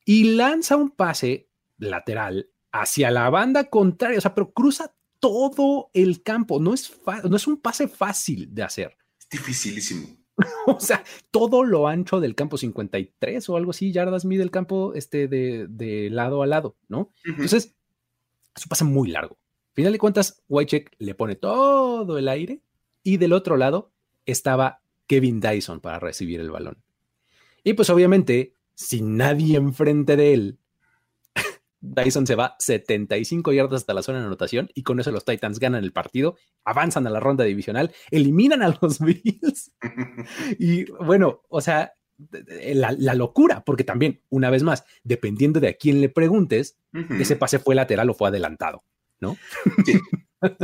y 0.04 0.36
lanza 0.36 0.76
un 0.76 0.92
pase 0.92 1.50
lateral 1.78 2.50
hacia 2.82 3.12
la 3.12 3.30
banda 3.30 3.66
contraria, 3.70 4.18
o 4.18 4.22
sea, 4.22 4.34
pero 4.34 4.52
cruza 4.52 4.96
todo 5.20 5.90
el 5.94 6.24
campo. 6.24 6.60
No 6.60 6.74
es, 6.74 7.00
no 7.24 7.36
es 7.36 7.48
un 7.48 7.58
pase 7.58 7.88
fácil 7.88 8.54
de 8.54 8.64
hacer. 8.64 8.98
Es 9.20 9.30
dificilísimo. 9.30 10.08
o 10.68 10.80
sea, 10.80 11.04
todo 11.32 11.64
lo 11.64 11.88
ancho 11.88 12.20
del 12.20 12.36
campo 12.36 12.58
53 12.58 13.50
o 13.50 13.58
algo 13.58 13.72
así, 13.72 13.92
yardas 13.92 14.26
mide 14.26 14.44
el 14.44 14.52
campo 14.52 14.94
este, 14.94 15.28
de, 15.28 16.10
lado 16.12 16.44
a 16.44 16.48
lado, 16.48 16.76
¿no? 16.90 17.14
Entonces, 17.24 17.76
eso 18.56 18.68
pasa 18.70 18.84
muy 18.84 19.10
largo. 19.10 19.38
Final 19.74 19.94
de 19.94 20.00
cuentas, 20.00 20.44
Whitecheck 20.48 20.96
le 21.00 21.16
pone 21.16 21.36
todo 21.36 22.18
el 22.18 22.28
aire 22.28 22.62
y 23.04 23.18
del 23.18 23.34
otro 23.34 23.58
lado 23.58 23.94
estaba 24.26 24.82
Kevin 25.08 25.40
Dyson 25.40 25.80
para 25.80 26.00
recibir 26.00 26.40
el 26.40 26.52
balón. 26.52 26.84
Y 27.64 27.74
pues 27.74 27.90
obviamente, 27.90 28.54
sin 28.74 29.18
nadie 29.18 29.58
enfrente 29.58 30.16
de 30.18 30.34
él, 30.34 30.60
Dyson 31.86 32.28
se 32.28 32.36
va 32.36 32.56
75 32.60 33.54
yardas 33.54 33.82
hasta 33.82 33.94
la 33.94 34.04
zona 34.04 34.20
de 34.20 34.26
anotación 34.26 34.70
y 34.74 34.84
con 34.84 35.00
eso 35.00 35.12
los 35.12 35.26
Titans 35.26 35.60
ganan 35.60 35.84
el 35.84 35.92
partido, 35.92 36.38
avanzan 36.64 37.08
a 37.08 37.10
la 37.10 37.20
ronda 37.20 37.44
divisional, 37.44 37.94
eliminan 38.12 38.62
a 38.62 38.78
los 38.82 39.00
Bills. 39.06 39.72
y 40.60 40.86
bueno, 40.92 41.42
o 41.50 41.62
sea, 41.62 41.94
la, 42.74 43.14
locura, 43.14 43.64
porque 43.66 43.84
también, 43.84 44.22
una 44.30 44.50
vez 44.50 44.64
más, 44.64 44.86
dependiendo 45.04 45.60
de 45.60 45.70
a 45.70 45.74
quién 45.74 46.02
le 46.02 46.10
preguntes, 46.10 46.78
ese 47.20 47.36
pase 47.36 47.60
fue 47.60 47.76
lateral 47.76 48.10
o 48.10 48.14
fue 48.14 48.30
adelantado, 48.30 48.84
¿no? 49.20 49.38
Sí. 49.86 50.00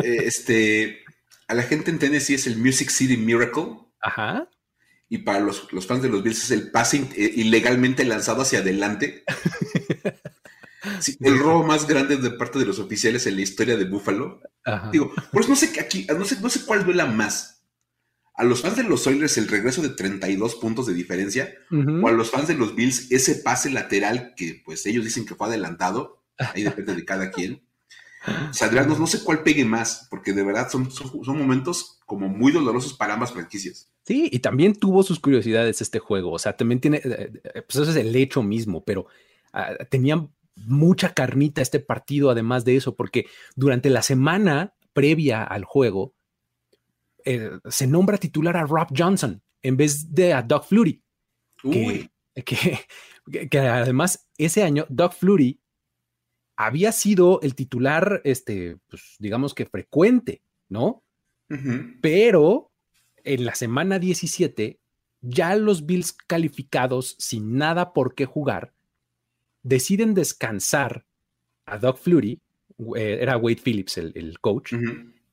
Eh, 0.03 0.25
este, 0.25 0.99
a 1.47 1.55
la 1.55 1.63
gente 1.63 1.91
en 1.91 1.99
Tennessee 1.99 2.35
es 2.35 2.47
el 2.47 2.57
Music 2.57 2.89
City 2.89 3.17
Miracle. 3.17 3.79
Ajá. 3.99 4.47
Y 5.09 5.19
para 5.19 5.39
los, 5.39 5.67
fans 5.85 6.01
de 6.01 6.09
los 6.09 6.23
Bills 6.23 6.43
es 6.43 6.51
el 6.51 6.71
pase 6.71 6.97
eh, 7.17 7.33
ilegalmente 7.35 8.05
lanzado 8.05 8.43
hacia 8.43 8.59
adelante. 8.59 9.23
el 11.19 11.39
robo 11.39 11.63
más 11.63 11.87
grande 11.87 12.17
de 12.17 12.31
parte 12.31 12.59
de 12.59 12.65
los 12.65 12.79
oficiales 12.79 13.27
en 13.27 13.35
la 13.35 13.41
historia 13.41 13.77
de 13.77 13.85
Buffalo. 13.85 14.41
Digo, 14.91 15.11
pues 15.31 15.47
no 15.47 15.55
sé 15.55 15.79
aquí, 15.79 16.07
no 16.07 16.25
sé, 16.25 16.39
no 16.41 16.49
sé 16.49 16.65
cuál 16.65 16.85
duela 16.85 17.05
más. 17.05 17.63
A 18.33 18.43
los 18.43 18.61
fans 18.61 18.77
de 18.77 18.83
los 18.83 19.05
Oilers 19.05 19.37
el 19.37 19.47
regreso 19.47 19.81
de 19.81 19.89
32 19.89 20.55
puntos 20.55 20.87
de 20.87 20.93
diferencia, 20.93 21.53
o 21.69 22.07
a 22.07 22.11
los 22.11 22.31
fans 22.31 22.47
de 22.47 22.55
los 22.55 22.75
Bills 22.75 23.11
ese 23.11 23.35
pase 23.35 23.69
lateral 23.69 24.33
que 24.35 24.61
pues 24.65 24.85
ellos 24.85 25.03
dicen 25.03 25.25
que 25.25 25.35
fue 25.35 25.47
adelantado, 25.47 26.23
ahí 26.37 26.63
depende 26.63 26.95
de 26.95 27.05
cada 27.05 27.31
quien. 27.31 27.61
O 28.49 28.53
sea, 28.53 28.69
no, 28.69 29.07
sé 29.07 29.23
cuál 29.23 29.41
pegue 29.41 29.65
más, 29.65 30.07
porque 30.09 30.33
de 30.33 30.43
verdad 30.43 30.69
son, 30.69 30.91
son, 30.91 31.37
momentos 31.37 31.99
como 32.05 32.27
muy 32.27 32.51
dolorosos 32.51 32.93
para 32.93 33.15
ambas 33.15 33.31
franquicias. 33.31 33.89
Sí, 34.05 34.29
y 34.31 34.39
también 34.39 34.75
tuvo 34.75 35.01
sus 35.01 35.19
curiosidades 35.19 35.81
este 35.81 35.97
juego, 35.97 36.31
o 36.31 36.39
sea, 36.39 36.55
también 36.55 36.79
tiene, 36.79 36.97
eh, 36.97 37.31
eh, 37.43 37.61
pues 37.63 37.77
eso 37.77 37.89
es 37.89 37.95
el 37.95 38.15
hecho 38.15 38.43
mismo, 38.43 38.83
pero 38.83 39.07
ah, 39.53 39.73
tenían 39.89 40.29
mucha 40.55 41.13
carnita 41.13 41.61
este 41.61 41.79
partido, 41.79 42.29
además 42.29 42.65
de 42.65 42.75
eso, 42.75 42.95
porque 42.95 43.25
durante 43.55 43.89
la 43.89 44.01
semana 44.01 44.73
previa 44.93 45.43
al 45.43 45.63
juego 45.63 46.13
eh, 47.25 47.51
se 47.69 47.87
nombra 47.87 48.17
titular 48.17 48.57
a 48.57 48.65
Rob 48.65 48.87
Johnson 48.95 49.41
en 49.61 49.77
vez 49.77 50.13
de 50.13 50.33
a 50.33 50.41
Doug 50.41 50.65
Flurry. 50.65 51.03
Que, 51.61 52.79
que, 53.49 53.59
además 53.59 54.27
ese 54.37 54.63
año 54.63 54.85
Doug 54.89 55.13
Flurry 55.13 55.59
había 56.55 56.91
sido 56.91 57.39
el 57.41 57.55
titular, 57.55 58.21
este, 58.23 58.77
pues, 58.87 59.15
digamos 59.19 59.53
que 59.53 59.65
frecuente, 59.65 60.41
¿no? 60.69 61.03
Pero 62.01 62.71
en 63.25 63.43
la 63.43 63.55
semana 63.55 63.99
17, 63.99 64.79
ya 65.19 65.55
los 65.57 65.85
Bills 65.85 66.13
calificados 66.13 67.17
sin 67.19 67.57
nada 67.57 67.91
por 67.91 68.15
qué 68.15 68.25
jugar, 68.25 68.73
deciden 69.63 70.13
descansar 70.13 71.05
a 71.65 71.77
Doug 71.77 71.97
Flurry, 71.97 72.41
eh, 72.95 73.19
era 73.21 73.37
Wade 73.37 73.61
Phillips 73.63 73.97
el, 73.97 74.39
coach, 74.39 74.73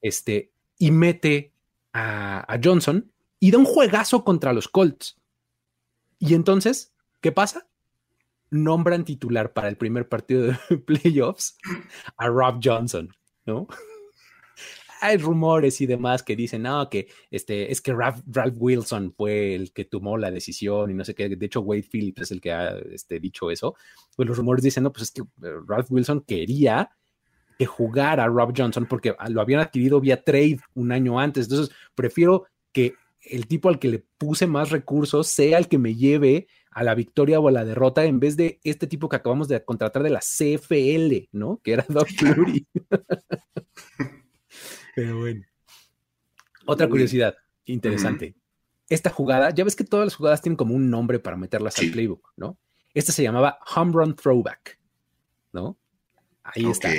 este, 0.00 0.52
y 0.78 0.90
mete 0.90 1.52
a, 1.92 2.58
Johnson 2.62 3.10
y 3.40 3.50
da 3.50 3.58
un 3.58 3.64
juegazo 3.64 4.24
contra 4.24 4.52
los 4.52 4.68
Colts. 4.68 5.16
Y 6.18 6.34
entonces, 6.34 6.92
¿qué 7.20 7.32
pasa? 7.32 7.66
Nombran 8.50 9.04
titular 9.04 9.52
para 9.52 9.68
el 9.68 9.76
primer 9.76 10.08
partido 10.08 10.42
de 10.42 10.78
playoffs 10.86 11.56
a 12.16 12.26
Rob 12.28 12.60
Johnson, 12.62 13.14
¿no? 13.46 13.68
Hay 15.00 15.16
rumores 15.16 15.80
y 15.80 15.86
demás 15.86 16.22
que 16.22 16.36
dicen, 16.36 16.62
no, 16.62 16.88
que 16.88 17.08
este, 17.30 17.70
es 17.70 17.80
que 17.80 17.92
Ralph, 17.94 18.22
Wilson 18.56 19.12
fue 19.16 19.54
el 19.54 19.72
que 19.72 19.84
tomó 19.84 20.16
la 20.16 20.30
decisión 20.30 20.90
y 20.90 20.94
no 20.94 21.04
sé 21.04 21.14
qué. 21.14 21.28
De 21.28 21.46
hecho, 21.46 21.60
Wade 21.60 21.86
Phillips 21.90 22.22
es 22.22 22.30
el 22.30 22.40
que 22.40 22.52
ha 22.52 22.76
este, 22.92 23.20
dicho 23.20 23.50
eso. 23.50 23.74
Pues 24.16 24.28
los 24.28 24.36
rumores 24.36 24.62
dicen, 24.62 24.84
no, 24.84 24.92
pues 24.92 25.04
es 25.04 25.10
que 25.10 25.22
eh, 25.22 25.54
Ralph 25.66 25.90
Wilson 25.90 26.22
quería 26.22 26.90
que 27.58 27.66
jugara 27.66 28.24
a 28.24 28.28
Rob 28.28 28.52
Johnson 28.56 28.86
porque 28.86 29.14
lo 29.28 29.40
habían 29.40 29.60
adquirido 29.60 30.00
vía 30.00 30.22
trade 30.22 30.60
un 30.74 30.92
año 30.92 31.18
antes. 31.18 31.46
Entonces, 31.46 31.74
prefiero 31.94 32.46
que 32.72 32.94
el 33.20 33.48
tipo 33.48 33.68
al 33.68 33.78
que 33.78 33.88
le 33.88 34.04
puse 34.16 34.46
más 34.46 34.70
recursos 34.70 35.26
sea 35.26 35.58
el 35.58 35.68
que 35.68 35.78
me 35.78 35.94
lleve 35.94 36.46
a 36.70 36.84
la 36.84 36.94
victoria 36.94 37.40
o 37.40 37.48
a 37.48 37.52
la 37.52 37.64
derrota 37.64 38.04
en 38.04 38.20
vez 38.20 38.36
de 38.36 38.60
este 38.62 38.86
tipo 38.86 39.08
que 39.08 39.16
acabamos 39.16 39.48
de 39.48 39.64
contratar 39.64 40.02
de 40.02 40.10
la 40.10 40.20
CFL, 40.20 41.28
¿no? 41.32 41.60
Que 41.62 41.72
era 41.72 41.84
Doug 41.88 42.06
Flurry. 42.06 42.66
Pero 44.98 45.16
bueno. 45.16 45.46
Otra 46.66 46.88
curiosidad 46.88 47.36
interesante. 47.66 48.34
Esta 48.88 49.10
jugada, 49.10 49.50
ya 49.54 49.62
ves 49.62 49.76
que 49.76 49.84
todas 49.84 50.06
las 50.06 50.16
jugadas 50.16 50.42
tienen 50.42 50.56
como 50.56 50.74
un 50.74 50.90
nombre 50.90 51.20
para 51.20 51.36
meterlas 51.36 51.78
al 51.78 51.92
playbook, 51.92 52.32
¿no? 52.36 52.58
Esta 52.94 53.12
se 53.12 53.22
llamaba 53.22 53.60
Home 53.76 53.92
Run 53.92 54.16
Throwback, 54.16 54.80
¿no? 55.52 55.78
Ahí 56.42 56.66
está. 56.66 56.90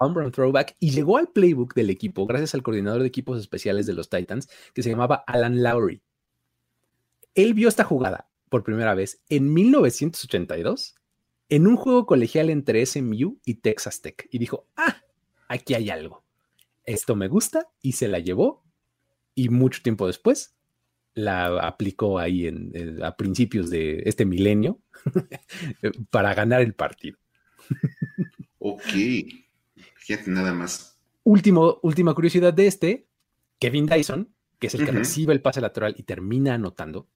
Home 0.00 0.20
Run 0.20 0.32
Throwback. 0.32 0.76
Y 0.80 0.90
llegó 0.90 1.16
al 1.16 1.28
playbook 1.28 1.72
del 1.72 1.88
equipo 1.88 2.26
gracias 2.26 2.54
al 2.54 2.62
coordinador 2.62 3.00
de 3.00 3.08
equipos 3.08 3.40
especiales 3.40 3.86
de 3.86 3.94
los 3.94 4.10
Titans, 4.10 4.50
que 4.74 4.82
se 4.82 4.90
llamaba 4.90 5.24
Alan 5.26 5.62
Lowry. 5.62 6.02
Él 7.34 7.54
vio 7.54 7.70
esta 7.70 7.84
jugada 7.84 8.28
por 8.50 8.64
primera 8.64 8.94
vez 8.94 9.22
en 9.30 9.54
1982 9.54 10.94
en 11.48 11.66
un 11.66 11.76
juego 11.76 12.04
colegial 12.04 12.50
entre 12.50 12.84
SMU 12.84 13.40
y 13.46 13.54
Texas 13.54 14.02
Tech 14.02 14.28
y 14.30 14.36
dijo, 14.36 14.66
ah, 14.76 15.00
aquí 15.48 15.72
hay 15.72 15.88
algo 15.88 16.25
esto 16.86 17.16
me 17.16 17.28
gusta 17.28 17.68
y 17.82 17.92
se 17.92 18.08
la 18.08 18.18
llevó 18.18 18.64
y 19.34 19.48
mucho 19.50 19.82
tiempo 19.82 20.06
después 20.06 20.56
la 21.16 21.66
aplicó 21.66 22.18
ahí 22.18 22.46
en, 22.46 23.02
a 23.02 23.16
principios 23.16 23.70
de 23.70 24.02
este 24.04 24.24
milenio 24.24 24.80
para 26.10 26.34
ganar 26.34 26.60
el 26.60 26.74
partido. 26.74 27.18
ok, 28.58 28.82
fíjate 29.96 30.30
nada 30.30 30.52
más. 30.52 30.98
Último, 31.24 31.80
última 31.82 32.14
curiosidad 32.14 32.52
de 32.52 32.66
este, 32.66 33.08
Kevin 33.58 33.86
Dyson, 33.86 34.32
que 34.58 34.68
es 34.68 34.74
el 34.74 34.84
que 34.84 34.92
recibe 34.92 35.32
el 35.32 35.40
pase 35.40 35.60
lateral 35.60 35.94
y 35.98 36.02
termina 36.02 36.54
anotando, 36.54 37.08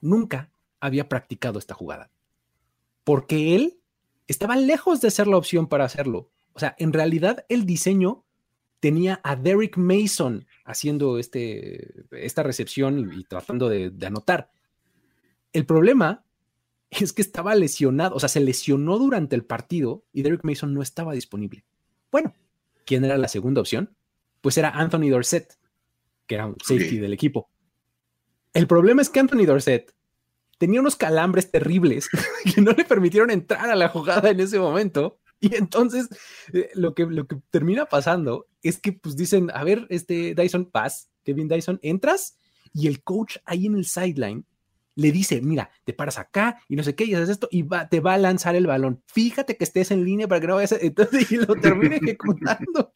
nunca 0.00 0.50
había 0.80 1.08
practicado 1.08 1.58
esta 1.58 1.74
jugada, 1.74 2.10
porque 3.02 3.56
él 3.56 3.80
estaba 4.28 4.56
lejos 4.56 5.00
de 5.00 5.10
ser 5.10 5.26
la 5.26 5.36
opción 5.36 5.66
para 5.66 5.84
hacerlo. 5.84 6.30
O 6.52 6.60
sea, 6.60 6.76
en 6.78 6.92
realidad 6.92 7.44
el 7.48 7.66
diseño 7.66 8.24
tenía 8.84 9.18
a 9.24 9.34
Derek 9.34 9.78
Mason 9.78 10.46
haciendo 10.66 11.18
este, 11.18 12.04
esta 12.10 12.42
recepción 12.42 13.14
y, 13.14 13.24
tratando 13.24 13.70
de, 13.70 13.90
anotar. 14.06 14.50
El 15.54 15.64
problema 15.64 16.26
es 16.90 17.14
que 17.14 17.22
estaba 17.22 17.54
lesionado, 17.54 18.14
o 18.14 18.20
sea, 18.20 18.28
se 18.28 18.40
lesionó 18.40 18.98
durante 18.98 19.36
el 19.36 19.46
partido 19.46 20.04
y 20.12 20.20
Derek 20.20 20.44
Mason 20.44 20.74
no 20.74 20.82
estaba 20.82 21.14
disponible. 21.14 21.64
Bueno, 22.12 22.34
¿quién 22.84 23.06
era 23.06 23.16
la 23.16 23.28
segunda 23.28 23.62
opción? 23.62 23.96
Pues 24.42 24.58
era 24.58 24.68
Anthony 24.68 25.08
Dorset, 25.08 25.56
que 26.26 26.34
era 26.34 26.44
un 26.44 26.56
safety 26.62 26.98
del 26.98 27.14
equipo. 27.14 27.48
El 28.52 28.66
problema 28.66 29.00
es 29.00 29.08
que 29.08 29.20
Anthony 29.20 29.46
Dorset 29.46 29.94
tenía 30.58 30.80
unos 30.80 30.96
calambres 30.96 31.50
terribles 31.50 32.10
que 32.54 32.60
no 32.60 32.72
le 32.72 32.84
permitieron 32.84 33.30
entrar 33.30 33.70
a 33.70 33.76
la 33.76 33.88
jugada 33.88 34.28
en 34.28 34.40
ese 34.40 34.58
momento. 34.58 35.20
Y 35.50 35.56
entonces 35.56 36.08
eh, 36.52 36.70
lo, 36.74 36.94
que, 36.94 37.04
lo 37.06 37.26
que 37.26 37.36
termina 37.50 37.86
pasando 37.86 38.46
es 38.62 38.78
que 38.78 38.92
pues 38.92 39.16
dicen, 39.16 39.50
a 39.52 39.64
ver, 39.64 39.86
este 39.90 40.34
Dyson, 40.34 40.70
paz, 40.70 41.10
Kevin 41.24 41.48
Dyson, 41.48 41.78
entras 41.82 42.38
y 42.72 42.86
el 42.86 43.02
coach 43.02 43.36
ahí 43.44 43.66
en 43.66 43.76
el 43.76 43.84
sideline 43.84 44.44
le 44.96 45.12
dice, 45.12 45.40
mira, 45.40 45.70
te 45.84 45.92
paras 45.92 46.18
acá 46.18 46.60
y 46.68 46.76
no 46.76 46.82
sé 46.82 46.94
qué, 46.94 47.04
y 47.04 47.14
haces 47.14 47.28
esto, 47.28 47.48
y 47.50 47.62
va, 47.62 47.88
te 47.88 48.00
va 48.00 48.14
a 48.14 48.18
lanzar 48.18 48.54
el 48.54 48.66
balón. 48.66 49.02
Fíjate 49.06 49.56
que 49.56 49.64
estés 49.64 49.90
en 49.90 50.04
línea 50.04 50.28
para 50.28 50.40
que 50.40 50.46
no 50.46 50.54
vayas 50.54 50.72
a... 50.72 50.76
Entonces, 50.76 51.30
y 51.32 51.36
lo 51.36 51.54
termina 51.56 51.96
ejecutando. 52.02 52.94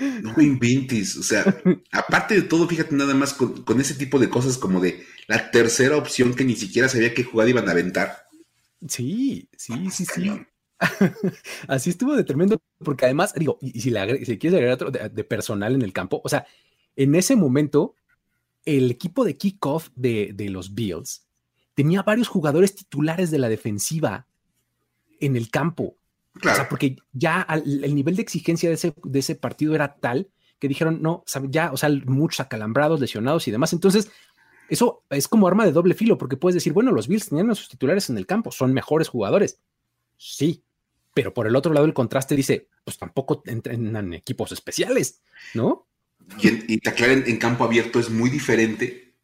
No 0.00 0.40
inventes, 0.40 1.16
o 1.16 1.22
sea, 1.22 1.44
aparte 1.92 2.34
de 2.34 2.42
todo, 2.42 2.66
fíjate 2.66 2.94
nada 2.94 3.12
más 3.12 3.34
con, 3.34 3.80
ese 3.80 3.94
tipo 3.94 4.18
de 4.18 4.30
cosas 4.30 4.56
como 4.56 4.80
de 4.80 5.04
la 5.26 5.50
tercera 5.50 5.96
opción 5.96 6.34
que 6.34 6.44
ni 6.44 6.56
siquiera 6.56 6.88
sabía 6.88 7.12
qué 7.12 7.22
jugada 7.22 7.50
iban 7.50 7.68
a 7.68 7.72
aventar. 7.72 8.26
Sí, 8.88 9.48
sí, 9.58 9.90
sí, 9.90 10.06
sí. 10.06 10.30
Así 11.68 11.90
estuvo 11.90 12.16
de 12.16 12.24
tremendo, 12.24 12.60
porque 12.78 13.04
además, 13.04 13.34
digo, 13.34 13.58
y, 13.60 13.80
si, 13.80 13.90
le 13.90 14.24
si 14.24 14.38
quieres 14.38 14.56
agregar 14.56 14.74
otro 14.74 14.90
de, 14.90 15.24
personal 15.24 15.74
en 15.74 15.82
el 15.82 15.92
campo, 15.92 16.20
o 16.24 16.28
sea, 16.28 16.46
en 16.96 17.14
ese 17.14 17.36
momento, 17.36 17.94
el 18.64 18.90
equipo 18.90 19.24
de 19.24 19.36
kickoff 19.36 19.90
de, 19.94 20.32
de 20.34 20.50
los 20.50 20.74
Bills 20.74 21.26
tenía 21.74 22.02
varios 22.02 22.28
jugadores 22.28 22.74
titulares 22.74 23.30
de 23.30 23.38
la 23.38 23.48
defensiva 23.48 24.26
en 25.20 25.36
el 25.36 25.50
campo. 25.50 25.96
O 26.36 26.54
sea, 26.54 26.68
porque 26.68 26.96
ya 27.12 27.46
el 27.64 27.94
nivel 27.94 28.16
de 28.16 28.22
exigencia 28.22 28.68
de 28.68 28.76
ese, 28.76 28.94
de 29.02 29.18
ese 29.18 29.34
partido 29.34 29.74
era 29.74 29.96
tal 29.96 30.30
que 30.58 30.68
dijeron, 30.68 31.00
no, 31.00 31.24
ya, 31.48 31.72
o 31.72 31.76
sea, 31.76 31.88
muchos 32.06 32.40
acalambrados, 32.40 33.00
lesionados 33.00 33.48
y 33.48 33.50
demás. 33.50 33.72
Entonces, 33.72 34.10
eso 34.68 35.04
es 35.10 35.26
como 35.26 35.48
arma 35.48 35.64
de 35.64 35.72
doble 35.72 35.94
filo, 35.94 36.18
porque 36.18 36.36
puedes 36.36 36.54
decir, 36.54 36.72
bueno, 36.72 36.92
los 36.92 37.08
Bills 37.08 37.28
tenían 37.28 37.50
a 37.50 37.54
sus 37.54 37.68
titulares 37.68 38.10
en 38.10 38.18
el 38.18 38.26
campo, 38.26 38.52
son 38.52 38.72
mejores 38.72 39.08
jugadores. 39.08 39.58
Sí, 40.16 40.62
pero 41.20 41.34
por 41.34 41.46
el 41.46 41.54
otro 41.54 41.74
lado 41.74 41.84
el 41.84 41.92
contraste 41.92 42.34
dice, 42.34 42.70
pues 42.82 42.96
tampoco 42.96 43.42
entrenan 43.44 44.14
equipos 44.14 44.52
especiales, 44.52 45.20
¿no? 45.52 45.86
Y, 46.40 46.78
taclear 46.78 47.28
en, 47.28 47.36
campo 47.36 47.64
abierto 47.64 48.00
es 48.00 48.08
muy 48.08 48.30
diferente. 48.30 49.16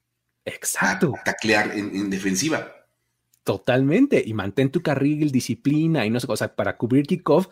Exacto. 0.44 1.14
A, 1.18 1.24
taclear 1.24 1.72
en 1.74 2.10
defensiva. 2.10 2.76
Totalmente. 3.46 4.22
Y 4.26 4.34
mantén 4.34 4.70
tu 4.70 4.82
carril, 4.82 5.30
disciplina 5.30 6.04
y 6.04 6.10
no 6.10 6.20
sé, 6.20 6.26
o 6.28 6.36
sea, 6.36 6.54
para 6.54 6.76
cubrir 6.76 7.06
kickoff, 7.06 7.46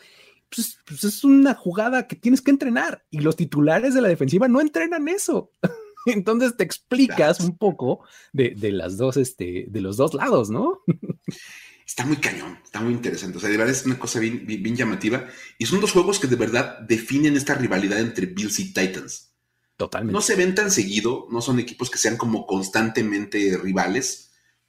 pues, 0.54 0.80
pues, 0.84 1.04
es 1.04 1.22
una 1.24 1.54
jugada 1.54 2.06
que 2.06 2.16
tienes 2.16 2.42
que 2.42 2.50
entrenar. 2.50 3.06
Y 3.10 3.20
los 3.20 3.36
titulares 3.36 3.94
de 3.94 4.02
la 4.02 4.08
defensiva 4.08 4.46
no 4.46 4.60
entrenan 4.60 5.08
eso. 5.08 5.52
Entonces 6.06 6.56
te 6.56 6.64
explicas 6.64 7.40
un 7.40 7.56
poco 7.56 8.04
de, 8.32 8.56
las 8.72 8.98
dos, 8.98 9.16
este, 9.16 9.66
de 9.68 9.80
los 9.80 9.96
dos 9.96 10.12
lados, 10.14 10.50
¿no? 10.50 10.80
Está 11.86 12.06
muy 12.06 12.16
cañón, 12.16 12.58
está 12.64 12.80
muy 12.80 12.94
interesante. 12.94 13.38
O 13.38 13.40
sea, 13.40 13.50
de 13.50 13.56
verdad 13.56 13.74
es 13.74 13.84
una 13.84 13.98
cosa 13.98 14.18
bien, 14.18 14.46
bien, 14.46 14.76
llamativa. 14.76 15.26
Y 15.58 15.66
son 15.66 15.80
dos 15.80 15.92
juegos 15.92 16.18
que 16.18 16.26
de 16.26 16.36
verdad 16.36 16.78
definen 16.80 17.36
esta 17.36 17.54
rivalidad 17.54 18.00
entre 18.00 18.26
Bills 18.26 18.58
y 18.58 18.72
Titans. 18.72 19.34
Totalmente. 19.76 20.12
No 20.12 20.22
se 20.22 20.36
ven 20.36 20.54
tan 20.54 20.70
seguido, 20.70 21.26
no 21.30 21.40
son 21.40 21.58
equipos 21.58 21.90
que 21.90 21.98
sean 21.98 22.16
como 22.16 22.46
constantemente 22.46 23.58
rivales 23.62 24.24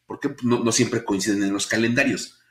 porque 0.05 0.29
pues, 0.29 0.43
no, 0.43 0.71
siempre 0.71 1.03
coinciden 1.03 1.43
en 1.43 1.53
los 1.53 1.67
calendarios. 1.67 2.41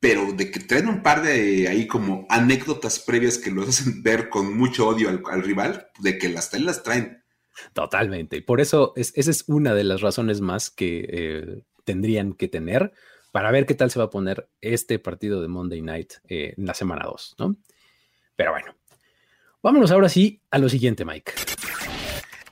Pero 0.00 0.32
de 0.32 0.50
que 0.50 0.60
traen 0.60 0.88
un 0.88 1.02
par 1.02 1.22
de 1.22 1.66
ahí 1.68 1.86
como 1.86 2.26
anécdotas 2.28 3.00
previas 3.00 3.38
que 3.38 3.50
los 3.50 3.68
hacen 3.80 4.02
ver 4.02 4.28
con 4.28 4.56
mucho 4.56 4.86
odio 4.86 5.08
al, 5.08 5.42
rival, 5.42 5.88
de 5.98 6.18
que 6.18 6.28
las 6.28 6.50
traen, 6.50 6.66
las 6.66 6.82
traen. 6.82 7.24
Totalmente. 7.72 8.40
Por 8.42 8.60
eso 8.60 8.92
esa 8.94 9.30
es 9.30 9.44
una 9.48 9.74
de 9.74 9.84
las 9.84 10.00
razones 10.00 10.40
más 10.40 10.70
que 10.70 11.06
eh, 11.08 11.62
tendrían 11.84 12.34
que 12.34 12.46
tener 12.46 12.92
para 13.32 13.50
ver 13.50 13.66
qué 13.66 13.74
tal 13.74 13.90
se 13.90 13.98
va 13.98 14.06
a 14.06 14.10
poner 14.10 14.48
este 14.60 14.98
partido 14.98 15.40
de 15.42 15.48
Monday 15.48 15.82
Night 15.82 16.14
eh, 16.28 16.54
en 16.56 16.66
la 16.66 16.74
semana 16.74 17.04
2, 17.04 17.36
¿no? 17.38 17.56
Pero 18.36 18.52
bueno, 18.52 18.74
vámonos 19.62 19.90
ahora 19.90 20.08
sí 20.08 20.42
a 20.50 20.58
lo 20.58 20.68
siguiente, 20.68 21.04
Mike. 21.04 21.32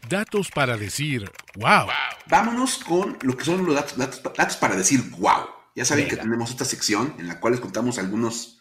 Datos 0.09 0.51
para 0.51 0.77
decir 0.77 1.31
wow. 1.57 1.89
Vámonos 2.29 2.79
con 2.79 3.19
lo 3.23 3.37
que 3.37 3.45
son 3.45 3.67
los 3.67 3.75
datos, 3.75 4.57
para 4.57 4.77
decir 4.77 5.01
wow. 5.19 5.47
Ya 5.75 5.85
saben 5.85 6.09
que 6.09 6.17
tenemos 6.17 6.51
esta 6.51 6.65
sección 6.65 7.15
en 7.19 7.29
la 7.29 7.39
cual 7.39 7.53
les 7.53 7.61
contamos 7.61 7.99
algunos, 7.99 8.59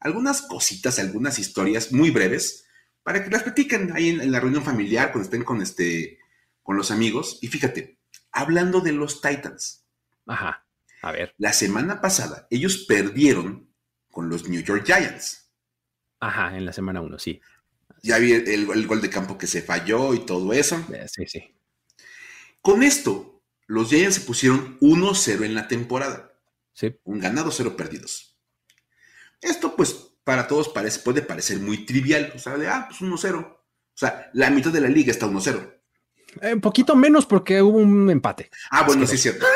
algunas 0.00 0.42
cositas, 0.42 0.98
algunas 0.98 1.38
historias 1.38 1.92
muy 1.92 2.10
breves 2.10 2.66
para 3.02 3.22
que 3.22 3.30
las 3.30 3.42
platiquen 3.42 3.92
ahí 3.92 4.08
en, 4.08 4.32
la 4.32 4.40
reunión 4.40 4.64
familiar 4.64 5.12
cuando 5.12 5.24
estén 5.24 5.44
con, 5.44 5.60
este, 5.60 6.18
con 6.62 6.76
los 6.76 6.90
amigos. 6.90 7.38
Y 7.42 7.48
fíjate, 7.48 7.98
hablando 8.32 8.80
de 8.80 8.92
los 8.92 9.20
Titans. 9.20 9.84
Ajá. 10.26 10.63
A 11.04 11.12
ver. 11.12 11.34
La 11.36 11.52
semana 11.52 12.00
pasada 12.00 12.46
ellos 12.48 12.86
perdieron 12.88 13.70
con 14.10 14.30
los 14.30 14.48
New 14.48 14.62
York 14.62 14.86
Giants. 14.86 15.50
Ajá, 16.18 16.56
en 16.56 16.64
la 16.64 16.72
semana 16.72 17.02
1, 17.02 17.18
sí. 17.18 17.42
Ya 18.02 18.16
vi 18.16 18.32
el, 18.32 18.86
gol 18.86 19.02
de 19.02 19.10
campo 19.10 19.36
que 19.36 19.46
se 19.46 19.60
falló 19.60 20.14
y 20.14 20.20
todo 20.20 20.54
eso. 20.54 20.82
Sí, 21.08 21.26
sí. 21.26 21.54
Con 22.62 22.82
esto, 22.82 23.42
los 23.66 23.90
Giants 23.90 24.14
se 24.14 24.20
pusieron 24.22 24.80
1-0 24.80 25.44
en 25.44 25.54
la 25.54 25.68
temporada. 25.68 26.32
Sí. 26.72 26.98
Un 27.04 27.18
ganado, 27.18 27.50
cero 27.50 27.76
perdidos. 27.76 28.38
Esto, 29.42 29.76
pues, 29.76 29.92
para 30.24 30.48
todos 30.48 30.70
parece, 30.70 31.00
puede 31.00 31.20
parecer 31.20 31.58
muy 31.58 31.84
trivial. 31.84 32.32
O 32.34 32.38
sea, 32.38 32.56
de, 32.56 32.66
ah, 32.66 32.86
pues 32.88 33.02
1-0. 33.02 33.44
O 33.44 33.60
sea, 33.92 34.30
la 34.32 34.48
mitad 34.48 34.72
de 34.72 34.80
la 34.80 34.88
liga 34.88 35.10
está 35.10 35.26
1-0. 35.26 35.82
Un 36.42 36.60
poquito 36.60 36.96
menos 36.96 37.26
porque 37.26 37.62
hubo 37.62 37.78
un 37.78 38.10
empate. 38.10 38.50
Ah, 38.70 38.84
bueno, 38.84 39.06
sí, 39.06 39.14
es 39.14 39.22
cierto. 39.22 39.46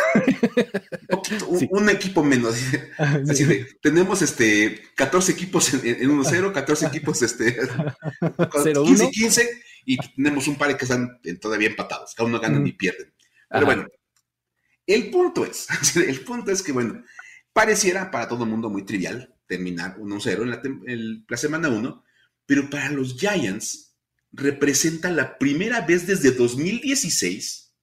un, 1.70 1.88
equipo 1.88 2.22
menos. 2.22 2.56
Así 3.28 3.44
de, 3.44 3.66
tenemos 3.80 4.22
este 4.22 4.82
14 4.94 5.32
equipos 5.32 5.74
en, 5.74 6.10
1-0, 6.10 6.52
14 6.52 6.86
equipos 6.86 7.22
este 7.22 7.56
15 8.84 9.10
15 9.10 9.62
y 9.86 9.96
tenemos 10.16 10.46
un 10.48 10.56
par 10.56 10.76
que 10.76 10.84
están 10.84 11.20
todavía 11.40 11.68
empatados, 11.68 12.14
que 12.14 12.22
aún 12.22 12.32
no 12.32 12.40
ganan 12.40 12.62
ni 12.62 12.72
pierden. 12.72 13.12
Pero 13.48 13.66
bueno, 13.66 13.86
el 14.86 15.10
punto 15.10 15.44
es, 15.44 15.66
el 15.96 16.20
punto 16.20 16.50
es 16.50 16.62
que 16.62 16.72
bueno, 16.72 17.02
pareciera 17.52 18.10
para 18.10 18.28
todo 18.28 18.44
el 18.44 18.50
mundo 18.50 18.70
muy 18.70 18.84
trivial 18.84 19.34
terminar 19.46 19.96
1-0 19.96 20.42
en 20.42 20.50
la, 20.50 20.60
en 20.62 21.24
la 21.26 21.36
semana 21.36 21.68
1, 21.68 22.04
pero 22.44 22.68
para 22.68 22.90
los 22.90 23.16
Giants 23.16 23.87
representa 24.38 25.10
la 25.10 25.38
primera 25.38 25.80
vez 25.82 26.06
desde 26.06 26.30
2016 26.30 27.74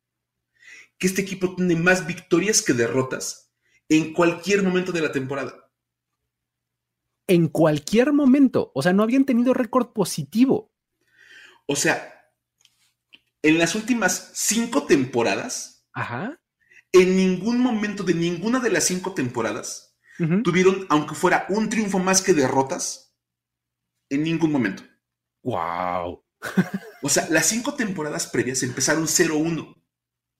que 0.97 1.07
este 1.07 1.21
equipo 1.21 1.55
tiene 1.55 1.75
más 1.75 2.07
victorias 2.07 2.61
que 2.61 2.73
derrotas 2.73 3.53
en 3.89 4.13
cualquier 4.13 4.63
momento 4.63 4.91
de 4.91 5.01
la 5.01 5.11
temporada. 5.11 5.71
En 7.27 7.49
cualquier 7.49 8.13
momento. 8.13 8.71
O 8.73 8.81
sea, 8.81 8.93
no 8.93 9.03
habían 9.03 9.25
tenido 9.25 9.53
récord 9.53 9.91
positivo. 9.93 10.73
O 11.67 11.75
sea, 11.75 12.31
en 13.41 13.57
las 13.57 13.75
últimas 13.75 14.31
cinco 14.33 14.85
temporadas, 14.85 15.87
Ajá. 15.93 16.41
en 16.91 17.15
ningún 17.15 17.59
momento 17.59 18.03
de 18.03 18.13
ninguna 18.13 18.59
de 18.59 18.71
las 18.71 18.85
cinco 18.85 19.13
temporadas 19.13 19.97
tuvieron, 20.43 20.85
aunque 20.89 21.13
fuera 21.13 21.45
un 21.49 21.67
triunfo 21.67 21.99
más 21.99 22.21
que 22.21 22.33
derrotas, 22.33 23.13
en 24.09 24.23
ningún 24.23 24.51
momento. 24.51 24.83
¡Wow! 25.43 26.24
O 27.01 27.09
sea, 27.09 27.27
las 27.29 27.45
cinco 27.45 27.75
temporadas 27.75 28.25
previas 28.25 28.63
empezaron 28.63 29.03
0-1. 29.05 29.75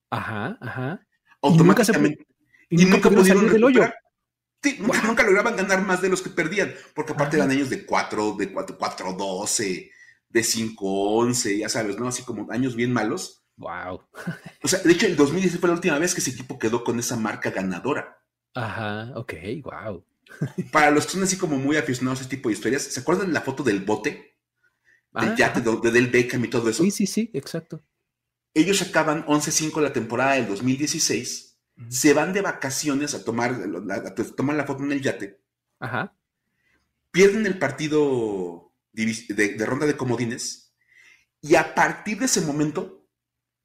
Ajá, 0.10 0.58
ajá. 0.60 1.08
Automáticamente. 1.42 2.26
Y 2.70 2.86
nunca, 2.86 3.10
pudieron 3.10 3.48
del 3.48 3.64
hoyo. 3.64 3.84
Sí, 4.64 4.80
nunca, 4.80 5.22
lograban 5.22 5.56
ganar 5.56 5.84
más 5.84 6.02
de 6.02 6.10
los 6.10 6.24
que 6.24 6.32
perdían, 6.32 6.74
porque 6.96 7.14
aparte 7.14 7.38
eran 7.38 7.52
años 7.52 7.70
de 7.70 7.86
4, 7.86 8.36
de 8.40 8.52
4, 8.52 8.78
4, 8.80 9.14
12, 9.14 9.92
de 10.30 10.44
5, 10.44 11.18
11, 11.20 11.60
ya 11.60 11.70
sabes, 11.70 12.00
¿no? 12.00 12.08
Así 12.08 12.24
como 12.24 12.52
años 12.52 12.76
bien 12.76 12.92
malos. 12.92 13.46
Wow. 13.58 14.02
o 14.64 14.68
sea, 14.68 14.80
de 14.80 14.92
hecho, 14.92 15.06
el 15.06 15.16
2010 15.16 15.60
fue 15.60 15.70
la 15.70 15.76
última 15.76 16.00
vez 16.00 16.16
que 16.16 16.22
ese 16.22 16.32
equipo 16.32 16.58
quedó 16.58 16.84
con 16.84 16.98
esa 16.98 17.16
marca 17.16 17.52
ganadora. 17.52 18.18
Ajá, 18.56 19.12
ok, 19.16 19.34
wow. 19.64 20.04
Para 20.72 20.92
los 20.92 21.06
que 21.06 21.12
son 21.12 21.24
así 21.24 21.38
como 21.38 21.58
muy 21.58 21.78
aficionados 21.78 22.20
a 22.20 22.24
este 22.24 22.38
tipo 22.38 22.50
de 22.50 22.54
historias, 22.54 22.82
¿se 22.82 23.00
acuerdan 23.00 23.28
de 23.28 23.34
la 23.34 23.42
foto 23.42 23.62
del 23.62 23.82
bote? 23.82 24.35
Del 25.20 25.30
ah, 25.30 25.36
yate 25.36 25.62
de, 25.62 25.92
Del 25.92 26.08
Beckham 26.08 26.46
y 26.46 26.50
todo 26.50 26.70
eso. 26.70 26.84
Sí, 26.84 26.92
sí, 26.92 27.08
sí, 27.08 27.32
exacto. 27.34 27.84
Ellos 28.54 28.82
acaban 28.82 29.26
11-5 29.26 29.82
la 29.82 29.94
temporada 29.94 30.34
del 30.34 30.48
2016, 30.48 31.58
se 31.90 32.14
van 32.14 32.34
de 32.34 32.42
vacaciones 32.42 33.14
a 33.14 33.24
tomar, 33.24 33.58
la, 33.58 33.98
la 33.98 34.66
foto 34.66 34.84
en 34.84 34.92
el 34.92 35.02
yate. 35.02 35.42
Ajá. 35.80 36.16
Pierden 37.12 37.46
el 37.46 37.60
partido 37.60 38.74
de, 38.94 39.66
ronda 39.66 39.86
de 39.86 39.98
comodines 39.98 40.74
y 41.42 41.56
a 41.56 41.76
partir 41.76 42.20
de 42.20 42.26
ese 42.26 42.42
momento 42.42 43.08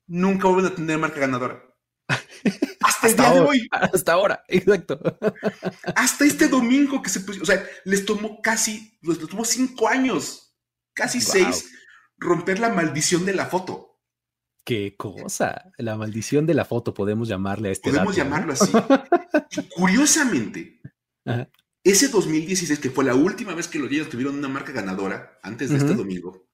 nunca 0.07 0.49
vuelven 0.49 0.73
a 0.73 0.75
tener 0.75 0.99
marca 0.99 1.21
ganadora. 1.21 1.63
Hasta 2.81 3.09
el 3.09 3.17
día 3.17 3.33
de 3.33 3.41
hoy. 3.41 3.69
Hasta 3.71 4.13
ahora, 4.13 4.45
exacto. 4.49 5.01
Hasta 5.95 6.25
este 6.25 6.49
domingo 6.49 7.01
que 7.03 7.11
se 7.11 7.21
puso, 7.21 7.43
o 7.43 7.47
sea, 7.47 7.65
les 7.85 8.05
tomó 8.05 8.41
casi, 8.43 8.99
les 9.03 9.19
tomó 9.19 9.45
cinco 9.45 9.89
años, 9.89 10.50
casi 11.01 11.23
seis, 11.23 11.73
romper 12.19 12.59
la 12.59 12.69
maldición 12.69 13.25
de 13.25 13.33
la 13.33 13.47
foto. 13.47 13.99
Qué 14.67 14.97
cosa, 14.99 15.73
la 15.79 15.97
maldición 15.97 16.47
de 16.47 16.53
la 16.53 16.67
foto, 16.67 16.93
podemos 16.93 17.27
llamarle 17.27 17.71
a 17.71 17.73
este. 17.73 17.91
Podemos 17.91 18.15
llamarlo 18.15 18.53
así. 18.53 18.71
curiosamente, 19.75 20.83
ese 21.85 22.09
2016, 22.09 22.79
que 22.79 22.91
fue 22.91 23.05
la 23.05 23.15
última 23.15 23.55
vez 23.55 23.67
que 23.67 23.79
los 23.79 23.89
Giants 23.89 24.11
tuvieron 24.11 24.37
una 24.37 24.49
marca 24.49 24.73
ganadora, 24.73 25.39
antes 25.43 25.71
de 25.71 25.79
este 25.79 25.95
domingo, 25.95 26.47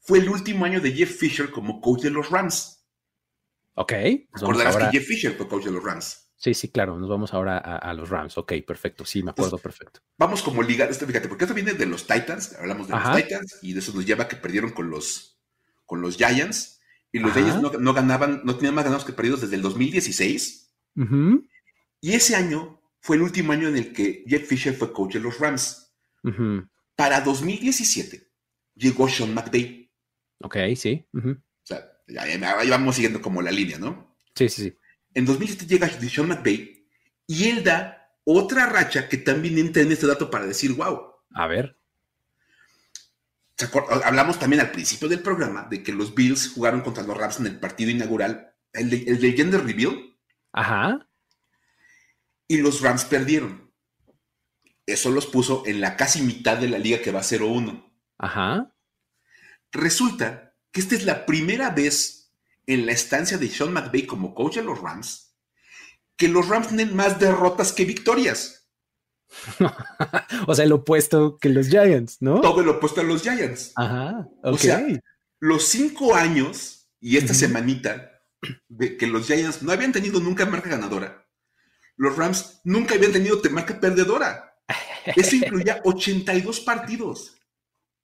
fue 0.00 0.18
el 0.18 0.28
último 0.28 0.64
año 0.64 0.80
de 0.80 0.90
Jeff 0.90 1.16
Fisher 1.16 1.52
como 1.52 1.80
coach 1.80 2.02
de 2.02 2.10
los 2.10 2.28
Rams. 2.28 2.84
Ok. 3.74 3.92
Recordarás 4.32 4.76
que 4.76 4.98
Jeff 4.98 5.06
Fisher 5.06 5.36
fue 5.36 5.46
coach 5.46 5.66
de 5.66 5.70
los 5.70 5.84
Rams. 5.84 6.29
Sí, 6.40 6.54
sí, 6.54 6.68
claro. 6.68 6.98
Nos 6.98 7.10
vamos 7.10 7.34
ahora 7.34 7.58
a, 7.58 7.92
los 7.92 8.08
Rams. 8.08 8.38
Ok, 8.38 8.54
perfecto. 8.66 9.04
Sí, 9.04 9.22
me 9.22 9.32
acuerdo 9.32 9.58
perfecto. 9.58 10.00
Vamos 10.16 10.40
como 10.40 10.62
liga, 10.62 10.86
esto, 10.86 11.06
fíjate, 11.06 11.28
porque 11.28 11.44
esto 11.44 11.54
viene 11.54 11.74
de 11.74 11.84
los 11.84 12.06
Titans. 12.06 12.56
Hablamos 12.58 12.88
de 12.88 12.94
los 12.94 13.14
Titans 13.14 13.58
y 13.60 13.74
de 13.74 13.80
eso 13.80 13.92
nos 13.92 14.06
lleva 14.06 14.26
que 14.26 14.36
perdieron 14.36 14.70
con 14.70 14.88
los, 14.88 15.38
con 15.84 16.00
los 16.00 16.16
Giants. 16.16 16.80
Y 17.12 17.18
los 17.18 17.34
Giants 17.34 17.60
no, 17.78 17.92
ganaban, 17.92 18.40
no 18.44 18.56
tenían 18.56 18.74
más 18.74 18.84
ganados 18.84 19.04
que 19.04 19.12
perdidos 19.12 19.42
desde 19.42 19.56
el 19.56 19.60
2016. 19.60 20.74
Y 22.00 22.12
ese 22.14 22.36
año 22.36 22.80
fue 23.00 23.16
el 23.16 23.22
último 23.22 23.52
año 23.52 23.68
en 23.68 23.76
el 23.76 23.92
que 23.92 24.24
Jeff 24.26 24.48
Fisher 24.48 24.74
fue 24.74 24.94
coach 24.94 25.14
de 25.14 25.20
los 25.20 25.38
Rams. 25.38 25.94
Para 26.96 27.20
2017 27.20 28.30
llegó 28.76 29.10
Sean 29.10 29.34
McVay. 29.34 29.92
Ok, 30.42 30.56
sí. 30.74 31.06
O 31.12 31.36
sea, 31.64 31.86
ya, 32.08 32.24
vamos 32.70 32.94
siguiendo 32.94 33.20
como 33.20 33.42
la 33.42 33.50
línea, 33.50 33.78
¿no? 33.78 34.16
Sí, 34.34 34.48
sí, 34.48 34.62
sí. 34.62 34.79
En 35.14 35.24
2007 35.24 35.66
llega 35.66 35.88
Sean 35.88 36.28
McVay 36.28 36.86
y 37.26 37.48
él 37.48 37.64
da 37.64 38.00
otra 38.24 38.66
racha 38.66 39.08
que 39.08 39.16
también 39.16 39.58
entra 39.58 39.82
en 39.82 39.92
este 39.92 40.06
dato 40.06 40.30
para 40.30 40.46
decir, 40.46 40.72
wow. 40.72 41.14
A 41.34 41.46
ver. 41.46 41.76
Hablamos 44.04 44.38
también 44.38 44.60
al 44.60 44.70
principio 44.70 45.08
del 45.08 45.20
programa 45.20 45.66
de 45.68 45.82
que 45.82 45.92
los 45.92 46.14
Bills 46.14 46.52
jugaron 46.54 46.80
contra 46.80 47.02
los 47.02 47.16
Rams 47.16 47.40
en 47.40 47.46
el 47.46 47.60
partido 47.60 47.90
inaugural, 47.90 48.54
el 48.72 48.88
de, 48.88 49.04
el 49.06 49.20
de 49.20 49.32
Gender 49.32 49.64
Reveal. 49.64 50.16
Ajá. 50.52 51.06
Y 52.48 52.58
los 52.58 52.80
Rams 52.80 53.04
perdieron. 53.04 53.70
Eso 54.86 55.10
los 55.10 55.26
puso 55.26 55.64
en 55.66 55.80
la 55.80 55.96
casi 55.96 56.22
mitad 56.22 56.56
de 56.56 56.68
la 56.68 56.78
liga 56.78 57.00
que 57.00 57.12
va 57.12 57.20
a 57.20 57.24
0-1. 57.24 57.92
Ajá. 58.18 58.74
Resulta 59.72 60.54
que 60.72 60.80
esta 60.80 60.94
es 60.94 61.04
la 61.04 61.26
primera 61.26 61.70
vez 61.70 62.19
en 62.66 62.86
la 62.86 62.92
estancia 62.92 63.38
de 63.38 63.48
Sean 63.48 63.72
McVay 63.72 64.06
como 64.06 64.34
coach 64.34 64.56
de 64.56 64.62
los 64.62 64.80
Rams 64.80 65.30
que 66.20 66.28
los 66.28 66.48
Rams 66.48 66.68
tienen 66.68 66.94
más 66.94 67.18
derrotas 67.18 67.72
que 67.72 67.86
victorias. 67.86 68.68
o 70.46 70.54
sea, 70.54 70.66
el 70.66 70.72
opuesto 70.72 71.38
que 71.38 71.48
los 71.48 71.68
Giants, 71.68 72.18
¿no? 72.20 72.42
Todo 72.42 72.60
el 72.60 72.68
opuesto 72.68 73.00
a 73.00 73.04
los 73.04 73.22
Giants. 73.22 73.72
Ajá. 73.74 74.28
O 74.42 74.58
sea, 74.58 74.86
los 75.38 75.64
cinco 75.64 76.14
años 76.14 76.90
y 77.00 77.16
esta 77.16 77.32
semanita 77.32 78.20
de 78.68 78.98
que 78.98 79.06
los 79.06 79.26
Giants 79.26 79.62
no 79.62 79.72
habían 79.72 79.92
tenido 79.92 80.20
nunca 80.20 80.44
marca 80.44 80.68
ganadora, 80.68 81.26
los 81.96 82.14
Rams 82.18 82.60
nunca 82.64 82.96
habían 82.96 83.12
tenido 83.12 83.40
marca 83.50 83.80
perdedora. 83.80 84.58
Eso 85.16 85.36
incluía 85.36 85.80
82 85.84 86.60
partidos. 86.60 87.34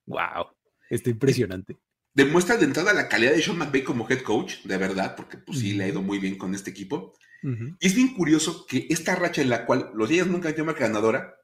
Wow. 0.07 0.47
Está 0.89 1.11
impresionante. 1.11 1.77
Demuestra 2.17 2.57
de 2.57 2.65
entrada 2.65 2.95
la 2.95 3.09
calidad 3.11 3.33
de 3.33 3.43
Sean 3.43 3.59
McVay 3.59 3.85
como 3.85 4.09
head 4.09 4.23
coach, 4.23 4.63
de 4.65 4.79
verdad, 4.79 5.15
porque 5.17 5.37
pues 5.37 5.59
sí, 5.59 5.75
le 5.75 5.85
ha 5.85 5.89
ido 5.89 6.01
muy 6.01 6.19
bien 6.19 6.39
con 6.39 6.55
este 6.55 6.71
equipo. 6.71 7.13
Y 7.43 7.87
es 7.87 7.95
bien 7.95 8.15
curioso 8.15 8.65
que 8.67 8.87
esta 8.89 9.15
racha 9.15 9.43
en 9.43 9.51
la 9.51 9.67
cual 9.67 9.91
los 9.95 10.09
Giants 10.09 10.33
nunca 10.33 10.49
han 10.49 10.55
tenido 10.55 10.65
marca 10.65 10.87
ganadora, 10.87 11.37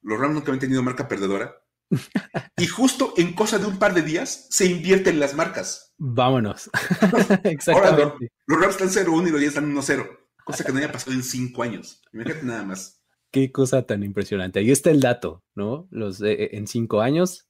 los 0.00 0.18
Rams 0.18 0.34
nunca 0.34 0.52
han 0.52 0.58
tenido 0.58 0.82
marca 0.82 1.06
perdedora, 1.06 1.54
y 2.56 2.66
justo 2.66 3.12
en 3.18 3.34
cosa 3.34 3.58
de 3.58 3.66
un 3.66 3.78
par 3.78 3.92
de 3.92 4.00
días 4.00 4.46
se 4.48 4.64
invierten 4.64 5.20
las 5.20 5.34
marcas. 5.34 5.92
Vámonos. 5.98 6.70
Exactamente. 7.44 8.32
los 8.46 8.58
Rams 8.58 8.80
están 8.80 9.06
0-1 9.06 9.28
y 9.28 9.30
los 9.32 9.40
Giants 9.40 9.56
están 9.56 9.74
1-0, 9.74 10.18
cosa 10.46 10.64
que 10.64 10.72
no 10.72 10.78
haya 10.78 10.90
pasado 10.90 11.12
en 11.12 11.22
cinco 11.22 11.62
años. 11.62 12.00
Imagínate 12.14 12.46
nada 12.46 12.64
más. 12.64 13.02
Qué 13.30 13.52
cosa 13.52 13.82
tan 13.82 14.02
impresionante. 14.02 14.60
Ahí 14.60 14.70
está 14.70 14.90
el 14.90 15.00
dato, 15.00 15.44
¿no? 15.54 15.88
Los 15.90 16.22
en 16.22 16.66
cinco 16.66 17.02
años, 17.02 17.45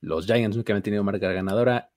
los 0.00 0.26
Giants 0.26 0.56
nunca 0.56 0.72
habían 0.72 0.82
tenido 0.82 1.04
marca 1.04 1.32
ganadora, 1.32 1.92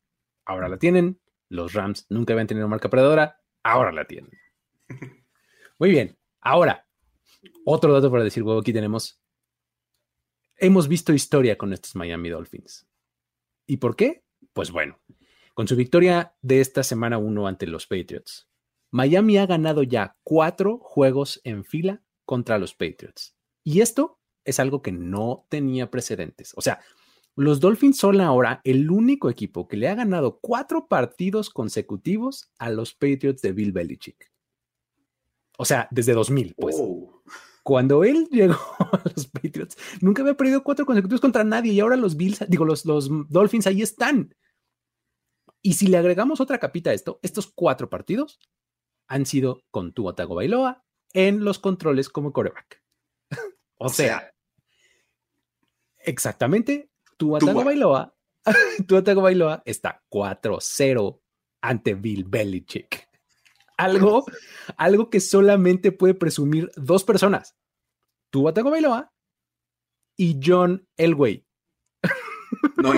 ahora 0.45 0.69
la 0.69 0.77
tienen. 0.77 1.19
Los 1.49 1.73
Rams 1.73 2.05
nunca 2.09 2.33
habían 2.33 2.47
tenido 2.47 2.67
marca 2.67 2.89
perdedora, 2.89 3.41
ahora 3.63 3.91
la 3.91 4.05
tienen. 4.05 4.31
Muy 5.79 5.91
bien. 5.91 6.17
Ahora, 6.41 6.87
otro 7.65 7.93
dato 7.93 8.11
para 8.11 8.23
decir, 8.23 8.43
huevo, 8.43 8.59
aquí 8.59 8.73
tenemos. 8.73 9.21
Hemos 10.57 10.87
visto 10.87 11.13
historia 11.13 11.57
con 11.57 11.73
estos 11.73 11.95
Miami 11.95 12.29
Dolphins. 12.29 12.87
¿Y 13.65 13.77
por 13.77 13.95
qué? 13.95 14.23
Pues 14.53 14.71
bueno, 14.71 14.99
con 15.53 15.67
su 15.67 15.75
victoria 15.75 16.35
de 16.41 16.59
esta 16.61 16.83
semana 16.83 17.17
1 17.17 17.47
ante 17.47 17.67
los 17.67 17.87
Patriots, 17.87 18.49
Miami 18.91 19.37
ha 19.37 19.45
ganado 19.45 19.83
ya 19.83 20.17
cuatro 20.23 20.79
juegos 20.79 21.39
en 21.43 21.63
fila 21.63 22.01
contra 22.25 22.57
los 22.57 22.73
Patriots. 22.73 23.35
Y 23.63 23.81
esto 23.81 24.19
es 24.43 24.59
algo 24.59 24.81
que 24.81 24.91
no 24.91 25.45
tenía 25.49 25.91
precedentes. 25.91 26.53
O 26.55 26.61
sea, 26.61 26.79
los 27.35 27.59
Dolphins 27.59 27.97
son 27.97 28.19
ahora 28.21 28.61
el 28.63 28.89
único 28.91 29.29
equipo 29.29 29.67
que 29.67 29.77
le 29.77 29.87
ha 29.87 29.95
ganado 29.95 30.39
cuatro 30.41 30.87
partidos 30.87 31.49
consecutivos 31.49 32.51
a 32.57 32.69
los 32.69 32.93
Patriots 32.93 33.41
de 33.41 33.53
Bill 33.53 33.71
Belichick. 33.71 34.31
O 35.57 35.65
sea, 35.65 35.87
desde 35.91 36.13
2000, 36.13 36.55
pues. 36.55 36.75
Oh. 36.79 37.21
Cuando 37.63 38.03
él 38.03 38.27
llegó 38.31 38.55
a 38.79 39.01
los 39.15 39.27
Patriots, 39.27 39.77
nunca 40.01 40.21
había 40.21 40.35
perdido 40.35 40.63
cuatro 40.63 40.85
consecutivos 40.85 41.21
contra 41.21 41.43
nadie 41.43 41.73
y 41.73 41.79
ahora 41.79 41.97
los 41.97 42.17
Bills, 42.17 42.43
digo, 42.47 42.65
los, 42.65 42.85
los 42.85 43.09
Dolphins 43.29 43.67
ahí 43.67 43.81
están. 43.81 44.35
Y 45.61 45.73
si 45.73 45.87
le 45.87 45.97
agregamos 45.97 46.39
otra 46.39 46.57
capita 46.57 46.89
a 46.89 46.93
esto, 46.93 47.19
estos 47.21 47.47
cuatro 47.47 47.89
partidos 47.89 48.39
han 49.07 49.25
sido 49.25 49.63
con 49.71 49.93
Tua 49.93 50.13
Bailoa 50.13 50.83
en 51.13 51.43
los 51.43 51.59
controles 51.59 52.09
como 52.09 52.31
coreback. 52.31 52.81
o 53.77 53.89
sea, 53.89 54.33
exactamente, 55.97 56.88
Tua 57.19 57.39
Bailoa, 57.39 58.15
Tua 58.87 59.01
Bailoa 59.01 59.61
está 59.65 60.01
4-0 60.09 61.19
ante 61.61 61.93
Bill 61.93 62.23
Belichick 62.23 63.09
algo, 63.79 64.25
algo 64.77 65.09
que 65.09 65.19
solamente 65.19 65.91
puede 65.91 66.13
presumir 66.13 66.69
dos 66.75 67.03
personas. 67.03 67.55
Tú, 68.29 68.43
Batago 68.43 68.69
Bailoa 68.69 69.11
y 70.17 70.39
John 70.43 70.87
Elway. 70.97 71.45
No. 72.77 72.93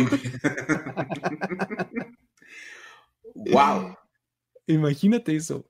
wow. 3.36 3.96
Imagínate 4.68 5.36
eso. 5.36 5.70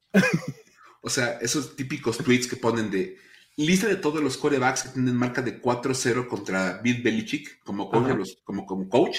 o 1.01 1.09
sea, 1.09 1.39
esos 1.39 1.75
típicos 1.75 2.17
tweets 2.17 2.47
que 2.47 2.55
ponen 2.55 2.89
de 2.89 3.17
lista 3.65 3.87
de 3.87 3.95
todos 3.95 4.21
los 4.21 4.37
corebacks 4.37 4.83
que 4.83 4.89
tienen 4.89 5.15
marca 5.15 5.41
de 5.41 5.61
4-0 5.61 6.27
contra 6.27 6.79
Bill 6.81 7.01
Belichick 7.01 7.63
como 7.63 7.89
coach, 7.89 8.29
como, 8.43 8.65
como 8.65 8.89
coach. 8.89 9.17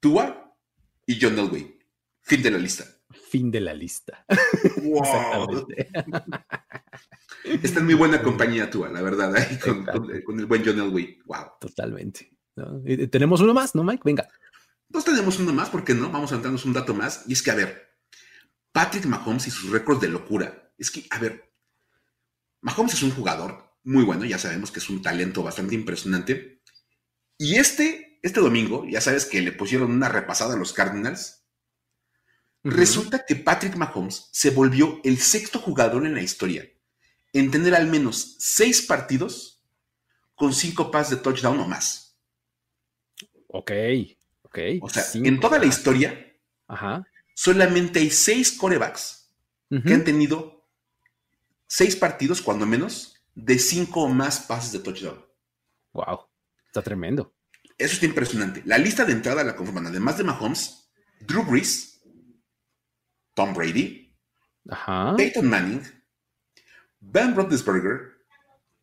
Tua 0.00 0.56
y 1.06 1.18
John 1.20 1.38
Elway. 1.38 1.78
Fin 2.22 2.42
de 2.42 2.50
la 2.50 2.58
lista 2.58 3.00
fin 3.30 3.50
de 3.50 3.60
la 3.60 3.74
lista. 3.74 4.24
Wow. 4.82 5.66
Está 7.62 7.80
en 7.80 7.84
muy 7.84 7.94
buena 7.94 8.22
compañía 8.22 8.70
tú, 8.70 8.84
la 8.84 9.02
verdad, 9.02 9.34
con, 10.24 10.38
el 10.40 10.46
buen 10.46 10.64
John 10.64 10.78
Elway. 10.78 11.18
Wow. 11.26 11.52
Totalmente. 11.60 12.30
Tenemos 13.10 13.40
uno 13.40 13.54
más, 13.54 13.74
¿no, 13.74 13.84
Mike? 13.84 14.02
Venga. 14.04 14.28
Nos 14.88 15.04
tenemos 15.04 15.38
uno 15.38 15.52
más, 15.52 15.70
¿por 15.70 15.84
qué 15.84 15.94
no? 15.94 16.10
Vamos 16.10 16.32
a 16.32 16.36
entrarnos 16.36 16.64
un 16.64 16.72
dato 16.72 16.94
más. 16.94 17.24
Y 17.28 17.34
es 17.34 17.42
que, 17.42 17.50
a 17.50 17.54
ver, 17.54 17.88
Patrick 18.72 19.06
Mahomes 19.06 19.46
y 19.46 19.50
sus 19.50 19.70
récords 19.70 20.00
de 20.00 20.08
locura. 20.08 20.72
Es 20.76 20.90
que, 20.90 21.06
a 21.10 21.18
ver, 21.18 21.49
Mahomes 22.60 22.94
es 22.94 23.02
un 23.02 23.12
jugador 23.12 23.70
muy 23.84 24.04
bueno, 24.04 24.24
ya 24.24 24.38
sabemos 24.38 24.70
que 24.70 24.80
es 24.80 24.90
un 24.90 25.02
talento 25.02 25.42
bastante 25.42 25.74
impresionante. 25.74 26.62
Y 27.38 27.56
este, 27.56 28.18
este 28.22 28.40
domingo, 28.40 28.86
ya 28.86 29.00
sabes 29.00 29.24
que 29.24 29.40
le 29.40 29.52
pusieron 29.52 29.90
una 29.90 30.08
repasada 30.08 30.54
a 30.54 30.58
los 30.58 30.72
Cardinals 30.72 31.40
Resulta 32.62 33.24
que 33.24 33.36
Patrick 33.36 33.76
Mahomes 33.76 34.28
se 34.32 34.50
volvió 34.50 35.00
el 35.02 35.18
sexto 35.18 35.58
jugador 35.58 36.04
en 36.04 36.14
la 36.14 36.22
historia 36.22 36.68
en 37.32 37.50
tener 37.50 37.74
al 37.74 37.86
menos 37.86 38.36
seis 38.38 38.82
partidos 38.82 39.64
con 40.34 40.52
cinco 40.52 40.90
pases 40.90 41.16
de 41.16 41.22
touchdown 41.22 41.58
o 41.60 41.66
más. 41.66 42.18
Ok, 43.48 43.72
ok. 44.42 44.58
O 44.82 44.88
sea, 44.88 45.04
en 45.14 45.40
toda 45.40 45.58
la 45.58 45.66
historia, 45.66 46.36
solamente 47.34 48.00
hay 48.00 48.10
seis 48.10 48.52
corebacks 48.52 49.32
que 49.68 49.94
han 49.94 50.04
tenido 50.04 50.59
seis 51.70 51.94
partidos, 51.94 52.42
cuando 52.42 52.66
menos, 52.66 53.14
de 53.34 53.58
cinco 53.58 54.02
o 54.02 54.08
más 54.08 54.40
pases 54.40 54.72
de 54.72 54.80
touchdown. 54.80 55.24
Wow, 55.92 56.26
está 56.66 56.82
tremendo. 56.82 57.32
Eso 57.78 57.94
está 57.94 58.06
impresionante. 58.06 58.62
La 58.66 58.76
lista 58.76 59.04
de 59.04 59.12
entrada 59.12 59.44
la 59.44 59.54
conforman, 59.54 59.86
además 59.86 60.18
de 60.18 60.24
Mahomes, 60.24 60.90
Drew 61.20 61.44
Brees, 61.44 62.02
Tom 63.34 63.54
Brady, 63.54 64.12
Peyton 65.16 65.48
Manning, 65.48 65.82
Ben 66.98 67.34
Roethlisberger 67.36 68.18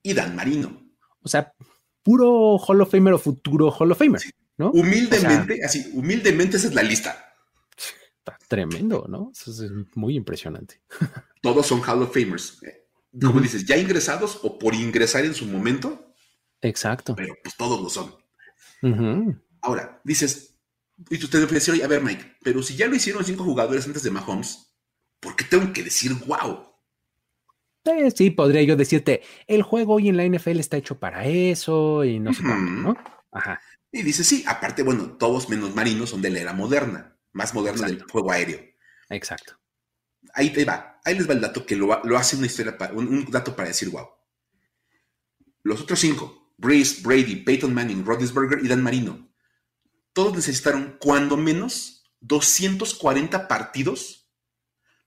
y 0.02 0.14
Dan 0.14 0.36
Marino. 0.36 0.82
O 1.22 1.28
sea, 1.28 1.54
puro 2.02 2.58
Hall 2.58 2.82
of 2.82 2.90
Famer 2.90 3.14
o 3.14 3.20
futuro 3.20 3.70
Hall 3.70 3.92
of 3.92 4.00
Famer, 4.00 4.22
¿no? 4.58 4.72
Humildemente, 4.72 5.60
así, 5.64 5.92
humildemente 5.94 6.56
esa 6.56 6.70
es 6.70 6.74
la 6.74 6.84
lista. 6.84 7.36
Está 8.20 8.38
tremendo, 8.48 9.06
¿no? 9.10 9.32
Eso 9.34 9.52
es 9.52 9.72
muy 9.94 10.16
impresionante. 10.16 10.82
Todos 11.48 11.66
son 11.66 11.82
Hall 11.82 12.02
of 12.02 12.14
Famers. 12.14 12.60
Como 13.22 13.40
dices, 13.40 13.66
ya 13.66 13.78
ingresados 13.78 14.42
o 14.44 14.60
por 14.60 14.76
ingresar 14.76 15.24
en 15.24 15.34
su 15.34 15.46
momento. 15.46 16.14
Exacto. 16.62 17.16
Pero 17.16 17.36
pues 17.42 17.56
todos 17.56 17.82
lo 17.82 17.90
son. 17.90 18.14
Ahora, 19.62 20.02
dices, 20.04 20.60
y 21.10 21.18
tú 21.18 21.30
te 21.30 21.40
decir, 21.46 21.82
a 21.82 21.88
ver, 21.88 22.02
Mike, 22.02 22.36
pero 22.44 22.62
si 22.62 22.76
ya 22.76 22.88
lo 22.88 22.98
hicieron 22.98 23.24
cinco 23.24 23.46
jugadores 23.46 23.88
antes 23.88 24.04
de 24.04 24.12
Mahomes, 24.12 24.74
¿por 25.22 25.38
qué 25.38 25.46
tengo 25.46 25.72
que 25.72 25.84
decir 25.84 26.12
wow? 26.26 26.66
Eh, 27.86 28.12
sí, 28.12 28.30
podría 28.30 28.64
yo 28.64 28.76
decirte, 28.76 29.22
el 29.48 29.64
juego 29.64 29.94
hoy 29.94 30.10
en 30.10 30.18
la 30.18 30.26
NFL 30.26 30.60
está 30.60 30.76
hecho 30.76 31.00
para 31.00 31.26
eso 31.28 32.04
y 32.04 32.20
no 32.20 32.34
sé 32.34 32.44
¿no? 32.44 32.94
Ajá. 33.32 33.62
Y 33.90 34.04
dice, 34.04 34.26
sí, 34.26 34.44
aparte, 34.46 34.84
bueno, 34.84 35.16
todos 35.18 35.48
menos 35.48 35.74
marinos 35.74 36.10
son 36.10 36.22
de 36.22 36.30
la 36.30 36.42
era 36.42 36.52
moderna, 36.52 37.18
más 37.32 37.54
moderna 37.54 37.88
del 37.88 38.04
juego 38.04 38.34
aéreo. 38.34 38.60
Exacto. 39.10 39.57
Ahí 40.34 40.52
te 40.52 40.66
va, 40.66 41.00
ahí 41.04 41.16
les 41.16 41.30
va 41.30 41.34
el 41.34 41.42
dato 41.42 41.66
que 41.66 41.76
lo, 41.76 41.94
hace 42.18 42.36
una 42.36 42.48
historia, 42.48 42.78
un, 42.94 43.26
dato 43.32 43.56
para 43.56 43.70
decir 43.70 43.90
wow. 43.90 44.08
Los 45.64 45.82
otros 45.82 46.00
cinco, 46.00 46.54
Breeze, 46.58 47.02
Brady, 47.02 47.38
Peyton 47.38 47.74
Manning, 47.74 48.06
Rodisberger 48.06 48.64
y 48.64 48.68
Dan 48.68 48.84
Marino, 48.84 49.30
todos 50.14 50.34
necesitaron 50.34 50.98
cuando 51.00 51.38
menos 51.38 52.10
240 52.22 53.48
partidos 53.48 54.30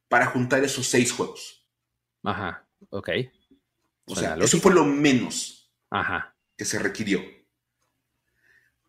para 0.08 0.26
juntar 0.26 0.62
esos 0.64 0.86
seis 0.86 1.12
juegos. 1.12 1.66
Ajá. 2.22 2.68
Ok. 2.90 3.10
O, 4.06 4.16
sea, 4.16 4.34
eso 4.36 4.58
fue 4.60 4.74
lo 4.74 4.84
menos 4.84 5.72
que 6.56 6.64
se 6.64 6.78
requirió. 6.78 7.20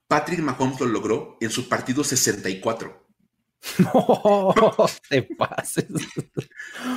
Patrick 0.07 0.39
Mahomes 0.39 0.79
lo 0.79 0.87
logró 0.87 1.37
en 1.39 1.49
su 1.51 1.69
partido 1.69 2.03
64. 2.03 3.00
No, 3.79 4.53
te 5.09 5.23
pases. 5.23 5.85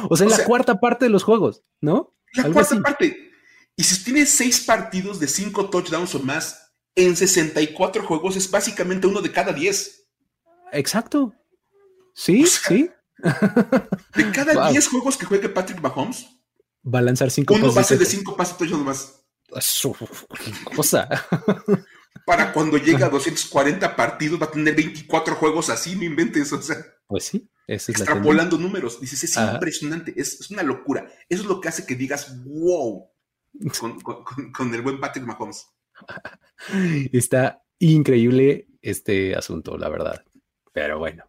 O 0.09 0.17
sea, 0.17 0.27
en 0.27 0.31
la 0.33 0.45
cuarta 0.45 0.81
parte 0.81 1.05
de 1.05 1.11
los 1.11 1.23
juegos, 1.23 1.63
¿no? 1.81 2.15
La 2.35 2.51
cuarta 2.51 2.81
parte. 2.81 3.31
Y 3.77 3.85
si 3.85 4.05
tiene 4.05 4.25
seis 4.27 4.61
partidos 4.65 5.21
de 5.21 5.29
cinco 5.29 5.69
touchdowns 5.69 6.15
o 6.15 6.21
más 6.21 6.73
en 6.95 7.17
64 7.17 8.05
juegos, 8.07 8.37
es 8.37 8.51
básicamente 8.51 9.07
uno 9.07 9.21
de 9.21 9.33
cada 9.33 9.53
diez. 9.53 10.07
Exacto. 10.73 11.35
Sí, 12.15 12.47
sí. 12.47 12.91
De 14.15 14.31
cada 14.33 14.69
diez 14.71 14.89
juegos 14.89 15.17
que 15.17 15.27
juegue 15.27 15.49
Patrick 15.49 15.81
Mahomes, 15.81 16.27
va 16.85 16.99
a 17.01 17.03
lanzar 17.03 17.31
cinco 17.31 17.55
Uno 17.55 17.73
pases. 17.73 17.99
de 17.99 18.07
cinco 18.07 18.37
pases 18.37 18.57
tuyos 18.57 18.79
nomás. 18.79 19.25
cosa. 20.75 21.09
Para 22.27 22.53
cuando 22.53 22.79
llegue 22.79 23.05
a 23.05 23.09
240 23.09 23.97
partidos 23.97 24.41
va 24.41 24.47
a 24.47 24.51
tener 24.51 24.75
24 24.75 25.35
juegos 25.35 25.69
así, 25.69 25.97
no 25.97 26.05
inventes, 26.05 26.53
o 26.53 26.63
sea. 26.63 26.77
Pues 27.07 27.25
sí, 27.25 27.51
es 27.67 27.89
extrapolando 27.89 28.57
números. 28.57 29.01
Dices, 29.01 29.25
es 29.25 29.37
impresionante, 29.37 30.15
es, 30.17 30.51
una 30.51 30.63
locura. 30.63 31.07
Eso 31.29 31.43
es 31.43 31.49
lo 31.49 31.61
que 31.61 31.69
hace 31.69 31.87
que 31.87 31.97
digas, 31.97 32.43
wow, 32.45 33.11
con, 34.57 34.75
el 34.75 34.83
buen 34.83 35.01
Patrick 35.01 35.27
Mahomes. 35.27 35.67
Está 37.13 37.63
increíble 37.79 38.69
este 38.81 39.35
asunto, 39.35 39.77
la 39.77 39.89
verdad. 39.89 40.25
Pero 40.73 40.99
bueno, 40.99 41.25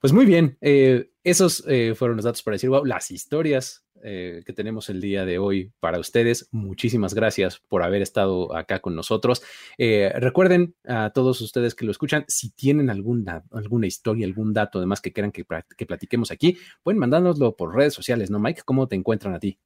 pues 0.00 0.12
muy 0.12 0.26
bien. 0.26 0.58
Eh, 0.60 1.10
esos 1.26 1.64
eh, 1.66 1.94
fueron 1.96 2.16
los 2.16 2.24
datos 2.24 2.44
para 2.44 2.54
decir, 2.54 2.70
wow, 2.70 2.84
las 2.84 3.10
historias 3.10 3.84
eh, 4.04 4.44
que 4.46 4.52
tenemos 4.52 4.88
el 4.90 5.00
día 5.00 5.24
de 5.24 5.38
hoy 5.38 5.72
para 5.80 5.98
ustedes. 5.98 6.48
Muchísimas 6.52 7.14
gracias 7.14 7.58
por 7.58 7.82
haber 7.82 8.00
estado 8.00 8.56
acá 8.56 8.78
con 8.78 8.94
nosotros. 8.94 9.42
Eh, 9.76 10.12
recuerden 10.20 10.76
a 10.86 11.10
todos 11.10 11.40
ustedes 11.40 11.74
que 11.74 11.84
lo 11.84 11.90
escuchan, 11.90 12.24
si 12.28 12.50
tienen 12.50 12.90
alguna, 12.90 13.42
alguna 13.50 13.88
historia, 13.88 14.24
algún 14.24 14.52
dato 14.52 14.78
además 14.78 15.00
que 15.00 15.12
quieran 15.12 15.32
que, 15.32 15.44
platiquemos 15.44 16.30
aquí, 16.30 16.58
pueden 16.84 17.00
mandárnoslo 17.00 17.56
por 17.56 17.74
redes 17.74 17.94
sociales, 17.94 18.30
¿no, 18.30 18.38
Mike? 18.38 18.62
¿Cómo 18.64 18.86
te 18.86 18.94
encuentran 18.94 19.34
a 19.34 19.40
ti? 19.40 19.58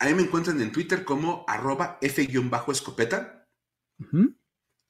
A 0.00 0.06
mí 0.08 0.14
me 0.14 0.22
encuentran 0.24 0.60
en 0.60 0.72
Twitter 0.72 1.04
como 1.04 1.46
arroba 1.48 1.96
F-escopeta. 2.02 3.46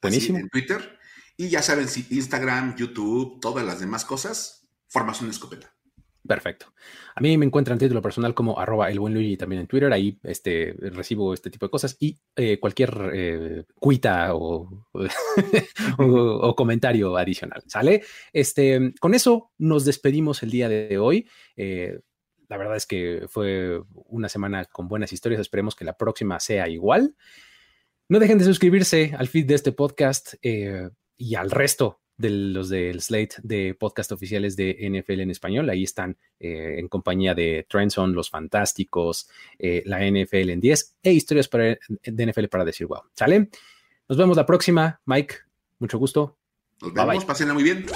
Buenísimo. 0.02 0.38
en 0.38 0.48
Twitter. 0.48 0.98
Y 1.36 1.48
ya 1.48 1.62
saben, 1.62 1.86
si 1.86 2.08
Instagram, 2.10 2.74
YouTube, 2.74 3.38
todas 3.40 3.64
las 3.64 3.78
demás 3.78 4.04
cosas, 4.04 4.68
formación 4.88 5.30
escopeta. 5.30 5.77
Perfecto. 6.28 6.74
A 7.14 7.22
mí 7.22 7.38
me 7.38 7.46
encuentran 7.46 7.78
título 7.78 8.02
personal 8.02 8.34
como 8.34 8.60
arroba 8.60 8.90
el 8.90 9.00
buen 9.00 9.14
Luigi 9.14 9.38
también 9.38 9.62
en 9.62 9.66
Twitter. 9.66 9.90
Ahí 9.90 10.20
este, 10.22 10.74
recibo 10.78 11.32
este 11.32 11.48
tipo 11.48 11.64
de 11.64 11.70
cosas 11.70 11.96
y 11.98 12.18
eh, 12.36 12.60
cualquier 12.60 13.10
eh, 13.14 13.64
cuita 13.76 14.34
o, 14.34 14.84
comentario 16.54 17.16
adicional. 17.16 17.62
¿Sale? 17.66 18.02
Este, 18.30 18.92
con 19.00 19.14
eso 19.14 19.52
nos 19.56 19.86
despedimos 19.86 20.42
el 20.42 20.50
día 20.50 20.68
de 20.68 20.98
hoy. 20.98 21.26
Eh, 21.56 21.98
la 22.46 22.58
verdad 22.58 22.76
es 22.76 22.84
que 22.84 23.24
fue 23.28 23.80
una 23.94 24.28
semana 24.28 24.66
con 24.66 24.86
buenas 24.86 25.10
historias. 25.14 25.40
Esperemos 25.40 25.74
que 25.74 25.86
la 25.86 25.96
próxima 25.96 26.38
sea 26.40 26.68
igual. 26.68 27.16
No 28.10 28.18
dejen 28.18 28.36
de 28.36 28.44
suscribirse 28.44 29.14
al 29.16 29.28
feed 29.28 29.46
de 29.46 29.54
este 29.54 29.72
podcast 29.72 30.34
y 30.42 31.34
al 31.36 31.50
resto 31.50 32.02
de 32.18 32.30
los 32.30 32.68
del 32.68 33.00
slate 33.00 33.36
de 33.42 33.74
podcast 33.74 34.12
oficiales 34.12 34.56
de 34.56 34.76
NFL 34.90 35.20
en 35.20 35.30
español. 35.30 35.70
Ahí 35.70 35.84
están 35.84 36.16
eh, 36.38 36.76
en 36.78 36.88
compañía 36.88 37.34
de 37.34 37.64
Trenson, 37.68 38.12
Los 38.12 38.28
Fantásticos, 38.28 39.28
eh, 39.58 39.82
la 39.86 40.00
NFL 40.00 40.50
en 40.50 40.60
10 40.60 40.96
e 41.02 41.12
historias 41.12 41.48
para, 41.48 41.78
de 41.88 42.26
NFL 42.26 42.46
para 42.46 42.64
decir 42.64 42.86
wow. 42.88 43.02
¿Sale? 43.14 43.48
Nos 44.08 44.18
vemos 44.18 44.36
la 44.36 44.44
próxima. 44.44 45.00
Mike, 45.06 45.36
mucho 45.78 45.98
gusto. 45.98 46.36
Nos 46.80 46.92
vemos, 46.92 47.24
pásenla 47.24 47.54
muy 47.54 47.64
bien. 47.64 47.86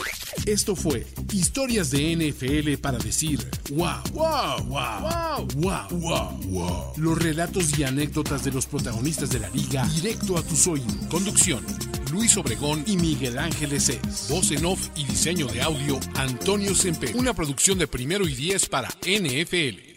Esto 0.44 0.74
fue 0.74 1.06
Historias 1.32 1.90
de 1.92 2.16
NFL 2.16 2.80
para 2.80 2.98
decir 2.98 3.38
wow, 3.70 4.02
wow, 4.12 4.64
wow, 4.64 5.46
wow, 5.54 5.88
wow, 5.90 6.40
wow, 6.48 6.92
Los 6.96 7.22
relatos 7.22 7.78
y 7.78 7.84
anécdotas 7.84 8.42
de 8.42 8.50
los 8.50 8.66
protagonistas 8.66 9.30
de 9.30 9.38
la 9.38 9.48
liga 9.50 9.86
directo 9.86 10.36
a 10.36 10.42
tus 10.42 10.66
oídos. 10.66 10.96
Conducción. 11.08 11.64
Luis 12.12 12.36
Obregón 12.36 12.84
y 12.86 12.98
Miguel 12.98 13.38
Ángeles 13.38 13.88
Es. 13.88 14.28
Voz 14.28 14.50
en 14.50 14.66
off 14.66 14.90
y 14.96 15.04
diseño 15.04 15.46
de 15.46 15.62
audio, 15.62 15.98
Antonio 16.14 16.74
Sempe. 16.74 17.14
Una 17.14 17.32
producción 17.32 17.78
de 17.78 17.86
primero 17.86 18.28
y 18.28 18.34
diez 18.34 18.68
para 18.68 18.90
NFL. 19.00 19.91